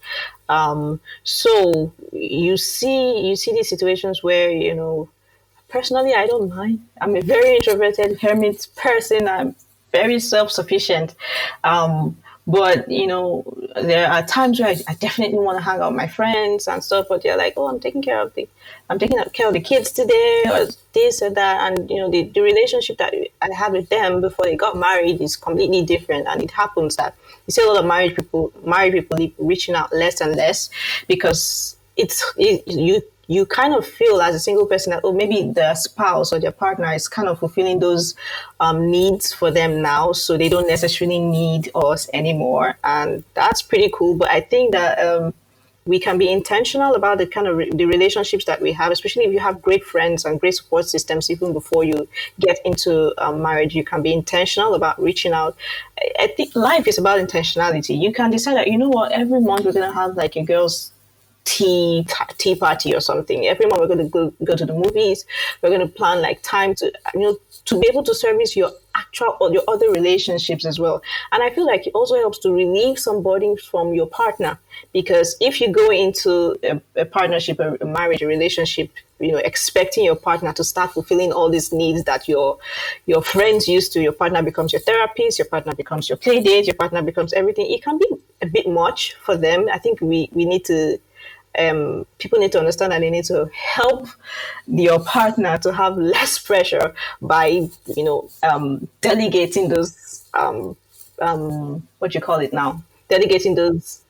Um, 0.48 1.00
so 1.24 1.92
you 2.12 2.56
see, 2.56 3.28
you 3.28 3.36
see 3.36 3.52
these 3.52 3.68
situations 3.68 4.22
where, 4.22 4.50
you 4.50 4.74
know, 4.74 5.08
personally, 5.68 6.14
I 6.14 6.26
don't 6.26 6.54
mind. 6.54 6.86
I'm 7.00 7.16
a 7.16 7.22
very 7.22 7.56
introverted 7.56 8.20
hermit 8.20 8.66
person. 8.76 9.26
I'm 9.28 9.56
very 9.98 10.18
self-sufficient. 10.20 11.14
Um, 11.64 12.16
but 12.46 12.88
you 12.88 13.08
know, 13.08 13.44
there 13.74 14.08
are 14.08 14.22
times 14.24 14.60
where 14.60 14.68
I, 14.68 14.76
I 14.86 14.94
definitely 14.94 15.38
want 15.38 15.58
to 15.58 15.64
hang 15.64 15.80
out 15.80 15.90
with 15.90 15.96
my 15.96 16.06
friends 16.06 16.68
and 16.68 16.82
stuff. 16.82 17.06
But 17.08 17.22
they're 17.22 17.36
like, 17.36 17.54
"Oh, 17.56 17.66
I'm 17.66 17.80
taking 17.80 18.02
care 18.02 18.20
of 18.20 18.32
the, 18.34 18.48
I'm 18.88 19.00
taking 19.00 19.18
care 19.32 19.48
of 19.48 19.54
the 19.54 19.60
kids 19.60 19.90
today, 19.90 20.44
or 20.52 20.68
this 20.92 21.22
or 21.22 21.30
that." 21.30 21.56
And 21.66 21.90
you 21.90 21.96
know, 21.96 22.08
the, 22.08 22.22
the 22.34 22.40
relationship 22.40 22.98
that 22.98 23.12
I 23.42 23.48
had 23.52 23.72
with 23.72 23.88
them 23.88 24.20
before 24.20 24.44
they 24.44 24.56
got 24.56 24.76
married 24.76 25.20
is 25.20 25.34
completely 25.34 25.82
different. 25.82 26.28
And 26.28 26.40
it 26.40 26.52
happens 26.52 26.94
that 26.96 27.16
you 27.46 27.52
see 27.52 27.64
a 27.64 27.66
lot 27.66 27.80
of 27.80 27.86
married 27.86 28.14
people, 28.14 28.52
married 28.64 28.92
people 28.92 29.18
reaching 29.38 29.74
out 29.74 29.92
less 29.92 30.20
and 30.20 30.36
less 30.36 30.70
because 31.08 31.76
it's 31.96 32.24
it, 32.36 32.62
you 32.68 33.02
you 33.28 33.44
kind 33.44 33.74
of 33.74 33.86
feel 33.86 34.20
as 34.20 34.34
a 34.34 34.40
single 34.40 34.66
person 34.66 34.90
that 34.90 35.00
oh 35.04 35.12
maybe 35.12 35.50
their 35.52 35.74
spouse 35.74 36.32
or 36.32 36.38
their 36.38 36.52
partner 36.52 36.92
is 36.92 37.08
kind 37.08 37.28
of 37.28 37.38
fulfilling 37.38 37.78
those 37.80 38.14
um, 38.60 38.90
needs 38.90 39.32
for 39.32 39.50
them 39.50 39.82
now 39.82 40.12
so 40.12 40.36
they 40.36 40.48
don't 40.48 40.68
necessarily 40.68 41.18
need 41.18 41.70
us 41.74 42.08
anymore. 42.12 42.78
And 42.84 43.24
that's 43.34 43.62
pretty 43.62 43.90
cool 43.92 44.16
but 44.16 44.28
i 44.30 44.40
think 44.40 44.72
that 44.72 44.98
um, 44.98 45.34
we 45.86 46.00
can 46.00 46.18
be 46.18 46.30
intentional 46.30 46.94
about 46.94 47.18
the 47.18 47.26
kind 47.26 47.46
of 47.46 47.56
re- 47.56 47.70
the 47.70 47.84
relationships 47.84 48.44
that 48.44 48.60
we 48.60 48.72
have 48.72 48.90
especially 48.90 49.24
if 49.24 49.32
you 49.32 49.38
have 49.38 49.62
great 49.62 49.84
friends 49.84 50.24
and 50.24 50.40
great 50.40 50.54
support 50.54 50.84
systems 50.86 51.30
even 51.30 51.52
before 51.52 51.84
you 51.84 52.08
get 52.40 52.58
into 52.64 53.14
um, 53.24 53.42
marriage 53.42 53.74
you 53.74 53.84
can 53.84 54.02
be 54.02 54.12
intentional 54.12 54.74
about 54.74 55.00
reaching 55.00 55.32
out. 55.32 55.56
I, 55.98 56.24
I 56.24 56.26
think 56.28 56.54
life 56.54 56.86
is 56.86 56.98
about 56.98 57.20
intentionality. 57.20 58.00
You 58.00 58.12
can 58.12 58.30
decide 58.30 58.56
that 58.56 58.66
you 58.66 58.78
know 58.78 58.88
what 58.88 59.12
every 59.12 59.40
month 59.40 59.64
we're 59.64 59.72
going 59.72 59.88
to 59.88 59.94
have 59.94 60.16
like 60.16 60.36
a 60.36 60.44
girls 60.44 60.92
tea 61.46 62.06
tea 62.36 62.54
party 62.54 62.94
or 62.94 63.00
something. 63.00 63.46
Every 63.46 63.66
month 63.66 63.80
we're 63.80 63.86
going 63.86 64.04
to 64.04 64.08
go, 64.08 64.32
go 64.44 64.56
to 64.56 64.66
the 64.66 64.74
movies. 64.74 65.24
We're 65.62 65.70
going 65.70 65.80
to 65.80 65.88
plan 65.88 66.20
like 66.20 66.42
time 66.42 66.74
to 66.74 66.92
you 67.14 67.20
know 67.20 67.38
to 67.64 67.80
be 67.80 67.88
able 67.88 68.02
to 68.02 68.14
service 68.14 68.54
your 68.56 68.70
actual 68.94 69.36
or 69.40 69.52
your 69.52 69.62
other 69.68 69.90
relationships 69.90 70.66
as 70.66 70.78
well. 70.78 71.02
And 71.32 71.42
I 71.42 71.50
feel 71.50 71.66
like 71.66 71.86
it 71.86 71.92
also 71.94 72.16
helps 72.16 72.38
to 72.40 72.52
relieve 72.52 72.98
some 72.98 73.22
burden 73.22 73.56
from 73.56 73.94
your 73.94 74.06
partner 74.06 74.58
because 74.92 75.36
if 75.40 75.60
you 75.60 75.72
go 75.72 75.90
into 75.90 76.56
a, 76.62 76.80
a 77.00 77.04
partnership, 77.04 77.60
a, 77.60 77.76
a 77.80 77.86
marriage, 77.86 78.22
a 78.22 78.26
relationship, 78.26 78.90
you 79.20 79.32
know, 79.32 79.38
expecting 79.38 80.04
your 80.04 80.16
partner 80.16 80.52
to 80.52 80.64
start 80.64 80.92
fulfilling 80.92 81.32
all 81.32 81.48
these 81.48 81.72
needs 81.72 82.04
that 82.04 82.28
your 82.28 82.58
your 83.06 83.22
friends 83.22 83.68
used 83.68 83.92
to, 83.92 84.02
your 84.02 84.12
partner 84.12 84.42
becomes 84.42 84.72
your 84.72 84.80
therapist, 84.80 85.38
your 85.38 85.48
partner 85.48 85.74
becomes 85.74 86.08
your 86.08 86.18
play 86.18 86.42
date, 86.42 86.66
your 86.66 86.76
partner 86.76 87.02
becomes 87.02 87.32
everything. 87.32 87.70
It 87.70 87.82
can 87.82 87.98
be 87.98 88.06
a 88.42 88.46
bit 88.46 88.68
much 88.68 89.14
for 89.14 89.36
them. 89.36 89.68
I 89.72 89.78
think 89.78 90.00
we 90.00 90.28
we 90.32 90.44
need 90.44 90.64
to 90.66 90.98
um, 91.58 92.06
people 92.18 92.38
need 92.38 92.52
to 92.52 92.58
understand 92.58 92.92
that 92.92 93.00
they 93.00 93.10
need 93.10 93.24
to 93.26 93.48
help 93.54 94.08
your 94.66 95.00
partner 95.00 95.58
to 95.58 95.72
have 95.72 95.96
less 95.96 96.38
pressure 96.38 96.94
by, 97.20 97.46
you 97.96 98.04
know, 98.04 98.28
um, 98.42 98.88
delegating 99.00 99.68
those, 99.68 100.24
um, 100.34 100.76
um, 101.20 101.86
what 101.98 102.14
you 102.14 102.20
call 102.20 102.40
it 102.40 102.52
now, 102.52 102.82
delegating 103.08 103.54
those 103.54 104.02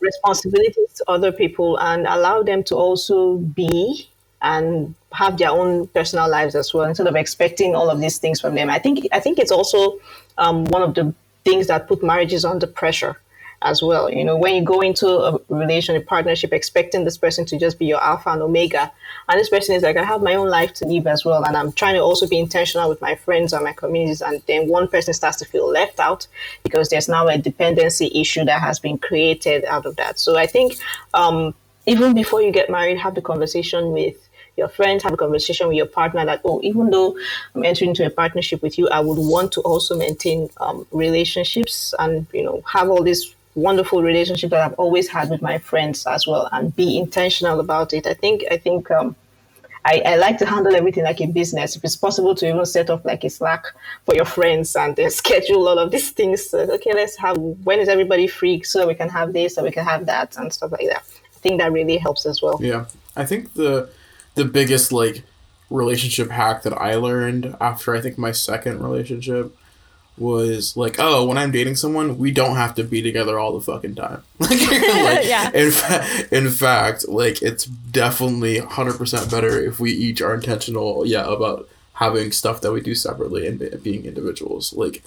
responsibilities 0.00 0.92
to 0.96 1.04
other 1.08 1.32
people 1.32 1.78
and 1.80 2.06
allow 2.06 2.42
them 2.42 2.62
to 2.64 2.74
also 2.74 3.36
be 3.36 4.08
and 4.42 4.94
have 5.12 5.36
their 5.36 5.50
own 5.50 5.86
personal 5.88 6.28
lives 6.28 6.54
as 6.54 6.72
well 6.72 6.88
instead 6.88 7.06
of 7.06 7.14
expecting 7.16 7.74
all 7.74 7.90
of 7.90 8.00
these 8.00 8.18
things 8.18 8.40
from 8.40 8.54
them. 8.54 8.70
I 8.70 8.78
think 8.78 9.06
I 9.12 9.20
think 9.20 9.38
it's 9.38 9.50
also 9.50 9.98
um, 10.38 10.64
one 10.66 10.82
of 10.82 10.94
the 10.94 11.12
things 11.44 11.66
that 11.66 11.88
put 11.88 12.02
marriages 12.02 12.44
under 12.44 12.66
pressure 12.66 13.16
as 13.62 13.82
well. 13.82 14.10
You 14.10 14.24
know, 14.24 14.36
when 14.36 14.54
you 14.54 14.62
go 14.62 14.80
into 14.80 15.08
a 15.08 15.38
relation, 15.48 15.96
a 15.96 16.00
partnership, 16.00 16.52
expecting 16.52 17.04
this 17.04 17.18
person 17.18 17.44
to 17.46 17.58
just 17.58 17.78
be 17.78 17.86
your 17.86 18.02
alpha 18.02 18.30
and 18.30 18.42
omega, 18.42 18.90
and 19.28 19.38
this 19.38 19.50
person 19.50 19.74
is 19.74 19.82
like, 19.82 19.96
I 19.96 20.04
have 20.04 20.22
my 20.22 20.34
own 20.34 20.48
life 20.48 20.72
to 20.74 20.86
live 20.86 21.06
as 21.06 21.24
well, 21.24 21.44
and 21.44 21.56
I'm 21.56 21.72
trying 21.72 21.94
to 21.94 22.00
also 22.00 22.26
be 22.26 22.38
intentional 22.38 22.88
with 22.88 23.00
my 23.00 23.14
friends 23.14 23.52
and 23.52 23.64
my 23.64 23.72
communities, 23.72 24.22
and 24.22 24.42
then 24.46 24.68
one 24.68 24.88
person 24.88 25.12
starts 25.12 25.38
to 25.38 25.44
feel 25.44 25.68
left 25.68 26.00
out 26.00 26.26
because 26.62 26.88
there's 26.88 27.08
now 27.08 27.28
a 27.28 27.36
dependency 27.36 28.10
issue 28.14 28.44
that 28.44 28.60
has 28.60 28.78
been 28.78 28.98
created 28.98 29.64
out 29.66 29.86
of 29.86 29.96
that. 29.96 30.18
So 30.18 30.38
I 30.38 30.46
think 30.46 30.76
um, 31.12 31.54
even 31.86 32.14
before 32.14 32.40
you 32.42 32.52
get 32.52 32.70
married, 32.70 32.98
have 32.98 33.14
the 33.14 33.22
conversation 33.22 33.92
with 33.92 34.16
your 34.56 34.68
friends, 34.68 35.02
have 35.02 35.12
a 35.12 35.16
conversation 35.16 35.68
with 35.68 35.76
your 35.76 35.86
partner 35.86 36.24
that, 36.24 36.40
oh, 36.44 36.60
even 36.62 36.90
though 36.90 37.16
I'm 37.54 37.64
entering 37.64 37.90
into 37.90 38.04
a 38.04 38.10
partnership 38.10 38.62
with 38.62 38.78
you, 38.78 38.88
I 38.88 39.00
would 39.00 39.18
want 39.18 39.52
to 39.52 39.60
also 39.60 39.96
maintain 39.96 40.50
um, 40.58 40.86
relationships 40.90 41.94
and, 41.98 42.26
you 42.32 42.42
know, 42.42 42.62
have 42.66 42.90
all 42.90 43.02
these 43.02 43.34
wonderful 43.54 44.02
relationship 44.02 44.50
that 44.50 44.60
I've 44.60 44.78
always 44.78 45.08
had 45.08 45.30
with 45.30 45.42
my 45.42 45.58
friends 45.58 46.06
as 46.06 46.26
well, 46.26 46.48
and 46.52 46.74
be 46.74 46.98
intentional 46.98 47.60
about 47.60 47.92
it. 47.92 48.06
I 48.06 48.14
think 48.14 48.44
I 48.50 48.56
think 48.56 48.90
um, 48.90 49.16
I, 49.84 50.02
I, 50.04 50.16
like 50.16 50.38
to 50.38 50.46
handle 50.46 50.74
everything 50.74 51.04
like 51.04 51.20
a 51.20 51.26
business. 51.26 51.76
If 51.76 51.84
it's 51.84 51.96
possible 51.96 52.34
to 52.34 52.48
even 52.48 52.66
set 52.66 52.90
up 52.90 53.04
like 53.04 53.24
a 53.24 53.30
Slack 53.30 53.64
for 54.04 54.14
your 54.14 54.24
friends 54.24 54.76
and 54.76 54.94
then 54.94 55.10
schedule 55.22 55.66
all 55.68 55.78
of 55.78 55.90
these 55.90 56.10
things. 56.10 56.48
So, 56.50 56.58
okay, 56.58 56.92
let's 56.94 57.16
have 57.18 57.36
when 57.38 57.80
is 57.80 57.88
everybody 57.88 58.26
free 58.26 58.62
so 58.62 58.86
we 58.86 58.94
can 58.94 59.08
have 59.08 59.32
this, 59.32 59.54
so 59.54 59.62
we 59.62 59.70
can 59.70 59.84
have 59.84 60.06
that, 60.06 60.36
and 60.36 60.52
stuff 60.52 60.72
like 60.72 60.86
that. 60.88 61.02
I 61.02 61.38
think 61.40 61.60
that 61.60 61.72
really 61.72 61.96
helps 61.96 62.26
as 62.26 62.42
well. 62.42 62.58
Yeah, 62.62 62.86
I 63.16 63.24
think 63.24 63.54
the 63.54 63.90
the 64.34 64.44
biggest 64.44 64.92
like 64.92 65.24
relationship 65.70 66.30
hack 66.30 66.62
that 66.64 66.74
I 66.74 66.96
learned 66.96 67.56
after 67.60 67.94
I 67.94 68.00
think 68.00 68.18
my 68.18 68.32
second 68.32 68.82
relationship 68.82 69.56
was 70.20 70.76
like, 70.76 70.96
oh, 70.98 71.26
when 71.26 71.38
I'm 71.38 71.50
dating 71.50 71.76
someone, 71.76 72.18
we 72.18 72.30
don't 72.30 72.56
have 72.56 72.74
to 72.76 72.84
be 72.84 73.00
together 73.00 73.38
all 73.38 73.58
the 73.58 73.60
fucking 73.60 73.94
time. 73.94 74.22
like, 74.38 74.60
yeah. 74.60 75.50
In, 75.52 75.70
fa- 75.72 76.06
in 76.30 76.50
fact, 76.50 77.08
like 77.08 77.42
it's 77.42 77.64
definitely 77.64 78.60
100% 78.60 79.30
better 79.30 79.60
if 79.60 79.80
we 79.80 79.92
each 79.92 80.20
are 80.20 80.34
intentional, 80.34 81.06
yeah, 81.06 81.24
about 81.24 81.68
having 81.94 82.32
stuff 82.32 82.60
that 82.60 82.72
we 82.72 82.80
do 82.80 82.94
separately 82.94 83.46
and 83.46 83.82
being 83.82 84.04
individuals. 84.04 84.72
Like 84.74 85.02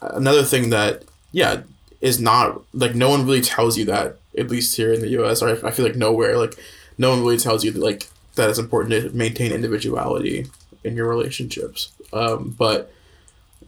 another 0.00 0.42
thing 0.42 0.70
that, 0.70 1.04
yeah, 1.32 1.62
is 2.00 2.20
not 2.20 2.62
like 2.74 2.94
no 2.94 3.08
one 3.08 3.24
really 3.24 3.40
tells 3.40 3.78
you 3.78 3.84
that 3.86 4.16
at 4.36 4.50
least 4.50 4.76
here 4.76 4.92
in 4.92 5.00
the 5.00 5.08
U.S. 5.10 5.40
or 5.40 5.64
I 5.66 5.70
feel 5.70 5.86
like 5.86 5.96
nowhere 5.96 6.36
like 6.36 6.58
no 6.98 7.10
one 7.10 7.20
really 7.20 7.38
tells 7.38 7.64
you 7.64 7.70
that, 7.70 7.80
like 7.80 8.08
that 8.34 8.50
it's 8.50 8.58
important 8.58 8.92
to 8.92 9.16
maintain 9.16 9.52
individuality 9.52 10.46
in 10.82 10.96
your 10.96 11.08
relationships. 11.08 11.92
Um, 12.12 12.54
but 12.58 12.92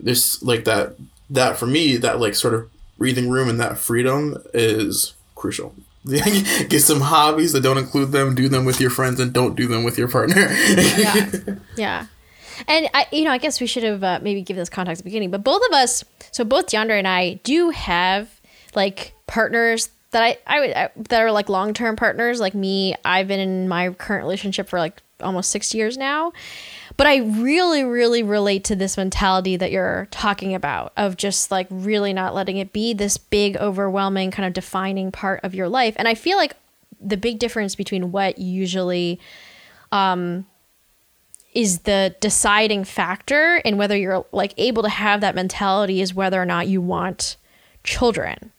there's 0.01 0.43
like 0.43 0.65
that 0.65 0.95
that 1.31 1.57
for 1.57 1.67
me 1.67 1.97
that 1.97 2.21
like 2.21 2.35
sort 2.35 2.55
of 2.55 2.71
breathing 2.99 3.29
room 3.29 3.49
and 3.49 3.61
that 3.61 3.79
freedom 3.79 4.37
is 4.55 5.15
crucial 5.35 5.75
get 6.07 6.81
some 6.81 7.01
hobbies 7.01 7.53
that 7.53 7.63
don't 7.63 7.79
include 7.79 8.13
them 8.13 8.35
do 8.35 8.49
them 8.49 8.65
with 8.65 8.81
your 8.81 8.91
friends 8.91 9.19
and 9.19 9.33
don't 9.33 9.57
do 9.57 9.67
them 9.67 9.83
with 9.85 9.99
your 9.99 10.09
partner 10.09 10.49
yeah 10.77 11.31
yeah 11.77 12.07
And 12.69 12.89
I, 12.95 13.07
you 13.13 13.25
know, 13.25 13.33
I 13.33 13.39
guess 13.39 13.61
we 13.61 13.67
should 13.67 13.83
have 13.83 14.03
uh, 14.03 14.19
maybe 14.23 14.41
given 14.41 14.61
this 14.61 14.71
context 14.71 15.01
at 15.01 15.05
the 15.05 15.11
beginning. 15.11 15.31
But 15.31 15.45
both 15.45 15.61
of 15.69 15.75
us, 15.75 16.05
so 16.33 16.43
both 16.43 16.67
DeAndre 16.69 16.99
and 16.99 17.07
I, 17.07 17.35
do 17.45 17.69
have 17.69 18.41
like 18.75 19.13
partners 19.27 19.91
that 20.13 20.23
I, 20.23 20.39
I 20.47 20.61
would 20.61 20.71
I, 20.73 20.91
that 20.97 21.21
are 21.21 21.31
like 21.33 21.49
long 21.51 21.75
term 21.75 21.97
partners. 21.97 22.41
Like 22.41 22.55
me, 22.55 22.95
I've 23.05 23.29
been 23.29 23.41
in 23.41 23.69
my 23.69 23.91
current 23.91 24.25
relationship 24.25 24.69
for 24.69 24.79
like 24.79 25.03
almost 25.21 25.51
six 25.51 25.75
years 25.75 25.99
now. 25.99 26.33
But 26.97 27.07
I 27.07 27.17
really, 27.17 27.85
really 27.85 28.23
relate 28.23 28.65
to 28.65 28.77
this 28.77 28.97
mentality 28.97 29.57
that 29.57 29.71
you're 29.71 30.09
talking 30.11 30.55
about 30.55 30.93
of 30.97 31.17
just 31.17 31.51
like 31.51 31.67
really 31.71 32.13
not 32.13 32.35
letting 32.35 32.57
it 32.57 32.73
be 32.73 32.95
this 32.95 33.19
big, 33.19 33.57
overwhelming, 33.59 34.31
kind 34.31 34.47
of 34.47 34.55
defining 34.55 35.13
part 35.13 35.41
of 35.43 35.55
your 35.55 35.69
life. 35.69 35.95
And 35.99 36.09
I 36.09 36.15
feel 36.15 36.39
like 36.39 36.55
the 37.01 37.19
big 37.19 37.39
difference 37.39 37.75
between 37.75 38.13
what 38.13 38.39
usually 38.39 39.21
um, 39.93 40.47
is 41.53 41.81
the 41.81 42.15
deciding 42.21 42.85
factor 42.85 43.57
in 43.57 43.77
whether 43.77 43.97
you're 43.97 44.25
like 44.33 44.55
able 44.57 44.83
to 44.83 44.89
have 44.89 45.21
that 45.21 45.35
mentality 45.35 46.01
is 46.01 46.15
whether 46.15 46.41
or 46.41 46.47
not 46.47 46.69
you 46.69 46.81
want 46.81 47.37
children. 47.85 48.53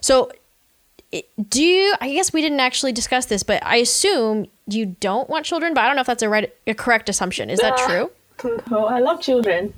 So 0.00 0.30
do 1.48 1.62
you 1.62 1.94
i 2.00 2.12
guess 2.12 2.32
we 2.32 2.42
didn't 2.42 2.60
actually 2.60 2.92
discuss 2.92 3.26
this 3.26 3.42
but 3.42 3.64
i 3.64 3.76
assume 3.76 4.46
you 4.66 4.84
don't 5.00 5.30
want 5.30 5.46
children 5.46 5.72
but 5.72 5.80
i 5.80 5.86
don't 5.86 5.96
know 5.96 6.02
if 6.02 6.06
that's 6.06 6.22
a 6.22 6.28
right 6.28 6.52
a 6.66 6.74
correct 6.74 7.08
assumption. 7.08 7.48
Is 7.50 7.60
that 7.60 7.78
true? 7.78 8.10
No 8.70 8.86
i 8.86 9.00
love 9.00 9.20
children 9.20 9.74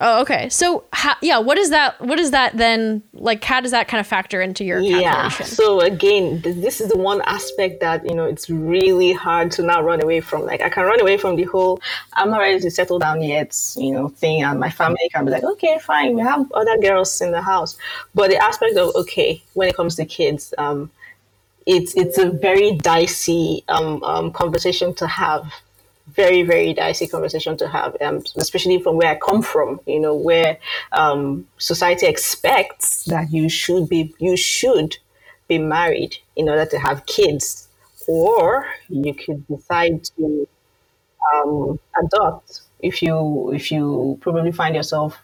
oh, 0.00 0.20
okay. 0.22 0.48
So, 0.48 0.84
how, 0.92 1.14
yeah, 1.20 1.38
what 1.38 1.58
is 1.58 1.70
that? 1.70 2.00
What 2.00 2.18
is 2.18 2.30
that 2.30 2.56
then? 2.56 3.02
Like, 3.12 3.42
how 3.44 3.60
does 3.60 3.70
that 3.70 3.88
kind 3.88 4.00
of 4.00 4.06
factor 4.06 4.40
into 4.40 4.64
your 4.64 4.80
yeah? 4.80 5.28
So 5.28 5.80
again, 5.80 6.40
this 6.42 6.80
is 6.80 6.88
the 6.88 6.98
one 6.98 7.20
aspect 7.22 7.80
that 7.80 8.06
you 8.06 8.14
know 8.14 8.24
it's 8.24 8.48
really 8.48 9.12
hard 9.12 9.50
to 9.52 9.62
not 9.62 9.84
run 9.84 10.02
away 10.02 10.20
from. 10.20 10.44
Like, 10.44 10.62
I 10.62 10.68
can 10.68 10.84
run 10.84 11.00
away 11.00 11.16
from 11.16 11.36
the 11.36 11.44
whole 11.44 11.80
"I'm 12.14 12.30
not 12.30 12.38
ready 12.38 12.60
to 12.60 12.70
settle 12.70 12.98
down 12.98 13.22
yet" 13.22 13.56
you 13.76 13.92
know 13.92 14.08
thing, 14.08 14.42
and 14.42 14.58
my 14.58 14.70
family 14.70 15.08
can 15.12 15.24
be 15.24 15.30
like, 15.30 15.44
"Okay, 15.44 15.78
fine, 15.78 16.14
we 16.14 16.22
have 16.22 16.50
other 16.52 16.78
girls 16.78 17.20
in 17.20 17.32
the 17.32 17.42
house." 17.42 17.76
But 18.14 18.30
the 18.30 18.42
aspect 18.42 18.76
of 18.76 18.94
okay, 18.94 19.42
when 19.54 19.68
it 19.68 19.76
comes 19.76 19.96
to 19.96 20.04
kids, 20.04 20.54
um, 20.58 20.90
it's 21.66 21.94
it's 21.94 22.18
a 22.18 22.30
very 22.30 22.72
dicey 22.72 23.64
um, 23.68 24.02
um, 24.02 24.32
conversation 24.32 24.94
to 24.94 25.06
have 25.06 25.52
very 26.14 26.42
very 26.42 26.72
dicey 26.72 27.06
conversation 27.06 27.56
to 27.56 27.68
have 27.68 27.96
um, 28.00 28.22
especially 28.36 28.80
from 28.80 28.96
where 28.96 29.08
i 29.08 29.18
come 29.18 29.42
from 29.42 29.80
you 29.86 30.00
know 30.00 30.14
where 30.14 30.58
um, 30.92 31.46
society 31.58 32.06
expects 32.06 33.04
that 33.04 33.30
you 33.32 33.48
should 33.48 33.88
be 33.88 34.14
you 34.18 34.36
should 34.36 34.96
be 35.48 35.58
married 35.58 36.16
in 36.36 36.48
order 36.48 36.64
to 36.66 36.78
have 36.78 37.04
kids 37.06 37.68
or 38.08 38.66
you 38.88 39.14
could 39.14 39.46
decide 39.46 40.02
to 40.04 40.48
um, 41.34 41.78
adopt 42.02 42.62
if 42.80 43.02
you 43.02 43.50
if 43.52 43.70
you 43.70 44.18
probably 44.20 44.52
find 44.52 44.74
yourself 44.74 45.18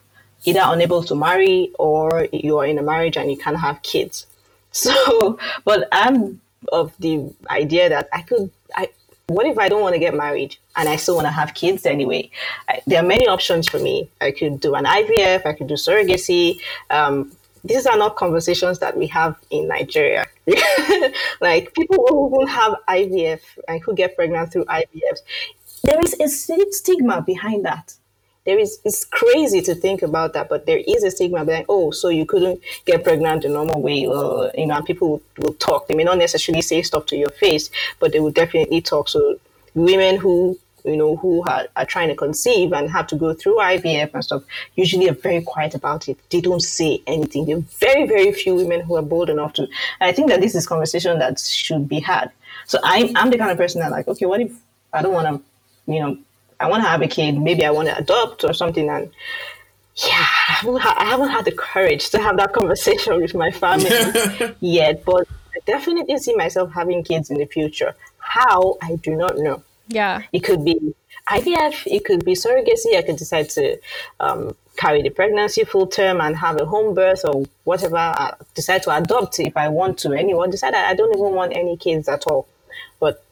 either 0.45 0.61
unable 0.65 1.03
to 1.03 1.15
marry 1.15 1.71
or 1.79 2.29
you 2.33 2.59
are 2.59 2.67
in 2.67 2.79
a 2.79 2.83
marriage 2.83 3.17
and 3.17 3.31
you 3.31 3.37
can't 3.37 3.59
have 3.59 3.81
kids. 3.83 4.27
So 4.77 5.39
but 5.65 5.89
i'm 5.91 6.43
of 6.71 6.93
the 6.99 7.33
idea 7.49 7.89
that 7.89 8.09
i 8.13 8.21
could 8.21 8.51
i 8.75 8.91
what 9.29 9.47
if 9.47 9.59
I 9.59 9.69
don't 9.69 9.81
want 9.81 9.95
to 9.95 9.99
get 9.99 10.15
married 10.15 10.57
and 10.77 10.89
I 10.89 10.97
still 10.97 11.17
want 11.17 11.27
to 11.27 11.33
have 11.33 11.55
kids 11.55 11.87
anyway? 11.87 12.31
I, 12.69 12.81
there 12.87 13.03
are 13.03 13.07
many 13.07 13.27
options 13.27 13.69
for 13.69 13.79
me. 13.79 14.09
I 14.21 14.31
could 14.31 14.61
do 14.61 14.75
an 14.75 14.85
IVF, 14.85 15.47
I 15.47 15.53
could 15.53 15.67
do 15.67 15.75
surrogacy. 15.75 16.61
Um, 16.91 17.33
these 17.65 17.87
are 17.87 17.97
not 17.99 18.17
conversations 18.17 18.79
that 18.79 18.97
we 18.97 19.07
have 19.09 19.37
in 19.51 19.69
Nigeria. 19.69 20.27
like 21.41 21.75
people 21.75 22.07
who 22.09 22.35
even 22.35 22.47
have 22.47 22.77
IVF 22.89 23.41
and 23.67 23.83
who 23.83 23.95
get 23.95 24.15
pregnant 24.15 24.53
through 24.53 24.65
IVF, 24.67 25.19
there 25.83 26.01
is 26.01 26.19
a 26.21 26.29
stigma 26.29 27.23
behind 27.23 27.65
that. 27.65 27.95
There 28.45 28.59
is 28.59 28.79
it's 28.85 29.05
crazy 29.05 29.61
to 29.63 29.75
think 29.75 30.03
about 30.03 30.33
that, 30.35 30.49
but 30.49 30.67
there 30.67 30.79
is 30.79 31.03
a 31.03 31.11
stigma 31.11 31.45
behind. 31.45 31.67
Oh, 31.69 31.91
so 31.91 32.09
you 32.09 32.25
couldn't 32.25 32.61
get 32.85 33.03
pregnant 33.03 33.43
the 33.43 33.49
normal 33.49 33.83
way, 33.83 34.07
or 34.07 34.53
you 34.57 34.67
know, 34.67 34.77
and 34.77 34.87
people 34.87 35.09
will, 35.09 35.23
will 35.39 35.55
talk. 35.55 35.89
They 35.89 35.97
may 35.97 36.05
not 36.05 36.19
necessarily 36.19 36.63
say 36.63 36.83
stuff 36.83 37.07
to 37.07 37.17
your 37.17 37.31
face, 37.31 37.71
but 37.99 38.13
they 38.13 38.21
will 38.21 38.31
definitely 38.31 38.81
talk. 38.81 39.09
So 39.09 39.41
women 39.75 40.17
who 40.17 40.59
you 40.87 40.97
know, 40.97 41.17
who 41.17 41.43
are, 41.43 41.67
are, 41.77 41.85
trying 41.85 42.09
to 42.09 42.15
conceive 42.15 42.73
and 42.73 42.89
have 42.91 43.07
to 43.09 43.17
go 43.17 43.35
through 43.35 43.57
IVF 43.57 44.15
and 44.15 44.25
stuff, 44.25 44.45
usually 44.77 45.09
are 45.09 45.15
very 45.15 45.43
quiet 45.43 45.75
about 45.75 46.09
it. 46.09 46.19
They 46.31 46.41
don't 46.41 46.63
say 46.63 47.03
anything. 47.07 47.47
There 47.47 47.57
are 47.57 47.65
very, 47.81 48.07
very 48.07 48.33
few 48.33 48.55
women 48.55 48.83
who 48.83 48.97
are 48.97 49.03
bold 49.03 49.29
enough 49.29 49.53
to. 49.55 49.69
I 50.01 50.13
think 50.13 50.29
that 50.31 50.41
this 50.41 50.55
is 50.55 50.67
conversation 50.67 51.19
that 51.19 51.41
should 51.41 51.89
be 51.89 52.01
had. 52.01 52.31
So 52.67 52.79
I'm, 52.85 53.17
I'm 53.17 53.31
the 53.31 53.39
kind 53.39 53.51
of 53.51 53.57
person 53.57 53.81
that 53.81 53.91
like, 53.91 54.09
okay, 54.09 54.27
what 54.27 54.41
if 54.41 54.53
I 54.93 55.03
don't 55.03 55.13
want 55.13 55.27
to, 55.27 55.93
you 55.93 56.01
know, 56.01 56.19
I 56.59 56.69
want 56.69 56.83
to 56.83 56.89
have 56.89 57.03
a 57.03 57.09
kid, 57.09 57.39
maybe 57.39 57.65
I 57.65 57.71
want 57.71 57.89
to 57.89 57.99
adopt 57.99 58.45
or 58.45 58.55
something. 58.55 58.89
And 58.89 59.11
yeah, 59.97 60.27
I 60.49 60.53
haven't, 60.53 60.81
ha- 60.81 60.97
I 60.99 61.05
haven't 61.05 61.29
had 61.29 61.45
the 61.45 61.53
courage 61.53 62.11
to 62.11 62.19
have 62.19 62.37
that 62.37 62.53
conversation 62.59 63.21
with 63.21 63.35
my 63.35 63.51
family 63.51 63.91
yet, 64.61 65.05
but 65.05 65.27
I 65.55 65.59
definitely 65.67 66.19
see 66.19 66.35
myself 66.35 66.73
having 66.73 67.03
kids 67.03 67.31
in 67.31 67.39
the 67.39 67.47
future. 67.47 67.95
How, 68.19 68.77
I 68.83 68.97
do 68.97 69.15
not 69.15 69.39
know. 69.39 69.63
Yeah. 69.89 70.23
It 70.33 70.41
could 70.41 70.65
be 70.65 70.95
IVF, 71.31 71.87
it 71.87 72.05
could 72.05 72.25
be 72.25 72.35
surrogacy. 72.35 72.97
I 72.97 73.03
could 73.03 73.17
decide 73.17 73.51
to 73.51 73.79
um, 74.21 74.57
carry 74.77 75.03
the 75.03 75.11
pregnancy 75.11 75.65
full 75.65 75.87
term 75.87 76.21
and 76.21 76.37
have 76.37 76.61
a 76.61 76.65
home 76.65 76.95
birth 76.95 77.25
or 77.25 77.45
whatever. 77.65 77.97
I 77.97 78.35
decide 78.55 78.83
to 78.85 78.97
adopt 78.97 79.41
if 79.41 79.57
I 79.57 79.69
want 79.69 79.99
to. 79.99 80.13
Anyone 80.13 80.51
decide 80.51 80.75
I 80.75 80.95
don't 80.95 81.13
even 81.13 81.33
want 81.35 81.57
any 81.57 81.77
kids 81.77 82.09
at 82.09 82.27
all. 82.27 82.47
But 83.01 83.25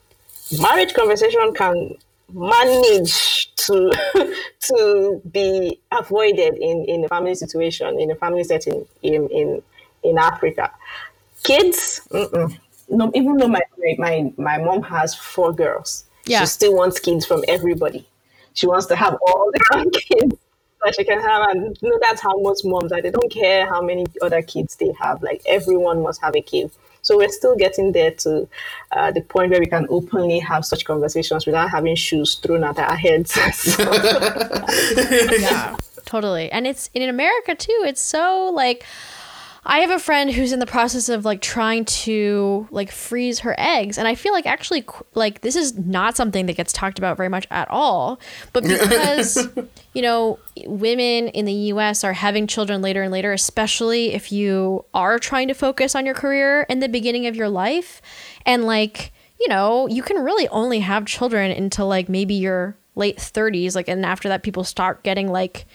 marriage 0.59 0.93
conversation 0.93 1.53
can 1.53 1.95
manage 2.33 3.53
to 3.55 3.91
to 4.61 5.21
be 5.31 5.79
avoided 5.91 6.55
in, 6.55 6.85
in 6.85 7.05
a 7.05 7.07
family 7.07 7.35
situation, 7.35 7.99
in 7.99 8.11
a 8.11 8.15
family 8.15 8.43
setting 8.43 8.85
in 9.03 9.27
in, 9.29 9.61
in 10.03 10.17
Africa. 10.17 10.71
Kids, 11.43 12.01
no, 12.89 13.11
even 13.13 13.37
though 13.37 13.47
my, 13.47 13.61
my 13.97 14.33
my 14.37 14.57
mom 14.57 14.81
has 14.83 15.15
four 15.15 15.53
girls, 15.53 16.05
yeah. 16.25 16.39
she 16.41 16.45
still 16.47 16.75
wants 16.75 16.99
kids 16.99 17.25
from 17.25 17.43
everybody. 17.47 18.07
She 18.53 18.67
wants 18.67 18.85
to 18.87 18.95
have 18.95 19.17
all 19.27 19.51
the 19.51 19.91
kids 20.01 20.35
that 20.83 20.95
she 20.95 21.03
can 21.03 21.19
have, 21.21 21.49
and 21.49 21.77
you 21.81 21.89
know 21.89 21.99
that's 22.01 22.21
how 22.21 22.37
most 22.37 22.65
moms 22.65 22.91
are. 22.91 23.01
They 23.01 23.11
don't 23.11 23.31
care 23.31 23.65
how 23.65 23.81
many 23.81 24.05
other 24.21 24.41
kids 24.41 24.75
they 24.75 24.93
have. 24.99 25.21
Like 25.23 25.41
everyone 25.45 26.01
must 26.01 26.21
have 26.21 26.35
a 26.35 26.41
kid. 26.41 26.71
So 27.01 27.17
we're 27.17 27.29
still 27.29 27.55
getting 27.55 27.91
there 27.91 28.11
to 28.11 28.47
uh, 28.91 29.11
the 29.11 29.21
point 29.21 29.51
where 29.51 29.59
we 29.59 29.67
can 29.67 29.85
openly 29.89 30.39
have 30.39 30.65
such 30.65 30.85
conversations 30.85 31.45
without 31.45 31.69
having 31.69 31.95
shoes 31.95 32.33
thrown 32.35 32.63
at 32.63 32.79
our 32.79 32.95
heads. 32.95 33.37
yeah, 35.39 35.75
totally. 36.05 36.51
And 36.51 36.65
it's 36.65 36.89
in 36.95 37.07
America 37.07 37.53
too. 37.53 37.83
It's 37.85 38.01
so 38.01 38.49
like 38.51 38.85
I 39.67 39.79
have 39.79 39.89
a 39.89 39.97
friend 39.97 40.31
who's 40.31 40.53
in 40.53 40.59
the 40.59 40.67
process 40.67 41.09
of 41.09 41.25
like 41.25 41.41
trying 41.41 41.85
to 41.85 42.67
like 42.69 42.91
freeze 42.91 43.39
her 43.39 43.55
eggs 43.57 43.97
and 43.97 44.07
I 44.07 44.13
feel 44.13 44.31
like 44.31 44.45
actually 44.45 44.85
like 45.15 45.41
this 45.41 45.55
is 45.55 45.75
not 45.77 46.15
something 46.15 46.45
that 46.45 46.53
gets 46.55 46.71
talked 46.71 46.99
about 46.99 47.17
very 47.17 47.29
much 47.29 47.47
at 47.49 47.67
all 47.71 48.19
but 48.53 48.63
because 48.67 49.49
you 49.93 50.03
know 50.03 50.37
women 50.67 51.29
in 51.29 51.45
the 51.45 51.53
US 51.53 52.03
are 52.03 52.13
having 52.13 52.45
children 52.45 52.83
later 52.83 53.01
and 53.01 53.11
later 53.11 53.33
especially 53.33 54.13
if 54.13 54.31
you 54.31 54.85
are 54.93 55.17
trying 55.17 55.47
to 55.47 55.55
focus 55.55 55.95
on 55.95 56.05
your 56.05 56.15
career 56.15 56.67
in 56.69 56.79
the 56.79 56.89
beginning 56.89 57.25
of 57.25 57.35
your 57.35 57.49
life 57.49 58.03
and 58.45 58.65
like 58.65 59.11
you 59.39 59.47
know 59.49 59.87
you 59.87 60.03
can 60.03 60.17
really 60.23 60.47
only 60.49 60.79
have 60.81 61.05
children 61.05 61.49
until 61.49 61.87
like 61.87 62.07
maybe 62.07 62.35
your 62.35 62.77
late 62.93 63.17
30s 63.17 63.75
like 63.75 63.87
and 63.87 64.05
after 64.05 64.29
that 64.29 64.43
people 64.43 64.63
start 64.63 65.03
getting 65.03 65.31
like 65.31 65.65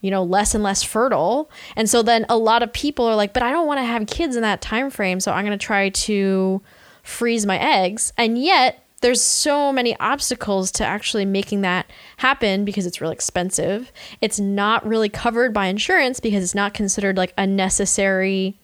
you 0.00 0.10
know 0.10 0.22
less 0.22 0.54
and 0.54 0.64
less 0.64 0.82
fertile. 0.82 1.50
And 1.76 1.88
so 1.88 2.02
then 2.02 2.26
a 2.28 2.36
lot 2.36 2.62
of 2.62 2.72
people 2.72 3.06
are 3.06 3.16
like 3.16 3.32
but 3.32 3.42
i 3.42 3.50
don't 3.50 3.66
want 3.66 3.78
to 3.78 3.84
have 3.84 4.06
kids 4.06 4.36
in 4.36 4.42
that 4.42 4.60
time 4.60 4.90
frame 4.90 5.20
so 5.20 5.32
i'm 5.32 5.44
going 5.44 5.58
to 5.58 5.64
try 5.64 5.88
to 5.90 6.62
freeze 7.02 7.46
my 7.46 7.58
eggs. 7.58 8.12
And 8.16 8.42
yet 8.42 8.84
there's 9.00 9.22
so 9.22 9.72
many 9.72 9.98
obstacles 9.98 10.70
to 10.72 10.84
actually 10.84 11.24
making 11.24 11.62
that 11.62 11.90
happen 12.18 12.64
because 12.64 12.86
it's 12.86 13.00
really 13.00 13.14
expensive. 13.14 13.90
It's 14.20 14.38
not 14.38 14.86
really 14.86 15.08
covered 15.08 15.54
by 15.54 15.66
insurance 15.66 16.20
because 16.20 16.44
it's 16.44 16.54
not 16.54 16.74
considered 16.74 17.16
like 17.16 17.32
a 17.38 17.46
necessary 17.46 18.56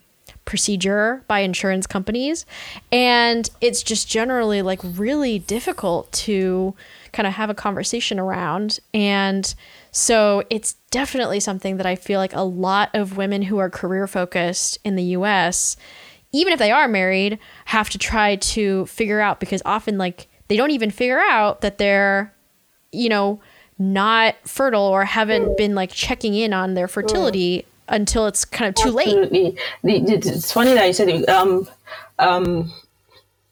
procedure 0.44 1.24
by 1.26 1.40
insurance 1.40 1.86
companies. 1.86 2.44
And 2.92 3.48
it's 3.60 3.82
just 3.82 4.08
generally 4.08 4.62
like 4.62 4.80
really 4.82 5.38
difficult 5.38 6.12
to 6.12 6.74
kind 7.16 7.26
of 7.26 7.32
have 7.32 7.50
a 7.50 7.54
conversation 7.54 8.18
around 8.18 8.78
and 8.92 9.54
so 9.96 10.42
it's 10.50 10.74
definitely 10.90 11.40
something 11.40 11.78
that 11.78 11.86
I 11.86 11.96
feel 11.96 12.20
like 12.20 12.34
a 12.34 12.42
lot 12.42 12.90
of 12.92 13.16
women 13.16 13.40
who 13.40 13.56
are 13.56 13.70
career 13.70 14.06
focused 14.06 14.76
in 14.84 14.94
the 14.94 15.02
US, 15.02 15.74
even 16.32 16.52
if 16.52 16.58
they 16.58 16.70
are 16.70 16.86
married, 16.86 17.38
have 17.64 17.88
to 17.88 17.96
try 17.96 18.36
to 18.36 18.84
figure 18.84 19.20
out 19.20 19.40
because 19.40 19.62
often, 19.64 19.96
like, 19.96 20.28
they 20.48 20.56
don't 20.58 20.70
even 20.70 20.90
figure 20.90 21.18
out 21.18 21.62
that 21.62 21.78
they're, 21.78 22.34
you 22.92 23.08
know, 23.08 23.40
not 23.78 24.34
fertile 24.44 24.82
or 24.82 25.06
haven't 25.06 25.56
been 25.56 25.74
like 25.74 25.92
checking 25.92 26.34
in 26.34 26.52
on 26.52 26.74
their 26.74 26.88
fertility 26.88 27.64
until 27.88 28.26
it's 28.26 28.44
kind 28.44 28.68
of 28.68 28.74
too 28.74 28.98
Absolutely. 28.98 29.58
late. 29.82 30.10
It's 30.10 30.52
funny 30.52 30.74
that 30.74 30.86
you 30.86 30.92
said 30.92 31.08
it. 31.08 31.26
Um, 31.26 31.66
um, 32.18 32.70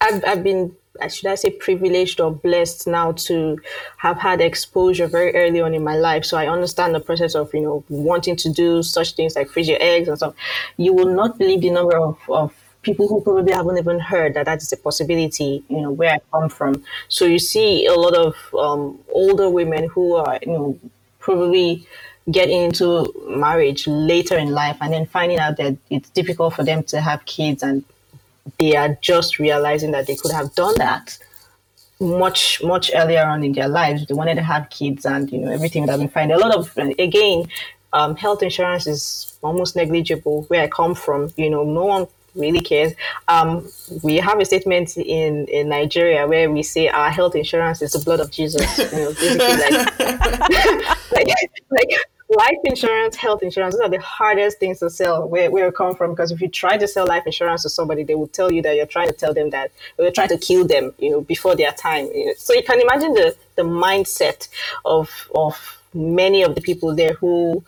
I've, 0.02 0.22
I've 0.26 0.44
been 0.44 0.76
should 1.08 1.26
I 1.26 1.34
say 1.34 1.50
privileged 1.50 2.20
or 2.20 2.30
blessed 2.30 2.86
now 2.86 3.12
to 3.12 3.58
have 3.98 4.18
had 4.18 4.40
exposure 4.40 5.06
very 5.06 5.34
early 5.34 5.60
on 5.60 5.74
in 5.74 5.82
my 5.82 5.96
life. 5.96 6.24
So 6.24 6.36
I 6.36 6.46
understand 6.46 6.94
the 6.94 7.00
process 7.00 7.34
of, 7.34 7.52
you 7.52 7.60
know, 7.60 7.84
wanting 7.88 8.36
to 8.36 8.52
do 8.52 8.82
such 8.82 9.14
things 9.14 9.36
like 9.36 9.48
freeze 9.48 9.68
your 9.68 9.78
eggs 9.80 10.08
and 10.08 10.16
stuff. 10.16 10.34
You 10.76 10.92
will 10.92 11.12
not 11.12 11.38
believe 11.38 11.62
the 11.62 11.70
number 11.70 11.96
of, 11.96 12.18
of 12.28 12.54
people 12.82 13.08
who 13.08 13.20
probably 13.22 13.52
haven't 13.52 13.78
even 13.78 13.98
heard 13.98 14.34
that 14.34 14.46
that 14.46 14.62
is 14.62 14.72
a 14.72 14.76
possibility, 14.76 15.64
you 15.68 15.80
know, 15.80 15.90
where 15.90 16.14
I 16.14 16.18
come 16.30 16.48
from. 16.48 16.84
So 17.08 17.24
you 17.24 17.38
see 17.38 17.86
a 17.86 17.94
lot 17.94 18.14
of 18.14 18.36
um, 18.54 18.98
older 19.12 19.50
women 19.50 19.88
who 19.88 20.14
are, 20.16 20.38
you 20.42 20.52
know, 20.52 20.78
probably 21.18 21.86
getting 22.30 22.62
into 22.62 23.12
marriage 23.28 23.86
later 23.86 24.38
in 24.38 24.50
life 24.50 24.76
and 24.80 24.92
then 24.92 25.06
finding 25.06 25.38
out 25.38 25.56
that 25.56 25.76
it's 25.90 26.08
difficult 26.10 26.54
for 26.54 26.64
them 26.64 26.82
to 26.84 27.00
have 27.00 27.24
kids 27.26 27.62
and 27.62 27.84
they 28.58 28.76
are 28.76 28.96
just 29.00 29.38
realizing 29.38 29.90
that 29.92 30.06
they 30.06 30.16
could 30.16 30.32
have 30.32 30.54
done 30.54 30.74
that 30.78 31.18
much 32.00 32.62
much 32.62 32.90
earlier 32.94 33.24
on 33.24 33.42
in 33.42 33.52
their 33.52 33.68
lives. 33.68 34.06
They 34.06 34.14
wanted 34.14 34.34
to 34.36 34.42
have 34.42 34.68
kids 34.70 35.06
and 35.06 35.30
you 35.30 35.38
know 35.38 35.50
everything 35.50 35.82
would 35.82 35.90
have 35.90 36.00
been 36.00 36.08
fine. 36.08 36.30
A 36.30 36.38
lot 36.38 36.54
of 36.54 36.76
again 36.76 37.46
um, 37.92 38.16
health 38.16 38.42
insurance 38.42 38.86
is 38.86 39.36
almost 39.42 39.76
negligible 39.76 40.42
where 40.48 40.62
i 40.62 40.68
come 40.68 40.94
from. 40.94 41.32
You 41.36 41.50
know 41.50 41.64
no 41.64 41.84
one 41.84 42.06
really 42.34 42.60
cares. 42.60 42.92
Um, 43.28 43.68
we 44.02 44.16
have 44.16 44.40
a 44.40 44.44
statement 44.44 44.96
in 44.96 45.46
in 45.46 45.68
nigeria 45.68 46.26
where 46.26 46.50
we 46.50 46.62
say 46.62 46.88
our 46.88 47.10
health 47.10 47.36
insurance 47.36 47.80
is 47.80 47.92
the 47.92 48.00
blood 48.00 48.20
of 48.20 48.30
jesus. 48.30 48.78
You 48.78 48.98
know 48.98 49.12
basically 49.12 49.56
like 49.56 49.98
like, 51.12 51.28
like 51.70 51.90
life 52.36 52.58
insurance, 52.64 53.16
health 53.16 53.42
insurance, 53.42 53.74
those 53.74 53.82
are 53.82 53.90
the 53.90 54.00
hardest 54.00 54.58
things 54.58 54.78
to 54.80 54.90
sell 54.90 55.28
where, 55.28 55.50
where 55.50 55.68
it 55.68 55.74
come 55.74 55.94
from. 55.94 56.10
Because 56.10 56.30
if 56.30 56.40
you 56.40 56.48
try 56.48 56.76
to 56.76 56.86
sell 56.86 57.06
life 57.06 57.24
insurance 57.26 57.62
to 57.62 57.68
somebody, 57.68 58.02
they 58.02 58.14
will 58.14 58.28
tell 58.28 58.52
you 58.52 58.62
that 58.62 58.76
you're 58.76 58.86
trying 58.86 59.08
to 59.08 59.14
tell 59.14 59.34
them 59.34 59.50
that 59.50 59.70
you're 59.98 60.10
trying 60.10 60.28
to 60.28 60.38
kill 60.38 60.66
them, 60.66 60.92
you 60.98 61.10
know, 61.10 61.20
before 61.20 61.56
their 61.56 61.72
time. 61.72 62.06
You 62.14 62.26
know? 62.26 62.32
So 62.36 62.54
you 62.54 62.62
can 62.62 62.80
imagine 62.80 63.14
the, 63.14 63.36
the 63.56 63.62
mindset 63.62 64.48
of 64.84 65.10
of 65.34 65.80
many 65.94 66.42
of 66.42 66.54
the 66.54 66.60
people 66.60 66.94
there 66.94 67.14
who 67.14 67.62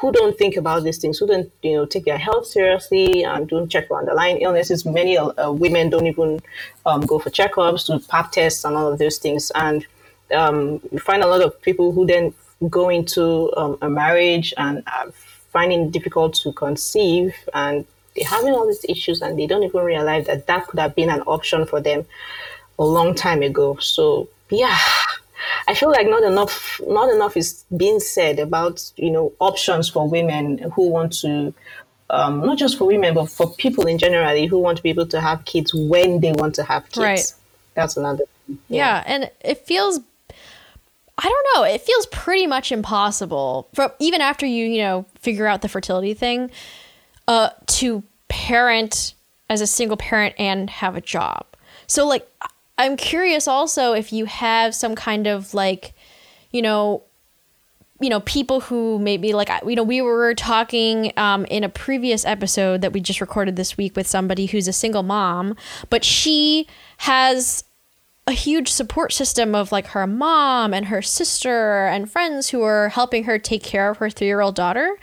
who 0.00 0.12
don't 0.12 0.38
think 0.38 0.56
about 0.56 0.84
these 0.84 0.98
things, 0.98 1.18
who 1.18 1.26
don't 1.26 1.50
you 1.62 1.74
know 1.74 1.86
take 1.86 2.04
their 2.04 2.18
health 2.18 2.46
seriously 2.46 3.24
and 3.24 3.48
don't 3.48 3.68
check 3.68 3.88
for 3.88 3.98
underlying 3.98 4.38
illnesses. 4.38 4.84
Many 4.84 5.18
uh, 5.18 5.50
women 5.50 5.90
don't 5.90 6.06
even 6.06 6.40
um, 6.86 7.00
go 7.00 7.18
for 7.18 7.30
checkups, 7.30 7.86
do 7.86 7.98
pap 8.06 8.30
tests, 8.32 8.64
and 8.64 8.76
all 8.76 8.92
of 8.92 8.98
those 8.98 9.18
things. 9.18 9.50
And 9.54 9.86
um, 10.32 10.80
you 10.92 11.00
find 11.00 11.22
a 11.22 11.26
lot 11.26 11.42
of 11.42 11.60
people 11.62 11.92
who 11.92 12.06
then 12.06 12.32
go 12.68 12.88
into 12.88 13.54
um, 13.56 13.78
a 13.82 13.88
marriage 13.88 14.52
and 14.56 14.82
uh, 14.86 15.10
finding 15.50 15.86
it 15.86 15.92
difficult 15.92 16.34
to 16.34 16.52
conceive 16.52 17.34
and 17.54 17.86
they're 18.16 18.26
having 18.26 18.52
all 18.52 18.66
these 18.66 18.84
issues 18.88 19.22
and 19.22 19.38
they 19.38 19.46
don't 19.46 19.62
even 19.62 19.82
realize 19.82 20.26
that 20.26 20.46
that 20.46 20.66
could 20.66 20.80
have 20.80 20.94
been 20.94 21.10
an 21.10 21.20
option 21.22 21.66
for 21.66 21.80
them 21.80 22.04
a 22.78 22.84
long 22.84 23.14
time 23.14 23.42
ago. 23.42 23.76
So 23.76 24.28
yeah 24.50 24.78
i 25.68 25.74
feel 25.74 25.90
like 25.90 26.08
not 26.08 26.22
enough 26.22 26.80
not 26.86 27.12
enough 27.12 27.36
is 27.36 27.64
being 27.76 28.00
said 28.00 28.38
about 28.38 28.90
you 28.96 29.10
know 29.10 29.32
options 29.38 29.88
for 29.88 30.08
women 30.08 30.58
who 30.74 30.88
want 30.88 31.12
to 31.12 31.52
um, 32.10 32.40
not 32.40 32.56
just 32.56 32.78
for 32.78 32.86
women 32.86 33.12
but 33.14 33.26
for 33.26 33.52
people 33.56 33.86
in 33.86 33.98
generally 33.98 34.46
who 34.46 34.58
want 34.58 34.78
to 34.78 34.82
be 34.82 34.88
able 34.88 35.06
to 35.06 35.20
have 35.20 35.44
kids 35.44 35.74
when 35.74 36.20
they 36.20 36.32
want 36.32 36.54
to 36.54 36.62
have 36.62 36.84
kids. 36.84 36.98
Right. 36.98 37.34
That's 37.74 37.98
another 37.98 38.24
yeah. 38.46 38.56
yeah 38.68 39.02
and 39.06 39.30
it 39.42 39.66
feels 39.66 40.00
I 41.18 41.22
don't 41.22 41.46
know. 41.54 41.64
It 41.64 41.80
feels 41.80 42.06
pretty 42.06 42.46
much 42.46 42.70
impossible 42.70 43.68
even 43.98 44.20
after 44.20 44.46
you, 44.46 44.66
you 44.66 44.82
know, 44.82 45.04
figure 45.18 45.46
out 45.46 45.62
the 45.62 45.68
fertility 45.68 46.14
thing, 46.14 46.50
uh, 47.26 47.50
to 47.66 48.04
parent 48.28 49.14
as 49.50 49.60
a 49.60 49.66
single 49.66 49.96
parent 49.96 50.34
and 50.38 50.70
have 50.70 50.96
a 50.96 51.00
job. 51.00 51.44
So 51.88 52.06
like 52.06 52.28
I'm 52.76 52.96
curious 52.96 53.48
also 53.48 53.94
if 53.94 54.12
you 54.12 54.26
have 54.26 54.74
some 54.74 54.94
kind 54.94 55.26
of 55.26 55.54
like, 55.54 55.94
you 56.52 56.62
know, 56.62 57.02
you 58.00 58.08
know, 58.08 58.20
people 58.20 58.60
who 58.60 59.00
maybe 59.00 59.32
like 59.32 59.50
you 59.66 59.74
know, 59.74 59.82
we 59.82 60.00
were 60.00 60.34
talking 60.34 61.12
um, 61.16 61.44
in 61.46 61.64
a 61.64 61.68
previous 61.68 62.24
episode 62.24 62.80
that 62.82 62.92
we 62.92 63.00
just 63.00 63.20
recorded 63.20 63.56
this 63.56 63.76
week 63.76 63.96
with 63.96 64.06
somebody 64.06 64.46
who's 64.46 64.68
a 64.68 64.72
single 64.72 65.02
mom, 65.02 65.56
but 65.90 66.04
she 66.04 66.68
has 66.98 67.64
a 68.28 68.32
huge 68.32 68.68
support 68.68 69.10
system 69.10 69.54
of 69.54 69.72
like 69.72 69.86
her 69.88 70.06
mom 70.06 70.74
and 70.74 70.86
her 70.86 71.00
sister 71.00 71.86
and 71.86 72.10
friends 72.10 72.50
who 72.50 72.62
are 72.62 72.90
helping 72.90 73.24
her 73.24 73.38
take 73.38 73.62
care 73.62 73.88
of 73.88 73.96
her 73.96 74.10
three 74.10 74.26
year 74.26 74.42
old 74.42 74.54
daughter. 74.54 74.98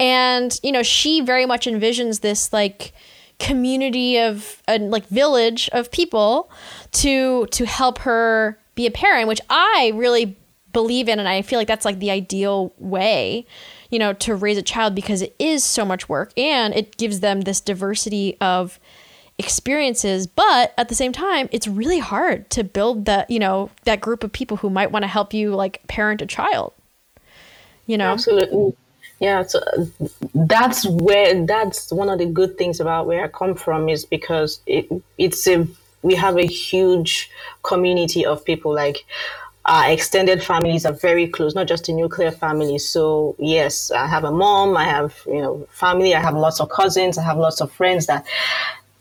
And, 0.00 0.58
you 0.62 0.72
know, 0.72 0.82
she 0.82 1.20
very 1.20 1.44
much 1.44 1.66
envisions 1.66 2.22
this 2.22 2.50
like 2.50 2.94
community 3.38 4.18
of 4.18 4.62
a 4.66 4.78
like 4.78 5.06
village 5.08 5.68
of 5.74 5.90
people 5.90 6.50
to 6.92 7.46
to 7.48 7.66
help 7.66 7.98
her 7.98 8.58
be 8.74 8.86
a 8.86 8.90
parent, 8.90 9.28
which 9.28 9.42
I 9.50 9.92
really 9.94 10.38
believe 10.72 11.10
in 11.10 11.18
and 11.18 11.28
I 11.28 11.42
feel 11.42 11.58
like 11.58 11.68
that's 11.68 11.84
like 11.84 11.98
the 11.98 12.10
ideal 12.10 12.72
way, 12.78 13.44
you 13.90 13.98
know, 13.98 14.14
to 14.14 14.34
raise 14.34 14.56
a 14.56 14.62
child 14.62 14.94
because 14.94 15.20
it 15.20 15.36
is 15.38 15.62
so 15.62 15.84
much 15.84 16.08
work 16.08 16.32
and 16.38 16.74
it 16.74 16.96
gives 16.96 17.20
them 17.20 17.42
this 17.42 17.60
diversity 17.60 18.38
of 18.40 18.80
experiences 19.38 20.26
but 20.26 20.74
at 20.76 20.88
the 20.88 20.94
same 20.94 21.12
time 21.12 21.48
it's 21.52 21.66
really 21.66 21.98
hard 21.98 22.48
to 22.50 22.62
build 22.62 23.06
that 23.06 23.28
you 23.30 23.38
know 23.38 23.70
that 23.84 24.00
group 24.00 24.22
of 24.22 24.32
people 24.32 24.58
who 24.58 24.70
might 24.70 24.92
want 24.92 25.02
to 25.02 25.06
help 25.06 25.32
you 25.32 25.54
like 25.54 25.84
parent 25.88 26.20
a 26.22 26.26
child 26.26 26.72
you 27.86 27.96
know 27.96 28.12
absolutely 28.12 28.76
yeah 29.20 29.42
so 29.42 29.60
that's 30.34 30.86
where 30.86 31.44
that's 31.46 31.90
one 31.90 32.08
of 32.08 32.18
the 32.18 32.26
good 32.26 32.56
things 32.58 32.78
about 32.78 33.06
where 33.06 33.24
i 33.24 33.28
come 33.28 33.54
from 33.54 33.88
is 33.88 34.04
because 34.04 34.60
it, 34.66 34.86
it's 35.18 35.46
a 35.48 35.66
we 36.02 36.14
have 36.14 36.36
a 36.36 36.46
huge 36.46 37.30
community 37.62 38.26
of 38.26 38.44
people 38.44 38.74
like 38.74 39.04
our 39.64 39.90
extended 39.90 40.42
families 40.42 40.84
are 40.84 40.92
very 40.92 41.28
close, 41.28 41.54
not 41.54 41.68
just 41.68 41.86
the 41.86 41.92
nuclear 41.92 42.32
family. 42.32 42.78
So 42.78 43.36
yes, 43.38 43.90
I 43.92 44.06
have 44.08 44.24
a 44.24 44.32
mom, 44.32 44.76
I 44.76 44.84
have 44.84 45.22
you 45.26 45.40
know 45.40 45.66
family, 45.70 46.14
I 46.14 46.20
have 46.20 46.34
lots 46.34 46.60
of 46.60 46.68
cousins, 46.68 47.16
I 47.16 47.22
have 47.22 47.38
lots 47.38 47.60
of 47.60 47.70
friends 47.70 48.06
that 48.06 48.26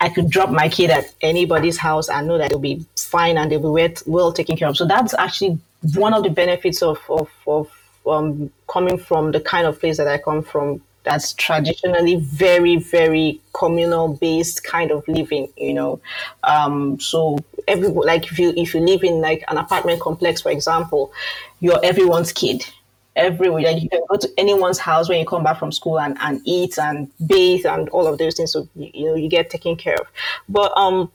I 0.02 0.10
could 0.10 0.32
drop 0.32 0.50
my 0.50 0.68
kid 0.68 0.90
at 0.90 1.14
anybody's 1.22 1.78
house 1.78 2.10
and 2.10 2.28
know 2.28 2.40
that 2.40 2.50
they'll 2.50 2.60
be 2.60 2.84
fine 2.98 3.38
and 3.38 3.52
they'll 3.52 3.62
be 3.74 3.96
well, 4.08 4.34
taken 4.34 4.58
care 4.58 4.68
of. 4.68 4.76
So 4.76 4.86
that's 4.86 5.14
actually 5.14 5.60
one 5.94 6.16
of 6.16 6.24
the 6.24 6.30
benefits 6.32 6.82
of, 6.82 7.00
of, 7.08 7.30
of 7.46 7.70
um, 8.08 8.52
coming 8.68 8.98
from 8.98 9.32
the 9.32 9.40
kind 9.40 9.68
of 9.68 9.80
place 9.80 9.98
that 9.98 10.08
I 10.08 10.18
come 10.18 10.42
from. 10.42 10.82
That's 11.04 11.34
traditionally 11.34 12.16
very 12.16 12.76
very 12.78 13.42
communal 13.54 14.16
based 14.18 14.64
kind 14.64 14.92
of 14.92 15.08
living 15.08 15.52
you 15.58 15.74
know. 15.74 16.00
Um 16.44 17.00
so 17.00 17.40
every 17.68 17.88
like 17.88 18.32
if 18.32 18.38
you 18.38 18.54
if 18.56 18.76
you 18.76 18.82
live 18.82 19.04
in 19.04 19.20
like 19.20 19.44
an 19.48 19.58
apartment 19.58 20.00
complex 20.00 20.42
for 20.42 20.52
example 20.52 21.12
you're 21.60 21.84
everyone's 21.84 22.32
kid 22.32 22.64
everywhere. 23.16 23.64
Like 23.64 23.82
you 23.82 23.90
can 23.90 24.02
go 24.10 24.18
to 24.18 24.30
anyone's 24.38 24.80
house 24.80 25.10
when 25.10 25.20
you 25.20 25.26
come 25.26 25.44
back 25.44 25.60
from 25.60 25.72
school 25.72 26.00
and, 26.00 26.18
and 26.22 26.42
eat 26.46 26.78
and 26.78 27.12
bathe 27.26 27.66
and 27.66 27.90
all 27.90 28.08
of 28.08 28.18
those 28.18 28.36
things. 28.36 28.52
So 28.54 28.68
you, 28.76 28.92
you 28.94 29.06
know 29.08 29.16
you 29.16 29.30
get 29.30 29.50
taken 29.50 29.76
care 29.76 29.96
of. 29.96 30.08
But 30.48 30.76
um, 30.78 31.12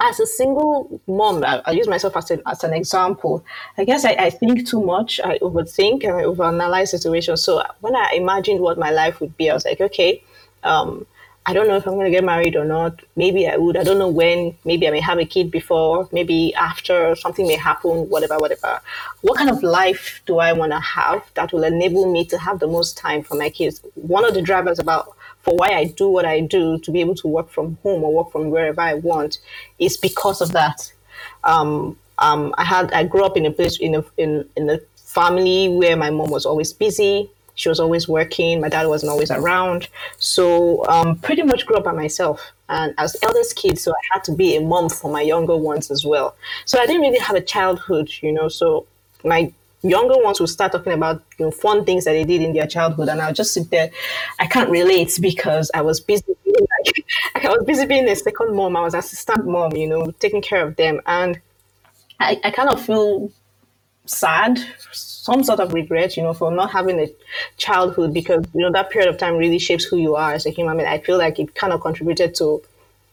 as 0.00 0.18
a 0.18 0.26
single 0.26 1.00
mom, 1.06 1.44
I, 1.44 1.62
I 1.66 1.70
use 1.72 1.86
myself 1.86 2.16
as, 2.16 2.30
a, 2.30 2.48
as 2.48 2.64
an 2.64 2.72
example. 2.72 3.44
I 3.76 3.84
guess 3.84 4.04
I, 4.04 4.12
I 4.12 4.30
think 4.30 4.66
too 4.66 4.82
much. 4.82 5.20
I 5.22 5.38
overthink 5.38 6.04
and 6.04 6.14
I 6.14 6.22
overanalyze 6.22 6.88
situations. 6.88 7.42
So 7.44 7.62
when 7.80 7.94
I 7.94 8.12
imagined 8.14 8.60
what 8.60 8.78
my 8.78 8.90
life 8.90 9.20
would 9.20 9.36
be, 9.36 9.50
I 9.50 9.54
was 9.54 9.64
like, 9.64 9.80
okay, 9.80 10.22
um, 10.62 11.06
I 11.46 11.54
don't 11.54 11.68
know 11.68 11.76
if 11.76 11.86
I'm 11.86 11.94
going 11.94 12.04
to 12.04 12.10
get 12.10 12.22
married 12.22 12.54
or 12.54 12.64
not. 12.64 13.00
Maybe 13.16 13.48
I 13.48 13.56
would. 13.56 13.76
I 13.76 13.82
don't 13.82 13.98
know 13.98 14.08
when. 14.08 14.56
Maybe 14.64 14.86
I 14.86 14.90
may 14.90 15.00
have 15.00 15.18
a 15.18 15.24
kid 15.24 15.50
before, 15.50 16.08
maybe 16.12 16.54
after, 16.54 17.16
something 17.16 17.46
may 17.46 17.56
happen, 17.56 18.08
whatever, 18.10 18.38
whatever. 18.38 18.80
What 19.22 19.38
kind 19.38 19.48
of 19.48 19.62
life 19.62 20.20
do 20.26 20.38
I 20.38 20.52
want 20.52 20.72
to 20.72 20.80
have 20.80 21.24
that 21.34 21.52
will 21.52 21.64
enable 21.64 22.12
me 22.12 22.26
to 22.26 22.38
have 22.38 22.60
the 22.60 22.66
most 22.66 22.98
time 22.98 23.22
for 23.22 23.36
my 23.36 23.48
kids? 23.48 23.82
One 23.94 24.24
of 24.24 24.34
the 24.34 24.42
drivers 24.42 24.78
about 24.78 25.16
for 25.42 25.56
why 25.56 25.68
I 25.68 25.86
do 25.86 26.08
what 26.08 26.26
I 26.26 26.40
do 26.40 26.78
to 26.78 26.90
be 26.90 27.00
able 27.00 27.14
to 27.16 27.26
work 27.26 27.48
from 27.48 27.78
home 27.82 28.04
or 28.04 28.12
work 28.12 28.30
from 28.30 28.50
wherever 28.50 28.80
I 28.80 28.94
want 28.94 29.38
is 29.78 29.96
because 29.96 30.42
of 30.42 30.52
that. 30.52 30.92
Um, 31.44 31.98
um, 32.18 32.54
I 32.58 32.64
had 32.64 32.92
I 32.92 33.04
grew 33.04 33.24
up 33.24 33.38
in 33.38 33.46
a 33.46 33.50
place 33.50 33.78
in 33.78 33.94
a 33.94 34.04
in, 34.18 34.46
in 34.56 34.68
a 34.68 34.78
family 34.96 35.68
where 35.68 35.96
my 35.96 36.10
mom 36.10 36.30
was 36.30 36.44
always 36.44 36.72
busy 36.72 37.30
she 37.54 37.68
was 37.68 37.80
always 37.80 38.08
working. 38.08 38.60
My 38.60 38.68
dad 38.68 38.86
wasn't 38.86 39.10
always 39.10 39.30
around. 39.30 39.88
So 40.18 40.86
um, 40.86 41.16
pretty 41.18 41.42
much 41.42 41.66
grew 41.66 41.76
up 41.76 41.84
by 41.84 41.92
myself. 41.92 42.52
And 42.68 42.94
as 42.98 43.16
eldest 43.22 43.56
kid, 43.56 43.78
so 43.78 43.92
I 43.92 44.14
had 44.14 44.24
to 44.24 44.32
be 44.32 44.56
a 44.56 44.60
mom 44.60 44.88
for 44.88 45.10
my 45.10 45.22
younger 45.22 45.56
ones 45.56 45.90
as 45.90 46.04
well. 46.04 46.36
So 46.64 46.78
I 46.78 46.86
didn't 46.86 47.02
really 47.02 47.18
have 47.18 47.36
a 47.36 47.40
childhood, 47.40 48.10
you 48.22 48.32
know. 48.32 48.48
So 48.48 48.86
my 49.24 49.52
younger 49.82 50.22
ones 50.22 50.40
would 50.40 50.48
start 50.48 50.72
talking 50.72 50.92
about 50.92 51.22
you 51.38 51.46
know, 51.46 51.50
fun 51.50 51.84
things 51.84 52.04
that 52.04 52.12
they 52.12 52.24
did 52.24 52.42
in 52.42 52.52
their 52.52 52.66
childhood, 52.66 53.08
and 53.08 53.20
I'll 53.20 53.32
just 53.32 53.52
sit 53.52 53.70
there. 53.70 53.90
I 54.38 54.46
can't 54.46 54.70
relate 54.70 55.18
because 55.20 55.70
I 55.74 55.82
was 55.82 56.00
busy. 56.00 56.24
Being 56.44 56.66
like, 57.34 57.44
I 57.44 57.48
was 57.48 57.64
busy 57.64 57.86
being 57.86 58.08
a 58.08 58.16
second 58.16 58.54
mom. 58.54 58.76
I 58.76 58.82
was 58.82 58.94
assistant 58.94 59.46
mom, 59.46 59.76
you 59.76 59.88
know, 59.88 60.10
taking 60.12 60.42
care 60.42 60.66
of 60.66 60.76
them, 60.76 61.00
and 61.06 61.40
I, 62.18 62.40
I 62.44 62.50
kind 62.50 62.68
of 62.68 62.84
feel 62.84 63.32
sad, 64.06 64.60
some 65.30 65.44
sort 65.44 65.60
of 65.60 65.72
regret, 65.72 66.16
you 66.16 66.22
know, 66.24 66.34
for 66.34 66.50
not 66.50 66.72
having 66.72 66.98
a 66.98 67.08
childhood 67.56 68.12
because, 68.12 68.44
you 68.52 68.62
know, 68.62 68.72
that 68.72 68.90
period 68.90 69.08
of 69.08 69.16
time 69.16 69.36
really 69.36 69.60
shapes 69.60 69.84
who 69.84 69.96
you 69.96 70.16
are 70.16 70.32
as 70.32 70.44
a 70.44 70.50
human 70.50 70.76
being. 70.76 70.88
I 70.88 70.98
feel 70.98 71.18
like 71.18 71.38
it 71.38 71.54
kind 71.54 71.72
of 71.72 71.80
contributed 71.80 72.34
to 72.36 72.62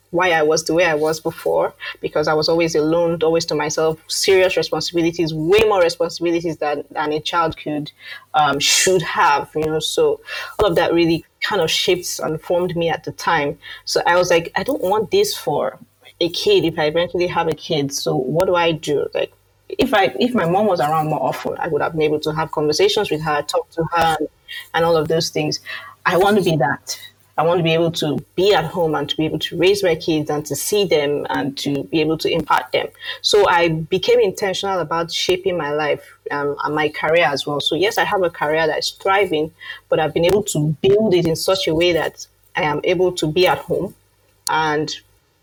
why 0.09 0.32
I 0.32 0.41
was 0.41 0.63
the 0.63 0.74
way 0.74 0.86
I 0.86 0.95
was 0.95 1.20
before 1.20 1.76
because 2.01 2.28
I 2.28 2.34
was 2.34 2.49
always 2.49 2.74
alone, 2.74 3.22
always 3.22 3.45
to 3.47 3.55
myself, 3.55 3.99
serious 4.07 4.57
responsibilities, 4.57 5.32
way 5.32 5.59
more 5.68 5.82
responsibilities 5.82 6.57
than, 6.57 6.86
than 6.89 7.13
a 7.13 7.20
child 7.20 7.55
could, 7.55 7.91
um, 8.34 8.59
should 8.59 9.03
have, 9.03 9.51
you 9.53 9.65
know. 9.65 9.80
So 9.80 10.20
all 10.59 10.70
of 10.70 10.76
that 10.76 10.93
really 10.93 11.24
kind 11.41 11.61
of 11.61 11.70
shaped 11.70 12.20
and 12.24 12.41
formed 12.41 12.76
me 12.76 12.89
at 12.89 13.03
the 13.03 13.11
time. 13.11 13.59
So 13.86 14.01
I 14.07 14.18
was 14.18 14.32
like, 14.32 14.51
I 14.55 14.63
don't 14.63 14.82
want 14.82 15.11
this 15.11 15.38
for 15.38 15.78
a 16.20 16.30
kid 16.30 16.63
if 16.63 16.80
I 16.80 16.86
eventually 16.86 17.28
have 17.28 17.47
a 17.47 17.53
kid. 17.53 17.93
So 17.93 18.15
what 18.15 18.45
do 18.47 18.55
I 18.55 18.72
do? 18.72 19.07
Like, 19.13 19.34
if 19.70 19.93
I 19.93 20.15
if 20.20 20.34
my 20.34 20.45
mom 20.45 20.68
was 20.68 20.80
around 20.80 21.07
more 21.07 21.22
often, 21.22 21.55
I 21.59 21.68
would 21.68 21.82
have 21.82 21.93
been 21.93 22.01
able 22.01 22.20
to 22.22 22.34
have 22.34 22.51
conversations 22.51 23.11
with 23.11 23.22
her, 23.22 23.41
talk 23.43 23.70
to 23.72 23.84
her, 23.93 24.18
and 24.74 24.86
all 24.86 24.97
of 24.97 25.07
those 25.07 25.30
things. 25.30 25.59
I 26.05 26.18
want 26.18 26.38
to 26.38 26.43
be 26.43 26.55
that. 26.57 26.99
I 27.38 27.43
want 27.43 27.59
to 27.59 27.63
be 27.63 27.74
able 27.74 27.91
to 27.91 28.18
be 28.36 28.53
at 28.55 28.65
home 28.65 28.95
and 28.95 29.07
to 29.07 29.15
be 29.15 29.26
able 29.26 29.38
to 29.39 29.57
raise 29.57 29.84
my 29.84 29.93
kids 29.93 30.32
and 30.32 30.43
to 30.47 30.55
see 30.55 30.86
them 30.86 31.28
and 31.30 31.55
to 31.59 31.84
be 31.84 32.01
able 32.01 32.18
to 32.18 32.30
impact 32.30 32.74
them. 32.74 32.88
So 33.22 33.47
I 33.47 33.70
became 33.70 34.20
intentional 34.20 34.80
about 34.80 35.11
shaping 35.11 35.55
my 35.55 35.72
life 35.72 36.18
um, 36.32 36.55
and 36.63 36.74
my 36.74 36.89
career 36.89 37.26
as 37.26 37.45
well. 37.45 37.59
So 37.59 37.76
yes, 37.76 37.99
I 37.99 38.05
have 38.05 38.24
a 38.24 38.32
career 38.32 38.65
that 38.65 38.80
is 38.80 38.89
thriving, 38.89 39.53
but 39.88 39.99
I've 39.99 40.15
been 40.15 40.26
able 40.26 40.43
to 40.45 40.76
build 40.82 41.13
it 41.13 41.28
in 41.28 41.36
such 41.36 41.68
a 41.68 41.76
way 41.76 41.93
that 41.93 42.26
I 42.55 42.63
am 42.63 42.82
able 42.84 43.11
to 43.11 43.28
be 43.28 43.45
at 43.45 43.59
home 43.59 43.93
and 44.49 44.95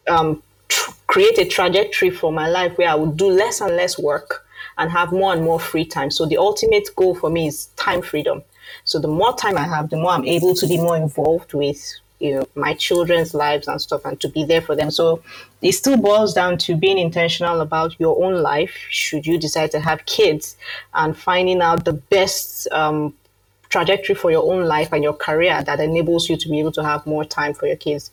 um, 0.08 0.42
tr- 0.68 0.90
create 1.06 1.38
a 1.38 1.44
trajectory 1.44 2.10
for 2.10 2.32
my 2.32 2.48
life 2.48 2.76
where 2.78 2.88
I 2.88 2.94
would 2.94 3.16
do 3.16 3.28
less 3.28 3.60
and 3.60 3.76
less 3.76 3.98
work 3.98 4.46
and 4.78 4.90
have 4.90 5.12
more 5.12 5.32
and 5.32 5.42
more 5.42 5.60
free 5.60 5.84
time. 5.84 6.10
So 6.10 6.26
the 6.26 6.38
ultimate 6.38 6.88
goal 6.96 7.14
for 7.14 7.30
me 7.30 7.46
is 7.46 7.66
time 7.76 8.02
freedom. 8.02 8.42
So 8.84 8.98
the 8.98 9.08
more 9.08 9.34
time 9.36 9.56
I 9.56 9.62
have, 9.62 9.90
the 9.90 9.96
more 9.96 10.10
I'm 10.10 10.24
able 10.24 10.54
to 10.54 10.66
be 10.66 10.76
more 10.76 10.96
involved 10.96 11.54
with 11.54 11.94
you 12.20 12.34
know 12.34 12.48
my 12.54 12.74
children's 12.74 13.34
lives 13.34 13.66
and 13.68 13.80
stuff 13.80 14.04
and 14.04 14.18
to 14.20 14.28
be 14.28 14.44
there 14.44 14.62
for 14.62 14.74
them. 14.76 14.90
So 14.90 15.22
it 15.62 15.72
still 15.72 15.96
boils 15.96 16.34
down 16.34 16.58
to 16.58 16.76
being 16.76 16.98
intentional 16.98 17.60
about 17.60 17.98
your 17.98 18.22
own 18.24 18.42
life 18.42 18.74
should 18.88 19.26
you 19.26 19.38
decide 19.38 19.70
to 19.72 19.80
have 19.80 20.06
kids 20.06 20.56
and 20.94 21.16
finding 21.16 21.60
out 21.60 21.84
the 21.84 21.92
best 21.92 22.68
um, 22.72 23.14
trajectory 23.74 24.14
for 24.14 24.30
your 24.30 24.44
own 24.52 24.64
life 24.66 24.92
and 24.92 25.02
your 25.02 25.12
career 25.12 25.60
that 25.64 25.80
enables 25.80 26.28
you 26.28 26.36
to 26.36 26.48
be 26.48 26.60
able 26.60 26.70
to 26.70 26.84
have 26.84 27.04
more 27.06 27.24
time 27.24 27.52
for 27.52 27.66
your 27.66 27.76
kids. 27.76 28.12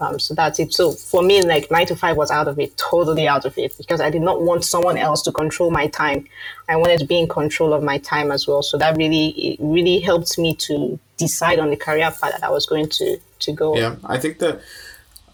Um, 0.00 0.18
so 0.18 0.32
that's 0.34 0.58
it. 0.58 0.72
So 0.72 0.92
for 0.92 1.22
me, 1.22 1.42
like 1.42 1.70
nine 1.70 1.86
to 1.88 1.96
five 1.96 2.16
was 2.16 2.30
out 2.30 2.48
of 2.48 2.58
it, 2.58 2.74
totally 2.78 3.28
out 3.28 3.44
of 3.44 3.58
it, 3.58 3.76
because 3.76 4.00
I 4.00 4.08
did 4.08 4.22
not 4.22 4.40
want 4.40 4.64
someone 4.64 4.96
else 4.96 5.20
to 5.22 5.32
control 5.32 5.70
my 5.70 5.86
time. 5.88 6.26
I 6.66 6.76
wanted 6.76 6.98
to 7.00 7.04
be 7.04 7.18
in 7.18 7.28
control 7.28 7.74
of 7.74 7.82
my 7.82 7.98
time 7.98 8.32
as 8.32 8.48
well. 8.48 8.62
So 8.62 8.78
that 8.78 8.96
really, 8.96 9.58
really 9.60 10.00
helped 10.00 10.38
me 10.38 10.54
to 10.66 10.98
decide 11.18 11.58
on 11.58 11.68
the 11.68 11.76
career 11.76 12.10
path 12.10 12.32
that 12.32 12.42
I 12.42 12.48
was 12.48 12.64
going 12.64 12.88
to 12.88 13.18
to 13.40 13.52
go. 13.52 13.76
Yeah, 13.76 13.96
I 14.04 14.18
think 14.18 14.38
that 14.38 14.62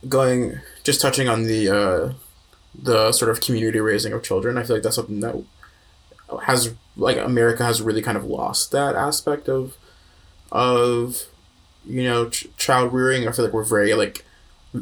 going 0.08 0.58
just 0.82 1.00
touching 1.00 1.28
on 1.28 1.44
the 1.44 1.60
uh, 1.80 2.12
the 2.74 3.12
sort 3.12 3.30
of 3.30 3.40
community 3.40 3.78
raising 3.78 4.12
of 4.12 4.24
children, 4.24 4.58
I 4.58 4.64
feel 4.64 4.76
like 4.76 4.82
that's 4.82 4.96
something 4.96 5.20
that 5.20 5.36
has 6.42 6.74
like 6.98 7.16
America 7.16 7.64
has 7.64 7.80
really 7.80 8.02
kind 8.02 8.18
of 8.18 8.24
lost 8.24 8.72
that 8.72 8.94
aspect 8.96 9.48
of 9.48 9.76
of 10.50 11.24
you 11.86 12.02
know 12.02 12.28
ch- 12.28 12.48
child 12.56 12.92
rearing. 12.92 13.26
I 13.26 13.32
feel 13.32 13.44
like 13.44 13.54
we're 13.54 13.62
very 13.62 13.94
like 13.94 14.24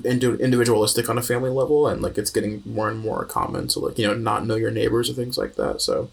indi- 0.04 0.42
individualistic 0.42 1.08
on 1.08 1.18
a 1.18 1.22
family 1.22 1.50
level, 1.50 1.86
and 1.86 2.02
like 2.02 2.18
it's 2.18 2.30
getting 2.30 2.62
more 2.64 2.88
and 2.88 2.98
more 2.98 3.24
common 3.24 3.68
to 3.68 3.80
like 3.80 3.98
you 3.98 4.06
know 4.06 4.14
not 4.14 4.46
know 4.46 4.56
your 4.56 4.70
neighbors 4.70 5.10
or 5.10 5.12
things 5.14 5.38
like 5.38 5.54
that. 5.56 5.80
So 5.80 6.10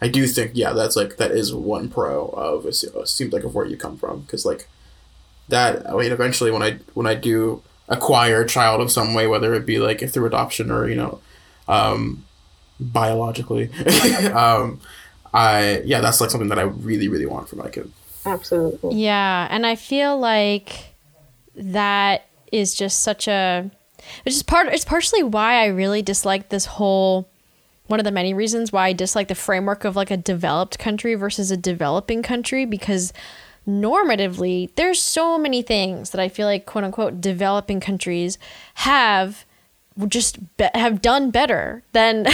I 0.00 0.08
do 0.08 0.26
think 0.26 0.52
yeah, 0.54 0.72
that's 0.72 0.96
like 0.96 1.18
that 1.18 1.30
is 1.30 1.54
one 1.54 1.88
pro 1.88 2.28
of 2.28 2.66
it 2.66 2.74
seems 2.74 3.32
like 3.32 3.44
of 3.44 3.54
where 3.54 3.66
you 3.66 3.76
come 3.76 3.96
from 3.96 4.22
because 4.22 4.44
like 4.44 4.68
that 5.48 5.88
I 5.88 5.94
mean 5.94 6.12
eventually 6.12 6.50
when 6.50 6.62
I 6.62 6.78
when 6.94 7.06
I 7.06 7.14
do 7.14 7.62
acquire 7.88 8.42
a 8.42 8.48
child 8.48 8.80
in 8.80 8.88
some 8.88 9.12
way, 9.12 9.26
whether 9.26 9.52
it 9.54 9.66
be 9.66 9.78
like 9.78 10.00
through 10.08 10.26
adoption 10.26 10.70
or 10.70 10.88
you 10.88 10.96
know. 10.96 11.20
Um, 11.66 12.24
biologically 12.80 13.70
um 14.34 14.80
I 15.34 15.82
yeah, 15.84 16.00
that's 16.00 16.20
like 16.20 16.30
something 16.30 16.48
that 16.48 16.58
I 16.58 16.62
really 16.62 17.08
really 17.08 17.26
want 17.26 17.48
for 17.48 17.56
my 17.56 17.68
kid. 17.68 17.92
Absolutely. 18.24 18.94
Yeah, 18.96 19.48
and 19.50 19.66
I 19.66 19.74
feel 19.74 20.18
like 20.18 20.94
that 21.56 22.26
is 22.52 22.74
just 22.74 23.02
such 23.02 23.28
a 23.28 23.70
which 24.24 24.34
is 24.34 24.42
part 24.42 24.68
it's 24.68 24.84
partially 24.84 25.22
why 25.22 25.62
I 25.62 25.66
really 25.66 26.02
dislike 26.02 26.48
this 26.48 26.66
whole 26.66 27.28
one 27.88 28.00
of 28.00 28.04
the 28.04 28.12
many 28.12 28.32
reasons 28.32 28.72
why 28.72 28.88
I 28.88 28.92
dislike 28.92 29.28
the 29.28 29.34
framework 29.34 29.84
of 29.84 29.96
like 29.96 30.10
a 30.10 30.16
developed 30.16 30.78
country 30.78 31.14
versus 31.14 31.50
a 31.50 31.56
developing 31.56 32.22
country 32.22 32.64
because 32.64 33.12
normatively 33.66 34.70
there's 34.76 35.02
so 35.02 35.36
many 35.36 35.62
things 35.62 36.10
that 36.10 36.20
I 36.20 36.28
feel 36.28 36.46
like 36.46 36.64
quote 36.64 36.84
unquote 36.84 37.20
developing 37.20 37.80
countries 37.80 38.38
have 38.74 39.44
just 40.08 40.56
be- 40.56 40.68
have 40.74 41.02
done 41.02 41.30
better 41.30 41.82
than 41.92 42.26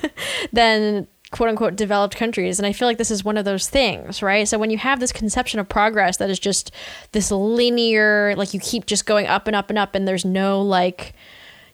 than 0.52 1.06
quote 1.30 1.48
unquote 1.48 1.76
developed 1.76 2.16
countries. 2.16 2.58
And 2.58 2.66
I 2.66 2.72
feel 2.72 2.88
like 2.88 2.98
this 2.98 3.10
is 3.10 3.24
one 3.24 3.36
of 3.36 3.44
those 3.44 3.68
things, 3.68 4.22
right? 4.22 4.48
So 4.48 4.58
when 4.58 4.70
you 4.70 4.78
have 4.78 5.00
this 5.00 5.12
conception 5.12 5.60
of 5.60 5.68
progress 5.68 6.16
that 6.18 6.30
is 6.30 6.38
just 6.38 6.70
this 7.12 7.30
linear, 7.30 8.34
like 8.36 8.54
you 8.54 8.60
keep 8.60 8.86
just 8.86 9.06
going 9.06 9.26
up 9.26 9.46
and 9.46 9.54
up 9.54 9.70
and 9.70 9.78
up, 9.78 9.94
and 9.94 10.08
there's 10.08 10.24
no 10.24 10.62
like, 10.62 11.14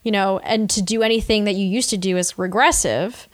you 0.03 0.11
know, 0.11 0.39
and 0.41 0.69
to 0.71 0.83
do 0.83 1.03
anything 1.03 1.45
that 1.45 1.55
you 1.55 1.67
used 1.67 1.91
to 1.91 1.97
do 1.97 2.17
is 2.17 2.39
regressive, 2.39 3.29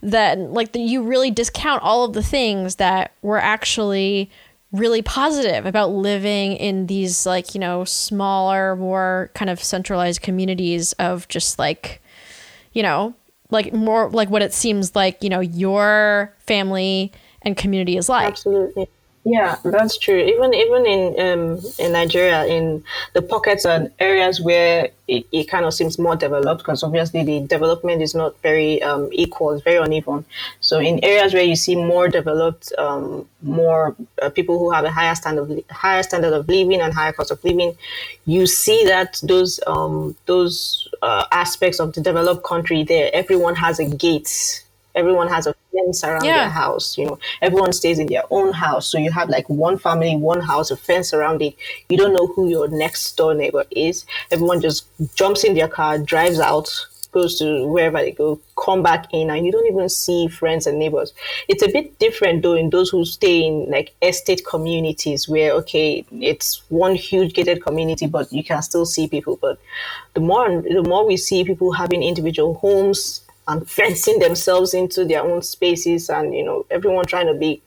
then 0.00 0.52
like 0.52 0.72
the, 0.72 0.80
you 0.80 1.02
really 1.02 1.30
discount 1.30 1.82
all 1.82 2.04
of 2.04 2.14
the 2.14 2.22
things 2.22 2.76
that 2.76 3.12
were 3.22 3.38
actually 3.38 4.30
really 4.72 5.02
positive 5.02 5.64
about 5.64 5.90
living 5.90 6.52
in 6.52 6.86
these 6.86 7.24
like 7.24 7.54
you 7.54 7.60
know 7.60 7.84
smaller 7.84 8.76
more 8.76 9.30
kind 9.34 9.48
of 9.48 9.62
centralized 9.62 10.20
communities 10.20 10.92
of 10.94 11.26
just 11.28 11.58
like 11.58 12.02
you 12.72 12.82
know 12.82 13.14
like 13.56 13.72
more 13.72 14.10
like 14.10 14.30
what 14.30 14.42
it 14.42 14.52
seems 14.52 14.94
like 14.94 15.22
you 15.22 15.28
know 15.28 15.40
your 15.40 16.34
family 16.46 17.12
and 17.42 17.56
community 17.56 17.96
is 17.96 18.08
like. 18.08 18.28
Absolutely 18.28 18.88
yeah 19.26 19.56
that's 19.64 19.98
true. 19.98 20.18
Even 20.18 20.54
even 20.54 20.86
in 20.86 21.02
um 21.20 21.60
in 21.80 21.92
nigeria 21.92 22.46
in 22.46 22.84
the 23.12 23.20
pockets 23.20 23.64
and 23.66 23.90
areas 23.98 24.40
where 24.40 24.90
it, 25.08 25.26
it 25.32 25.44
kind 25.48 25.64
of 25.64 25.74
seems 25.74 25.98
more 25.98 26.14
developed 26.14 26.60
because 26.62 26.84
obviously 26.84 27.24
the 27.24 27.40
development 27.40 28.02
is 28.02 28.14
not 28.14 28.40
very 28.40 28.80
um, 28.82 29.08
equal 29.12 29.50
it's 29.50 29.64
very 29.64 29.78
uneven. 29.84 30.24
So 30.60 30.78
in 30.78 31.02
areas 31.04 31.34
where 31.34 31.42
you 31.42 31.56
see 31.56 31.74
more 31.74 32.06
developed 32.08 32.72
um, 32.78 33.28
more 33.42 33.96
uh, 34.22 34.30
people 34.30 34.60
who 34.60 34.70
have 34.70 34.84
a 34.84 34.92
higher 34.92 35.16
standard 35.16 35.50
of 35.50 35.64
higher 35.70 36.04
standard 36.04 36.32
of 36.32 36.48
living 36.48 36.80
and 36.80 36.94
higher 36.94 37.12
cost 37.12 37.32
of 37.32 37.42
living 37.42 37.76
you 38.26 38.46
see 38.46 38.84
that 38.84 39.20
those 39.24 39.58
um 39.66 40.16
those 40.26 40.88
uh, 41.02 41.24
aspects 41.32 41.80
of 41.80 41.92
the 41.94 42.00
developed 42.00 42.44
country 42.44 42.84
there 42.84 43.10
everyone 43.12 43.56
has 43.56 43.80
a 43.80 43.88
gate. 43.88 44.62
Everyone 44.94 45.28
has 45.28 45.46
a 45.46 45.54
fence 45.76 46.04
around 46.04 46.24
Yeah. 46.24 46.40
their 46.40 46.48
house. 46.50 46.96
You 46.98 47.06
know, 47.06 47.18
everyone 47.42 47.72
stays 47.72 47.98
in 47.98 48.06
their 48.06 48.24
own 48.30 48.52
house. 48.52 48.86
So 48.86 48.98
you 48.98 49.10
have 49.12 49.28
like 49.28 49.48
one 49.48 49.78
family, 49.78 50.16
one 50.16 50.40
house, 50.40 50.70
a 50.70 50.76
fence 50.76 51.12
around 51.14 51.42
it. 51.42 51.54
You 51.88 51.96
don't 51.96 52.12
know 52.12 52.26
who 52.26 52.48
your 52.48 52.68
next 52.68 53.16
door 53.16 53.34
neighbor 53.34 53.64
is. 53.70 54.04
Everyone 54.30 54.60
just 54.60 54.86
jumps 55.14 55.44
in 55.44 55.54
their 55.54 55.68
car, 55.68 55.98
drives 55.98 56.40
out, 56.40 56.68
goes 57.12 57.38
to 57.38 57.66
wherever 57.66 57.98
they 57.98 58.12
go, 58.12 58.38
come 58.62 58.82
back 58.82 59.06
in, 59.12 59.30
and 59.30 59.46
you 59.46 59.50
don't 59.52 59.66
even 59.66 59.88
see 59.88 60.28
friends 60.28 60.66
and 60.66 60.78
neighbors. 60.78 61.14
It's 61.48 61.62
a 61.62 61.68
bit 61.68 61.98
different 61.98 62.42
though 62.42 62.54
in 62.54 62.68
those 62.70 62.90
who 62.90 63.04
stay 63.06 63.44
in 63.46 63.66
like 63.70 63.94
estate 64.02 64.42
communities 64.44 65.28
where 65.28 65.52
okay, 65.52 66.04
it's 66.12 66.62
one 66.68 66.94
huge 66.94 67.32
gated 67.32 67.62
community, 67.62 68.06
but 68.06 68.30
you 68.32 68.44
can 68.44 68.60
still 68.62 68.84
see 68.84 69.08
people. 69.08 69.38
But 69.40 69.58
the 70.14 70.20
more 70.20 70.62
the 70.62 70.82
more 70.82 71.06
we 71.06 71.16
see 71.16 71.44
people 71.44 71.72
having 71.72 72.02
individual 72.02 72.54
homes 72.54 73.22
and 73.48 73.68
fencing 73.68 74.18
themselves 74.18 74.74
into 74.74 75.04
their 75.04 75.22
own 75.22 75.42
spaces 75.42 76.10
and 76.10 76.34
you 76.34 76.44
know 76.44 76.66
everyone 76.70 77.04
trying 77.06 77.26
to 77.26 77.34
be 77.34 77.62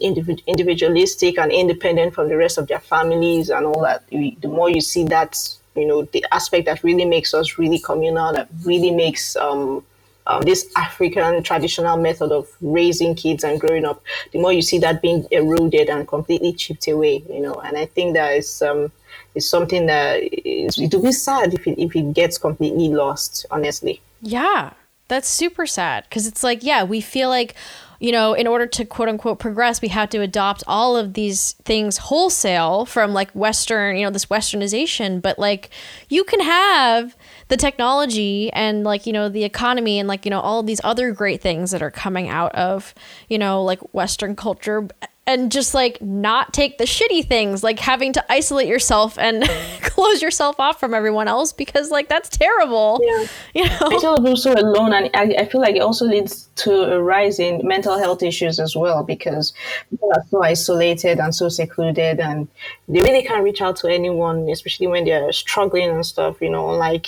individ- 0.00 0.44
individualistic 0.46 1.38
and 1.38 1.52
independent 1.52 2.14
from 2.14 2.28
the 2.28 2.36
rest 2.36 2.58
of 2.58 2.68
their 2.68 2.80
families 2.80 3.50
and 3.50 3.66
all 3.66 3.82
that 3.82 4.02
you, 4.10 4.34
the 4.40 4.48
more 4.48 4.68
you 4.68 4.80
see 4.80 5.04
that 5.04 5.38
you 5.74 5.86
know 5.86 6.02
the 6.12 6.24
aspect 6.32 6.66
that 6.66 6.82
really 6.84 7.04
makes 7.04 7.32
us 7.34 7.58
really 7.58 7.78
communal 7.78 8.32
that 8.32 8.48
really 8.64 8.90
makes 8.90 9.36
um, 9.36 9.84
um, 10.26 10.42
this 10.42 10.70
African 10.76 11.42
traditional 11.42 11.96
method 11.96 12.30
of 12.30 12.48
raising 12.60 13.14
kids 13.14 13.42
and 13.42 13.60
growing 13.60 13.84
up, 13.84 14.02
the 14.32 14.38
more 14.38 14.52
you 14.52 14.62
see 14.62 14.78
that 14.78 15.02
being 15.02 15.26
eroded 15.30 15.88
and 15.88 16.06
completely 16.06 16.52
chipped 16.52 16.86
away, 16.86 17.24
you 17.28 17.40
know. 17.40 17.54
And 17.54 17.76
I 17.76 17.86
think 17.86 18.14
that 18.14 18.36
is 18.36 18.62
um, 18.62 18.92
is 19.34 19.48
something 19.48 19.86
that 19.86 20.20
it 20.22 20.94
will 20.94 21.02
be 21.02 21.12
sad 21.12 21.54
if 21.54 21.66
it, 21.66 21.76
if 21.76 21.96
it 21.96 22.12
gets 22.12 22.38
completely 22.38 22.88
lost, 22.88 23.46
honestly. 23.50 24.00
Yeah, 24.20 24.72
that's 25.08 25.28
super 25.28 25.66
sad 25.66 26.04
because 26.04 26.26
it's 26.26 26.42
like, 26.42 26.62
yeah, 26.62 26.84
we 26.84 27.00
feel 27.00 27.28
like, 27.28 27.54
you 28.00 28.10
know, 28.10 28.34
in 28.34 28.46
order 28.48 28.66
to 28.66 28.84
quote 28.84 29.08
unquote 29.08 29.38
progress, 29.38 29.80
we 29.80 29.88
have 29.88 30.10
to 30.10 30.20
adopt 30.20 30.64
all 30.66 30.96
of 30.96 31.14
these 31.14 31.52
things 31.64 31.98
wholesale 31.98 32.84
from 32.84 33.12
like 33.12 33.30
Western, 33.30 33.96
you 33.96 34.04
know, 34.04 34.10
this 34.10 34.26
Westernization. 34.26 35.22
But 35.22 35.38
like, 35.38 35.70
you 36.08 36.24
can 36.24 36.40
have 36.40 37.16
the 37.48 37.56
technology 37.56 38.52
and 38.52 38.82
like, 38.82 39.06
you 39.06 39.12
know, 39.12 39.28
the 39.28 39.44
economy 39.44 39.98
and 40.00 40.08
like, 40.08 40.24
you 40.24 40.30
know, 40.30 40.40
all 40.40 40.62
these 40.62 40.80
other 40.82 41.12
great 41.12 41.40
things 41.40 41.70
that 41.70 41.82
are 41.82 41.92
coming 41.92 42.28
out 42.28 42.54
of, 42.54 42.92
you 43.28 43.38
know, 43.38 43.62
like 43.62 43.78
Western 43.94 44.34
culture 44.34 44.88
and 45.26 45.52
just 45.52 45.72
like 45.72 46.00
not 46.02 46.52
take 46.52 46.78
the 46.78 46.84
shitty 46.84 47.26
things 47.26 47.62
like 47.62 47.78
having 47.78 48.12
to 48.12 48.32
isolate 48.32 48.66
yourself 48.66 49.16
and 49.18 49.44
close 49.82 50.20
yourself 50.20 50.58
off 50.58 50.80
from 50.80 50.94
everyone 50.94 51.28
else 51.28 51.52
because 51.52 51.90
like 51.90 52.08
that's 52.08 52.28
terrible 52.28 53.00
Yeah. 53.02 53.26
you 53.54 53.64
I 53.64 53.88
know 53.88 54.00
feel 54.00 54.26
also 54.26 54.54
alone, 54.54 54.92
and 54.92 55.10
I, 55.14 55.42
I 55.42 55.44
feel 55.46 55.60
like 55.60 55.76
it 55.76 55.82
also 55.82 56.06
leads 56.06 56.48
to 56.56 56.94
a 56.94 57.02
rise 57.02 57.38
in 57.38 57.60
mental 57.66 57.98
health 57.98 58.22
issues 58.22 58.58
as 58.58 58.74
well 58.74 59.02
because 59.02 59.52
people 59.90 60.10
are 60.14 60.22
so 60.30 60.42
isolated 60.42 61.18
and 61.18 61.34
so 61.34 61.48
secluded, 61.48 62.20
and 62.20 62.48
they 62.88 63.00
really 63.00 63.22
can't 63.22 63.42
reach 63.42 63.60
out 63.62 63.76
to 63.76 63.88
anyone, 63.88 64.48
especially 64.48 64.86
when 64.86 65.04
they're 65.04 65.32
struggling 65.32 65.90
and 65.90 66.04
stuff. 66.04 66.40
You 66.40 66.50
know, 66.50 66.66
like 66.66 67.06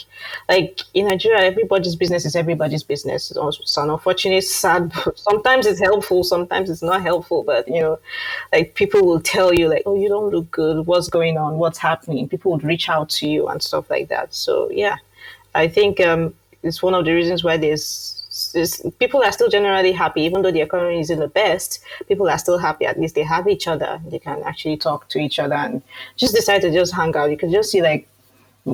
like 0.48 0.80
in 0.94 1.08
Nigeria, 1.08 1.44
everybody's 1.44 1.96
business 1.96 2.24
is 2.24 2.36
everybody's 2.36 2.82
business. 2.82 3.30
It's 3.30 3.76
an 3.76 3.90
unfortunate, 3.90 4.44
sad. 4.44 4.92
Sometimes 5.16 5.66
it's 5.66 5.80
helpful, 5.80 6.24
sometimes 6.24 6.70
it's 6.70 6.82
not 6.82 7.02
helpful, 7.02 7.42
but 7.42 7.66
you 7.68 7.80
know, 7.80 7.98
like 8.52 8.74
people 8.74 9.06
will 9.06 9.20
tell 9.20 9.52
you 9.52 9.68
like, 9.68 9.82
oh, 9.86 9.96
you 9.96 10.08
don't 10.08 10.30
look 10.30 10.50
good. 10.50 10.86
What's 10.86 11.08
going 11.08 11.38
on? 11.38 11.58
What's 11.58 11.78
happening? 11.78 12.28
People 12.28 12.52
would 12.52 12.64
reach 12.64 12.88
out 12.88 13.08
to 13.10 13.28
you 13.28 13.48
and 13.48 13.62
stuff 13.62 13.90
like 13.90 14.08
that. 14.08 14.34
So 14.34 14.70
yeah. 14.70 14.96
I 15.56 15.68
think 15.68 16.00
um, 16.00 16.34
it's 16.64 16.82
one 16.82 16.94
of 16.94 17.04
the 17.04 17.12
reasons 17.12 17.44
why 17.44 17.56
there's, 17.56 18.90
people 18.98 19.22
are 19.22 19.30
still 19.30 19.48
generally 19.48 19.92
happy, 19.92 20.22
even 20.22 20.42
though 20.42 20.50
the 20.50 20.62
economy 20.62 20.98
isn't 20.98 21.20
the 21.20 21.28
best. 21.28 21.80
People 22.08 22.28
are 22.28 22.38
still 22.38 22.58
happy. 22.58 22.86
At 22.86 22.98
least 22.98 23.14
they 23.14 23.22
have 23.22 23.46
each 23.46 23.68
other. 23.68 24.00
They 24.08 24.18
can 24.18 24.42
actually 24.42 24.78
talk 24.78 25.08
to 25.10 25.18
each 25.20 25.38
other 25.38 25.54
and 25.54 25.80
just 26.16 26.34
decide 26.34 26.62
to 26.62 26.72
just 26.72 26.92
hang 26.92 27.14
out. 27.14 27.30
You 27.30 27.36
can 27.36 27.52
just 27.52 27.70
see 27.70 27.82
like 27.82 28.08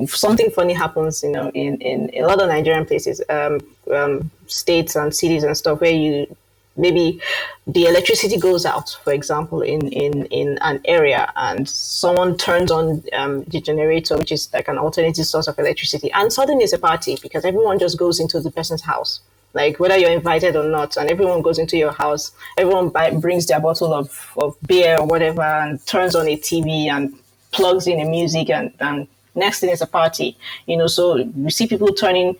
something 0.07 0.49
funny 0.49 0.73
happens, 0.73 1.21
you 1.21 1.31
know, 1.31 1.51
in, 1.53 1.79
in 1.81 2.09
a 2.23 2.25
lot 2.25 2.41
of 2.41 2.47
Nigerian 2.47 2.85
places, 2.87 3.21
um, 3.29 3.59
um, 3.93 4.31
states 4.47 4.95
and 4.95 5.13
cities 5.13 5.43
and 5.43 5.55
stuff 5.55 5.81
where 5.81 5.91
you 5.91 6.35
maybe 6.77 7.21
the 7.67 7.85
electricity 7.85 8.37
goes 8.37 8.65
out, 8.65 8.97
for 9.03 9.13
example, 9.13 9.61
in, 9.61 9.87
in, 9.89 10.25
in 10.27 10.57
an 10.61 10.81
area 10.85 11.31
and 11.35 11.67
someone 11.67 12.37
turns 12.37 12.71
on 12.71 13.03
um, 13.13 13.43
the 13.45 13.61
generator, 13.61 14.17
which 14.17 14.31
is 14.31 14.51
like 14.53 14.67
an 14.67 14.77
alternative 14.77 15.25
source 15.25 15.47
of 15.47 15.57
electricity, 15.59 16.11
and 16.13 16.31
suddenly 16.31 16.63
it's 16.63 16.73
a 16.73 16.79
party 16.79 17.17
because 17.21 17.45
everyone 17.45 17.79
just 17.79 17.97
goes 17.97 18.19
into 18.19 18.39
the 18.39 18.51
person's 18.51 18.81
house. 18.81 19.21
Like 19.53 19.79
whether 19.79 19.97
you're 19.97 20.11
invited 20.11 20.55
or 20.55 20.63
not, 20.63 20.95
and 20.95 21.09
everyone 21.09 21.41
goes 21.41 21.59
into 21.59 21.77
your 21.77 21.91
house, 21.91 22.31
everyone 22.57 22.89
buy, 22.89 23.11
brings 23.11 23.47
their 23.47 23.59
bottle 23.59 23.93
of, 23.93 24.31
of 24.37 24.55
beer 24.65 24.97
or 24.97 25.05
whatever 25.05 25.41
and 25.41 25.85
turns 25.85 26.15
on 26.15 26.27
a 26.27 26.37
TV 26.37 26.89
and 26.89 27.13
plugs 27.51 27.85
in 27.85 27.99
a 27.99 28.05
music 28.05 28.49
and, 28.49 28.73
and 28.79 29.07
next 29.35 29.59
thing 29.59 29.69
is 29.69 29.81
a 29.81 29.87
party. 29.87 30.37
You 30.67 30.77
know, 30.77 30.87
so 30.87 31.23
we 31.35 31.51
see 31.51 31.67
people 31.67 31.93
turning 31.93 32.37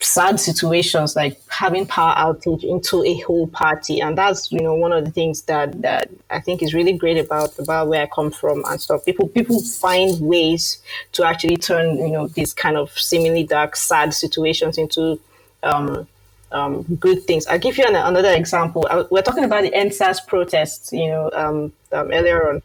sad 0.00 0.38
situations 0.38 1.16
like 1.16 1.40
having 1.48 1.86
power 1.86 2.14
outage 2.16 2.62
into 2.62 3.02
a 3.04 3.18
whole 3.20 3.46
party 3.46 4.00
and 4.00 4.18
that's 4.18 4.52
you 4.52 4.60
know 4.60 4.74
one 4.74 4.92
of 4.92 5.04
the 5.04 5.10
things 5.10 5.42
that 5.42 5.80
that 5.80 6.10
i 6.30 6.38
think 6.38 6.62
is 6.62 6.74
really 6.74 6.92
great 6.92 7.16
about 7.16 7.58
about 7.58 7.88
where 7.88 8.02
i 8.02 8.06
come 8.14 8.30
from 8.30 8.62
and 8.66 8.80
stuff 8.80 9.04
people 9.06 9.26
people 9.28 9.60
find 9.62 10.20
ways 10.20 10.82
to 11.12 11.24
actually 11.24 11.56
turn 11.56 11.96
you 11.96 12.10
know 12.10 12.28
these 12.28 12.52
kind 12.52 12.76
of 12.76 12.90
seemingly 12.98 13.42
dark 13.42 13.74
sad 13.74 14.12
situations 14.12 14.76
into 14.76 15.18
um 15.62 16.06
um, 16.52 16.82
good 17.00 17.24
things. 17.24 17.44
I'll 17.48 17.58
give 17.58 17.76
you 17.76 17.84
an, 17.84 17.96
another 17.96 18.32
example. 18.32 18.86
I, 18.88 19.04
we're 19.10 19.20
talking 19.20 19.42
about 19.42 19.62
the 19.62 19.70
EndSARS 19.72 20.24
protests, 20.28 20.92
you 20.92 21.08
know, 21.08 21.28
um, 21.34 21.72
um, 21.90 22.12
earlier 22.12 22.48
on. 22.48 22.62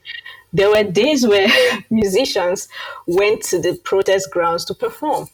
There 0.53 0.69
were 0.69 0.83
days 0.83 1.25
where 1.25 1.47
musicians 1.89 2.69
went 3.07 3.41
to 3.45 3.59
the 3.59 3.73
protest 3.83 4.29
grounds 4.29 4.65
to 4.65 4.75
perform 4.75 5.29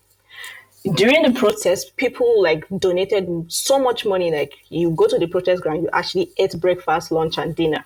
during 0.93 1.23
the 1.23 1.32
protest, 1.32 1.95
people 1.97 2.41
like 2.41 2.65
donated 2.78 3.45
so 3.51 3.80
much 3.80 4.05
money. 4.05 4.32
Like 4.32 4.53
you 4.69 4.91
go 4.91 5.07
to 5.07 5.17
the 5.17 5.28
protest 5.28 5.61
ground, 5.63 5.84
you 5.84 5.89
actually 5.93 6.32
ate 6.38 6.59
breakfast, 6.59 7.11
lunch, 7.11 7.38
and 7.38 7.55
dinner. 7.55 7.84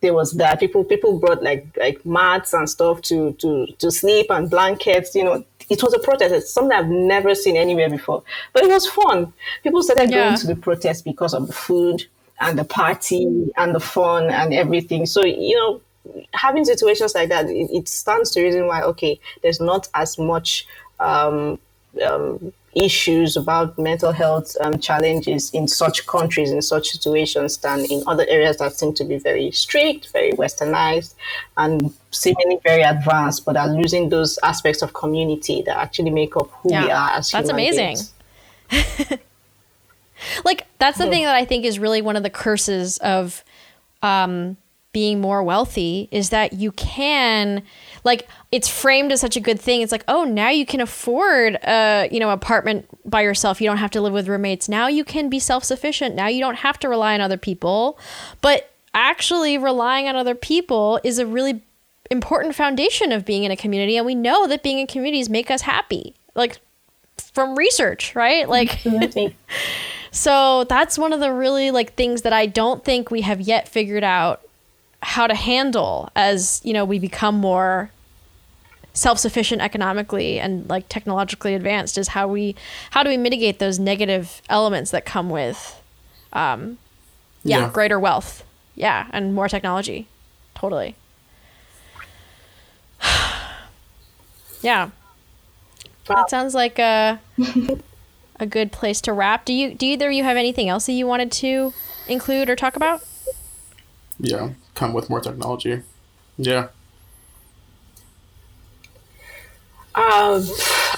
There 0.00 0.14
was 0.14 0.32
that 0.32 0.60
people 0.60 0.82
people 0.84 1.18
brought 1.18 1.42
like 1.42 1.66
like 1.76 2.04
mats 2.06 2.54
and 2.54 2.68
stuff 2.70 3.02
to 3.02 3.32
to 3.34 3.66
to 3.78 3.90
sleep 3.90 4.26
and 4.30 4.48
blankets. 4.48 5.14
You 5.14 5.24
know, 5.24 5.44
it 5.68 5.82
was 5.82 5.92
a 5.92 5.98
protest. 5.98 6.34
It's 6.34 6.50
something 6.50 6.76
I've 6.76 6.88
never 6.88 7.34
seen 7.34 7.56
anywhere 7.56 7.90
before, 7.90 8.22
but 8.52 8.62
it 8.62 8.70
was 8.70 8.86
fun. 8.86 9.32
People 9.62 9.82
started 9.82 10.10
Yeah. 10.10 10.24
going 10.28 10.36
to 10.38 10.46
the 10.46 10.56
protest 10.56 11.04
because 11.04 11.34
of 11.34 11.46
the 11.48 11.52
food 11.52 12.06
and 12.40 12.58
the 12.58 12.64
party 12.64 13.52
and 13.56 13.74
the 13.74 13.80
fun 13.80 14.30
and 14.30 14.54
everything. 14.54 15.04
So 15.04 15.22
you 15.24 15.54
know, 15.56 15.80
having 16.32 16.64
situations 16.64 17.14
like 17.14 17.28
that, 17.28 17.46
it, 17.50 17.70
it 17.70 17.88
stands 17.88 18.30
to 18.32 18.42
reason 18.42 18.66
why 18.68 18.82
okay, 18.82 19.20
there's 19.42 19.60
not 19.60 19.88
as 19.94 20.16
much. 20.18 20.66
Um, 20.98 21.58
um, 22.06 22.52
issues 22.74 23.36
about 23.36 23.76
mental 23.78 24.12
health 24.12 24.56
um, 24.60 24.78
challenges 24.78 25.50
in 25.52 25.66
such 25.66 26.06
countries, 26.06 26.50
in 26.50 26.62
such 26.62 26.90
situations, 26.90 27.56
than 27.58 27.80
in 27.86 28.02
other 28.06 28.24
areas 28.28 28.58
that 28.58 28.74
seem 28.74 28.94
to 28.94 29.04
be 29.04 29.18
very 29.18 29.50
strict, 29.50 30.12
very 30.12 30.32
westernized, 30.32 31.14
and 31.56 31.92
seemingly 32.10 32.58
very 32.62 32.82
advanced, 32.82 33.44
but 33.44 33.56
are 33.56 33.68
losing 33.68 34.08
those 34.08 34.38
aspects 34.42 34.82
of 34.82 34.92
community 34.92 35.62
that 35.62 35.76
actually 35.76 36.10
make 36.10 36.36
up 36.36 36.50
who 36.62 36.68
we 36.68 36.90
are 36.90 37.10
as 37.10 37.30
that's 37.30 37.48
amazing. 37.48 37.96
like 40.44 40.66
that's 40.78 40.98
the 40.98 41.08
thing 41.08 41.24
that 41.24 41.34
I 41.34 41.44
think 41.44 41.64
is 41.64 41.78
really 41.78 42.02
one 42.02 42.16
of 42.16 42.22
the 42.22 42.30
curses 42.30 42.98
of 42.98 43.42
um, 44.02 44.56
being 44.92 45.20
more 45.20 45.42
wealthy 45.42 46.08
is 46.10 46.30
that 46.30 46.52
you 46.52 46.72
can 46.72 47.62
like 48.04 48.28
it's 48.50 48.68
framed 48.68 49.12
as 49.12 49.20
such 49.20 49.36
a 49.36 49.40
good 49.40 49.60
thing. 49.60 49.82
It's 49.82 49.92
like 49.92 50.04
oh 50.08 50.24
now 50.24 50.50
you 50.50 50.66
can 50.66 50.80
afford 50.80 51.58
a 51.62 52.08
you 52.10 52.20
know 52.20 52.30
apartment 52.30 52.86
by 53.04 53.22
yourself. 53.22 53.60
You 53.60 53.68
don't 53.68 53.78
have 53.78 53.90
to 53.92 54.00
live 54.00 54.12
with 54.12 54.28
roommates. 54.28 54.68
Now 54.68 54.88
you 54.88 55.04
can 55.04 55.28
be 55.28 55.38
self 55.38 55.64
sufficient. 55.64 56.14
Now 56.14 56.28
you 56.28 56.40
don't 56.40 56.56
have 56.56 56.78
to 56.80 56.88
rely 56.88 57.14
on 57.14 57.20
other 57.20 57.36
people. 57.36 57.98
But 58.40 58.70
actually 58.94 59.56
relying 59.56 60.08
on 60.08 60.16
other 60.16 60.34
people 60.34 61.00
is 61.04 61.18
a 61.18 61.26
really 61.26 61.62
important 62.10 62.54
foundation 62.54 63.12
of 63.12 63.24
being 63.24 63.44
in 63.44 63.50
a 63.52 63.56
community 63.56 63.96
and 63.96 64.04
we 64.04 64.16
know 64.16 64.46
that 64.48 64.64
being 64.64 64.80
in 64.80 64.86
communities 64.86 65.28
make 65.28 65.48
us 65.48 65.62
happy 65.62 66.12
like 66.34 66.58
from 67.32 67.56
research 67.56 68.16
right 68.16 68.48
like 68.48 68.80
so 70.10 70.64
that's 70.64 70.98
one 70.98 71.12
of 71.12 71.20
the 71.20 71.32
really 71.32 71.70
like 71.70 71.94
things 71.94 72.22
that 72.22 72.32
I 72.32 72.46
don't 72.46 72.84
think 72.84 73.12
we 73.12 73.20
have 73.20 73.40
yet 73.40 73.68
figured 73.68 74.02
out 74.02 74.42
how 75.02 75.26
to 75.26 75.34
handle 75.34 76.10
as, 76.14 76.60
you 76.64 76.72
know, 76.72 76.84
we 76.84 76.98
become 76.98 77.34
more 77.36 77.90
self-sufficient 78.92 79.62
economically 79.62 80.38
and 80.40 80.68
like 80.68 80.88
technologically 80.88 81.54
advanced 81.54 81.96
is 81.96 82.08
how 82.08 82.26
we 82.26 82.56
how 82.90 83.04
do 83.04 83.08
we 83.08 83.16
mitigate 83.16 83.60
those 83.60 83.78
negative 83.78 84.42
elements 84.48 84.90
that 84.90 85.04
come 85.06 85.30
with 85.30 85.80
um 86.32 86.76
yeah, 87.44 87.60
Yeah. 87.60 87.70
greater 87.70 87.98
wealth. 88.00 88.44
Yeah, 88.74 89.06
and 89.12 89.34
more 89.34 89.48
technology. 89.48 90.06
Totally. 90.54 90.94
yeah. 94.62 94.90
Wow. 96.08 96.16
That 96.16 96.30
sounds 96.30 96.54
like 96.54 96.78
a 96.78 97.20
a 98.40 98.46
good 98.46 98.72
place 98.72 99.00
to 99.02 99.12
wrap. 99.12 99.44
Do 99.44 99.52
you 99.52 99.74
do 99.74 99.86
either 99.86 100.08
of 100.08 100.12
you 100.14 100.24
have 100.24 100.36
anything 100.36 100.68
else 100.68 100.86
that 100.86 100.92
you 100.92 101.06
wanted 101.06 101.30
to 101.32 101.72
include 102.08 102.50
or 102.50 102.56
talk 102.56 102.74
about? 102.76 103.02
Yeah, 104.18 104.50
come 104.80 104.94
with 104.94 105.10
more 105.10 105.20
technology. 105.20 105.82
Yeah. 106.38 106.68
Um, 109.94 110.42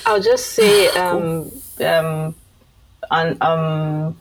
I'll 0.06 0.22
just 0.22 0.50
say, 0.50 0.88
um, 1.02 1.50
um, 1.84 2.34
on, 3.10 3.36
um, 3.40 4.20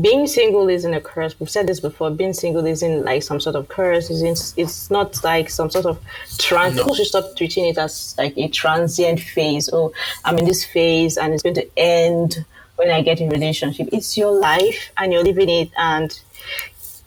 being 0.00 0.26
single 0.26 0.68
isn't 0.68 0.94
a 0.94 1.00
curse. 1.00 1.34
We've 1.40 1.50
said 1.50 1.66
this 1.66 1.80
before. 1.80 2.10
Being 2.10 2.34
single 2.34 2.64
isn't 2.66 3.04
like 3.04 3.22
some 3.22 3.40
sort 3.40 3.56
of 3.56 3.68
curse. 3.68 4.10
It's, 4.10 4.54
it's 4.56 4.90
not 4.90 5.24
like 5.24 5.50
some 5.50 5.70
sort 5.70 5.86
of 5.86 5.98
trans. 6.38 6.76
No. 6.76 6.82
People 6.82 6.94
should 6.94 7.06
stop 7.06 7.36
treating 7.36 7.64
it 7.64 7.78
as 7.78 8.14
like 8.16 8.34
a 8.36 8.48
transient 8.48 9.20
phase. 9.20 9.68
Oh, 9.72 9.92
I'm 10.24 10.38
in 10.38 10.44
this 10.44 10.64
phase 10.64 11.16
and 11.16 11.34
it's 11.34 11.42
going 11.42 11.56
to 11.56 11.68
end 11.76 12.44
when 12.76 12.90
I 12.90 13.02
get 13.02 13.20
in 13.20 13.28
relationship. 13.30 13.88
It's 13.90 14.16
your 14.16 14.32
life 14.38 14.92
and 14.98 15.12
you're 15.12 15.24
living 15.24 15.48
it 15.48 15.70
and 15.76 16.20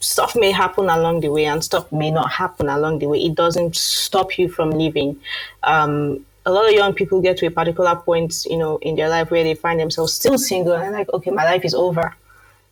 stuff 0.02 0.36
may 0.36 0.52
happen 0.52 0.90
along 0.90 1.22
the 1.22 1.30
way 1.30 1.46
and 1.46 1.64
stuff 1.64 1.92
may 1.92 2.12
not 2.12 2.32
happen 2.32 2.68
along 2.68 3.00
the 3.00 3.08
way. 3.08 3.20
It 3.20 3.36
doesn't 3.36 3.76
stop 3.76 4.38
you 4.38 4.50
from 4.50 4.72
living. 4.72 5.20
Um, 5.64 6.26
a 6.46 6.52
lot 6.52 6.68
of 6.68 6.74
young 6.74 6.94
people 6.94 7.22
get 7.22 7.38
to 7.38 7.46
a 7.46 7.52
particular 7.52 7.96
point, 7.96 8.46
you 8.50 8.58
know, 8.58 8.78
in 8.78 8.96
their 8.96 9.10
life 9.10 9.30
where 9.30 9.44
they 9.44 9.54
find 9.54 9.80
themselves 9.80 10.14
still 10.14 10.38
single 10.38 10.74
and 10.74 10.92
like, 10.92 11.12
okay, 11.14 11.32
my 11.32 11.44
life 11.44 11.64
is 11.64 11.76
over. 11.76 12.16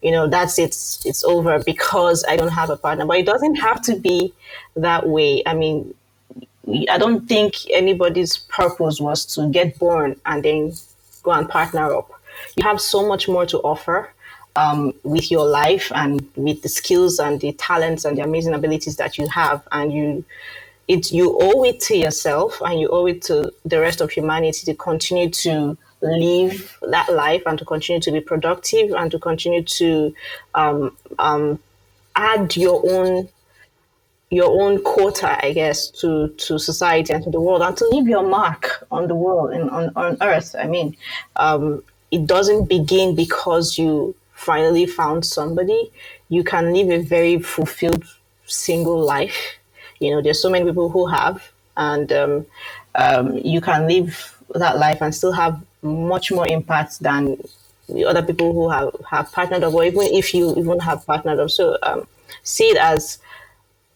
You 0.01 0.11
know, 0.11 0.27
that's 0.27 0.57
it. 0.57 0.69
It's 1.05 1.23
over 1.23 1.61
because 1.63 2.25
I 2.27 2.35
don't 2.35 2.51
have 2.51 2.69
a 2.69 2.77
partner. 2.77 3.05
But 3.05 3.17
it 3.17 3.25
doesn't 3.25 3.55
have 3.55 3.81
to 3.83 3.95
be 3.95 4.33
that 4.75 5.07
way. 5.07 5.43
I 5.45 5.53
mean, 5.53 5.93
I 6.89 6.97
don't 6.97 7.27
think 7.27 7.53
anybody's 7.71 8.37
purpose 8.37 8.99
was 8.99 9.25
to 9.35 9.49
get 9.49 9.77
born 9.77 10.19
and 10.25 10.43
then 10.43 10.73
go 11.23 11.31
and 11.31 11.47
partner 11.49 11.93
up. 11.93 12.11
You 12.55 12.63
have 12.63 12.79
so 12.79 13.07
much 13.07 13.27
more 13.27 13.45
to 13.47 13.59
offer 13.59 14.13
um, 14.55 14.93
with 15.03 15.31
your 15.31 15.47
life 15.47 15.91
and 15.93 16.27
with 16.35 16.61
the 16.61 16.69
skills 16.69 17.19
and 17.19 17.39
the 17.39 17.53
talents 17.53 18.05
and 18.05 18.17
the 18.17 18.23
amazing 18.23 18.53
abilities 18.53 18.97
that 18.97 19.17
you 19.17 19.27
have, 19.27 19.67
and 19.71 19.93
you 19.93 20.25
it 20.87 21.11
you 21.11 21.37
owe 21.39 21.63
it 21.63 21.79
to 21.81 21.95
yourself 21.95 22.61
and 22.61 22.79
you 22.79 22.89
owe 22.89 23.05
it 23.05 23.21
to 23.21 23.53
the 23.63 23.79
rest 23.79 24.01
of 24.01 24.09
humanity 24.09 24.65
to 24.65 24.73
continue 24.73 25.29
to 25.29 25.77
live 26.01 26.77
that 26.81 27.13
life 27.13 27.43
and 27.45 27.59
to 27.59 27.65
continue 27.65 28.01
to 28.01 28.11
be 28.11 28.19
productive 28.19 28.91
and 28.91 29.11
to 29.11 29.19
continue 29.19 29.63
to 29.63 30.13
um, 30.55 30.95
um, 31.19 31.59
add 32.15 32.55
your 32.57 32.81
own 32.89 33.29
your 34.31 34.61
own 34.61 34.83
quota, 34.83 35.43
I 35.43 35.53
guess, 35.53 35.89
to, 36.01 36.27
to 36.27 36.59
society 36.59 37.13
and 37.13 37.23
to 37.23 37.31
the 37.31 37.41
world 37.41 37.63
and 37.63 37.75
to 37.77 37.87
leave 37.87 38.07
your 38.07 38.21
mark 38.21 38.85
on 38.91 39.07
the 39.07 39.15
world 39.15 39.51
and 39.51 39.69
on, 39.71 39.91
on 39.95 40.17
earth. 40.21 40.55
I 40.57 40.67
mean, 40.67 40.95
um, 41.35 41.83
it 42.11 42.27
doesn't 42.27 42.69
begin 42.69 43.15
because 43.15 43.79
you 43.79 44.15
finally 44.39 44.85
found 44.85 45.25
somebody. 45.25 45.91
You 46.29 46.43
can 46.43 46.73
live 46.73 46.89
a 46.89 47.03
very 47.03 47.39
fulfilled 47.39 48.05
single 48.45 48.99
life. 48.99 49.57
You 49.99 50.11
know, 50.11 50.21
there's 50.21 50.41
so 50.41 50.49
many 50.49 50.65
people 50.65 50.89
who 50.89 51.07
have, 51.07 51.51
and 51.75 52.11
um, 52.13 52.45
um, 52.95 53.37
you 53.37 53.59
can 53.59 53.87
live 53.87 54.35
that 54.55 54.77
life 54.77 55.01
and 55.01 55.13
still 55.13 55.33
have 55.33 55.61
much 55.81 56.31
more 56.31 56.47
impact 56.47 56.99
than 57.01 57.37
the 57.89 58.05
other 58.05 58.21
people 58.21 58.53
who 58.53 58.69
have, 58.69 58.95
have 59.09 59.31
partnered 59.31 59.63
up, 59.63 59.73
or 59.73 59.83
even 59.83 60.03
if 60.03 60.33
you 60.33 60.55
even 60.55 60.79
have 60.79 61.05
partnered 61.05 61.39
up. 61.39 61.49
So 61.49 61.77
um, 61.83 62.07
see 62.43 62.69
it 62.69 62.77
as 62.77 63.19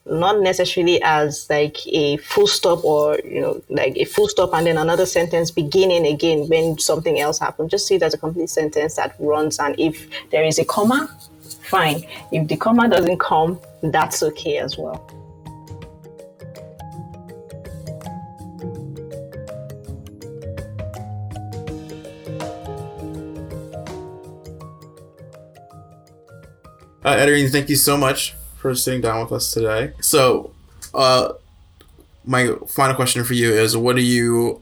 not 0.05 0.41
necessarily 0.41 1.01
as 1.01 1.47
like 1.49 1.77
a 1.87 2.17
full 2.17 2.45
stop 2.47 2.83
or 2.83 3.17
you 3.23 3.39
know 3.39 3.63
like 3.69 3.95
a 3.95 4.03
full 4.03 4.27
stop 4.27 4.53
and 4.53 4.67
then 4.67 4.77
another 4.77 5.05
sentence 5.05 5.49
beginning 5.49 6.05
again 6.05 6.47
when 6.49 6.77
something 6.77 7.21
else 7.21 7.39
happens 7.39 7.71
just 7.71 7.87
see 7.87 7.95
it 7.95 8.03
as 8.03 8.13
a 8.13 8.17
complete 8.17 8.49
sentence 8.49 8.95
that 8.95 9.15
runs 9.17 9.59
and 9.59 9.79
if 9.79 10.09
there 10.31 10.43
is 10.43 10.59
a 10.59 10.65
comma 10.65 11.09
fine. 11.63 12.03
If 12.31 12.47
the 12.47 12.57
comma 12.57 12.89
doesn't 12.89 13.19
come 13.19 13.59
that's 13.81 14.21
okay 14.23 14.57
as 14.57 14.77
well. 14.77 14.99
Uh, 27.05 27.27
thank 27.49 27.67
you 27.67 27.75
so 27.75 27.97
much 27.97 28.33
for 28.63 28.73
sitting 28.73 29.01
down 29.01 29.21
with 29.21 29.33
us 29.33 29.53
today. 29.53 29.91
So, 29.99 30.51
uh, 30.93 31.33
my 32.23 32.55
final 32.67 32.95
question 32.95 33.25
for 33.25 33.33
you 33.33 33.51
is: 33.51 33.75
What 33.75 33.97
are 33.97 34.09
you 34.17 34.61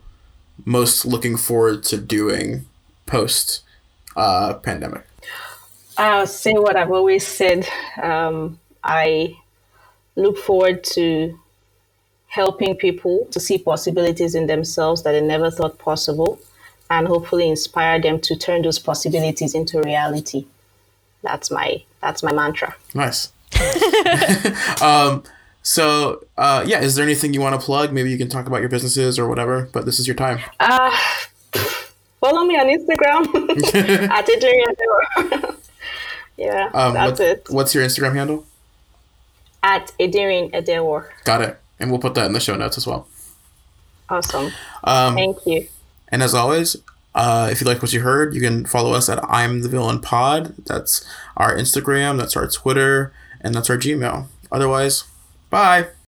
most 0.66 1.06
looking 1.06 1.38
forward 1.38 1.84
to 1.84 1.97
doing 1.97 2.66
post 3.06 3.62
uh, 4.18 4.56
pandemic? 4.56 5.04
I'll 5.97 6.26
say 6.26 6.54
what 6.54 6.76
I've 6.76 6.91
always 6.91 7.26
said. 7.26 7.68
Um, 8.02 8.60
I 8.84 9.38
look 10.16 10.38
forward 10.39 10.84
to 10.95 11.39
helping 12.26 12.76
people 12.76 13.28
to 13.30 13.39
see 13.39 13.60
possibilities 13.60 14.34
in 14.34 14.47
themselves 14.47 15.04
that 15.04 15.12
they 15.12 15.22
never 15.22 15.52
thought 15.52 15.78
possible, 15.78 16.39
and 16.89 17.08
hopefully 17.08 17.47
inspire 17.47 18.02
them 18.02 18.20
to 18.22 18.36
turn 18.36 18.64
those 18.64 18.80
possibilities 18.80 19.54
into 19.54 19.80
reality. 19.80 20.47
That's 21.22 21.52
my 21.52 21.84
that's 22.02 22.24
my 22.24 22.34
mantra. 22.34 22.76
Nice. 22.95 23.32
um, 24.82 25.24
so 25.64 26.24
uh, 26.38 26.64
yeah, 26.66 26.82
is 26.82 26.95
there 26.95 27.06
anything 27.06 27.34
you 27.34 27.41
want 27.41 27.60
to 27.60 27.64
plug? 27.66 27.91
Maybe 27.93 28.10
you 28.10 28.18
can 28.18 28.30
talk 28.30 28.47
about 28.47 28.60
your 28.62 28.70
businesses 28.70 29.20
or 29.20 29.28
whatever. 29.28 29.70
But 29.72 29.86
this 29.86 29.99
is 29.99 30.08
your 30.08 30.16
time. 30.16 30.39
Uh, 30.60 30.95
follow 32.20 32.43
me 32.45 32.56
on 32.56 32.68
Instagram 32.68 33.26
at 34.12 34.30
Adrian 34.30 35.56
Yeah, 36.38 36.70
Um, 36.74 36.93
that's 36.93 37.20
what- 37.20 37.28
it. 37.28 37.45
What's 37.49 37.76
your 37.76 37.84
Instagram 37.84 38.14
handle? 38.16 38.45
At 39.64 39.91
Adrian 39.99 40.49
Edewar. 40.52 41.10
Got 41.24 41.41
it. 41.41 41.60
And 41.80 41.91
we'll 41.91 41.99
put 41.99 42.16
that 42.16 42.26
in 42.26 42.34
the 42.34 42.39
show 42.39 42.56
notes 42.56 42.78
as 42.78 42.88
well. 42.88 43.08
Awesome. 44.10 44.52
Um, 44.84 45.16
Thank 45.16 45.38
you. 45.45 45.68
And 46.10 46.24
as 46.24 46.34
always, 46.34 46.76
uh, 47.14 47.49
if 47.52 47.62
you 47.62 47.68
like 47.68 47.82
what 47.82 47.93
you 47.93 48.02
heard, 48.02 48.34
you 48.34 48.41
can 48.41 48.66
follow 48.66 48.93
us 48.93 49.08
at 49.08 49.24
I'm 49.24 49.62
the 49.62 49.70
Villain 49.70 49.99
Pod. 50.02 50.56
That's 50.66 51.06
our 51.38 51.56
Instagram, 51.56 52.18
that's 52.18 52.36
our 52.36 52.47
Twitter, 52.47 53.14
and 53.44 53.54
that's 53.54 53.70
our 53.70 53.78
Gmail. 53.78 54.28
Otherwise, 54.52 55.06
bye. 55.50 55.88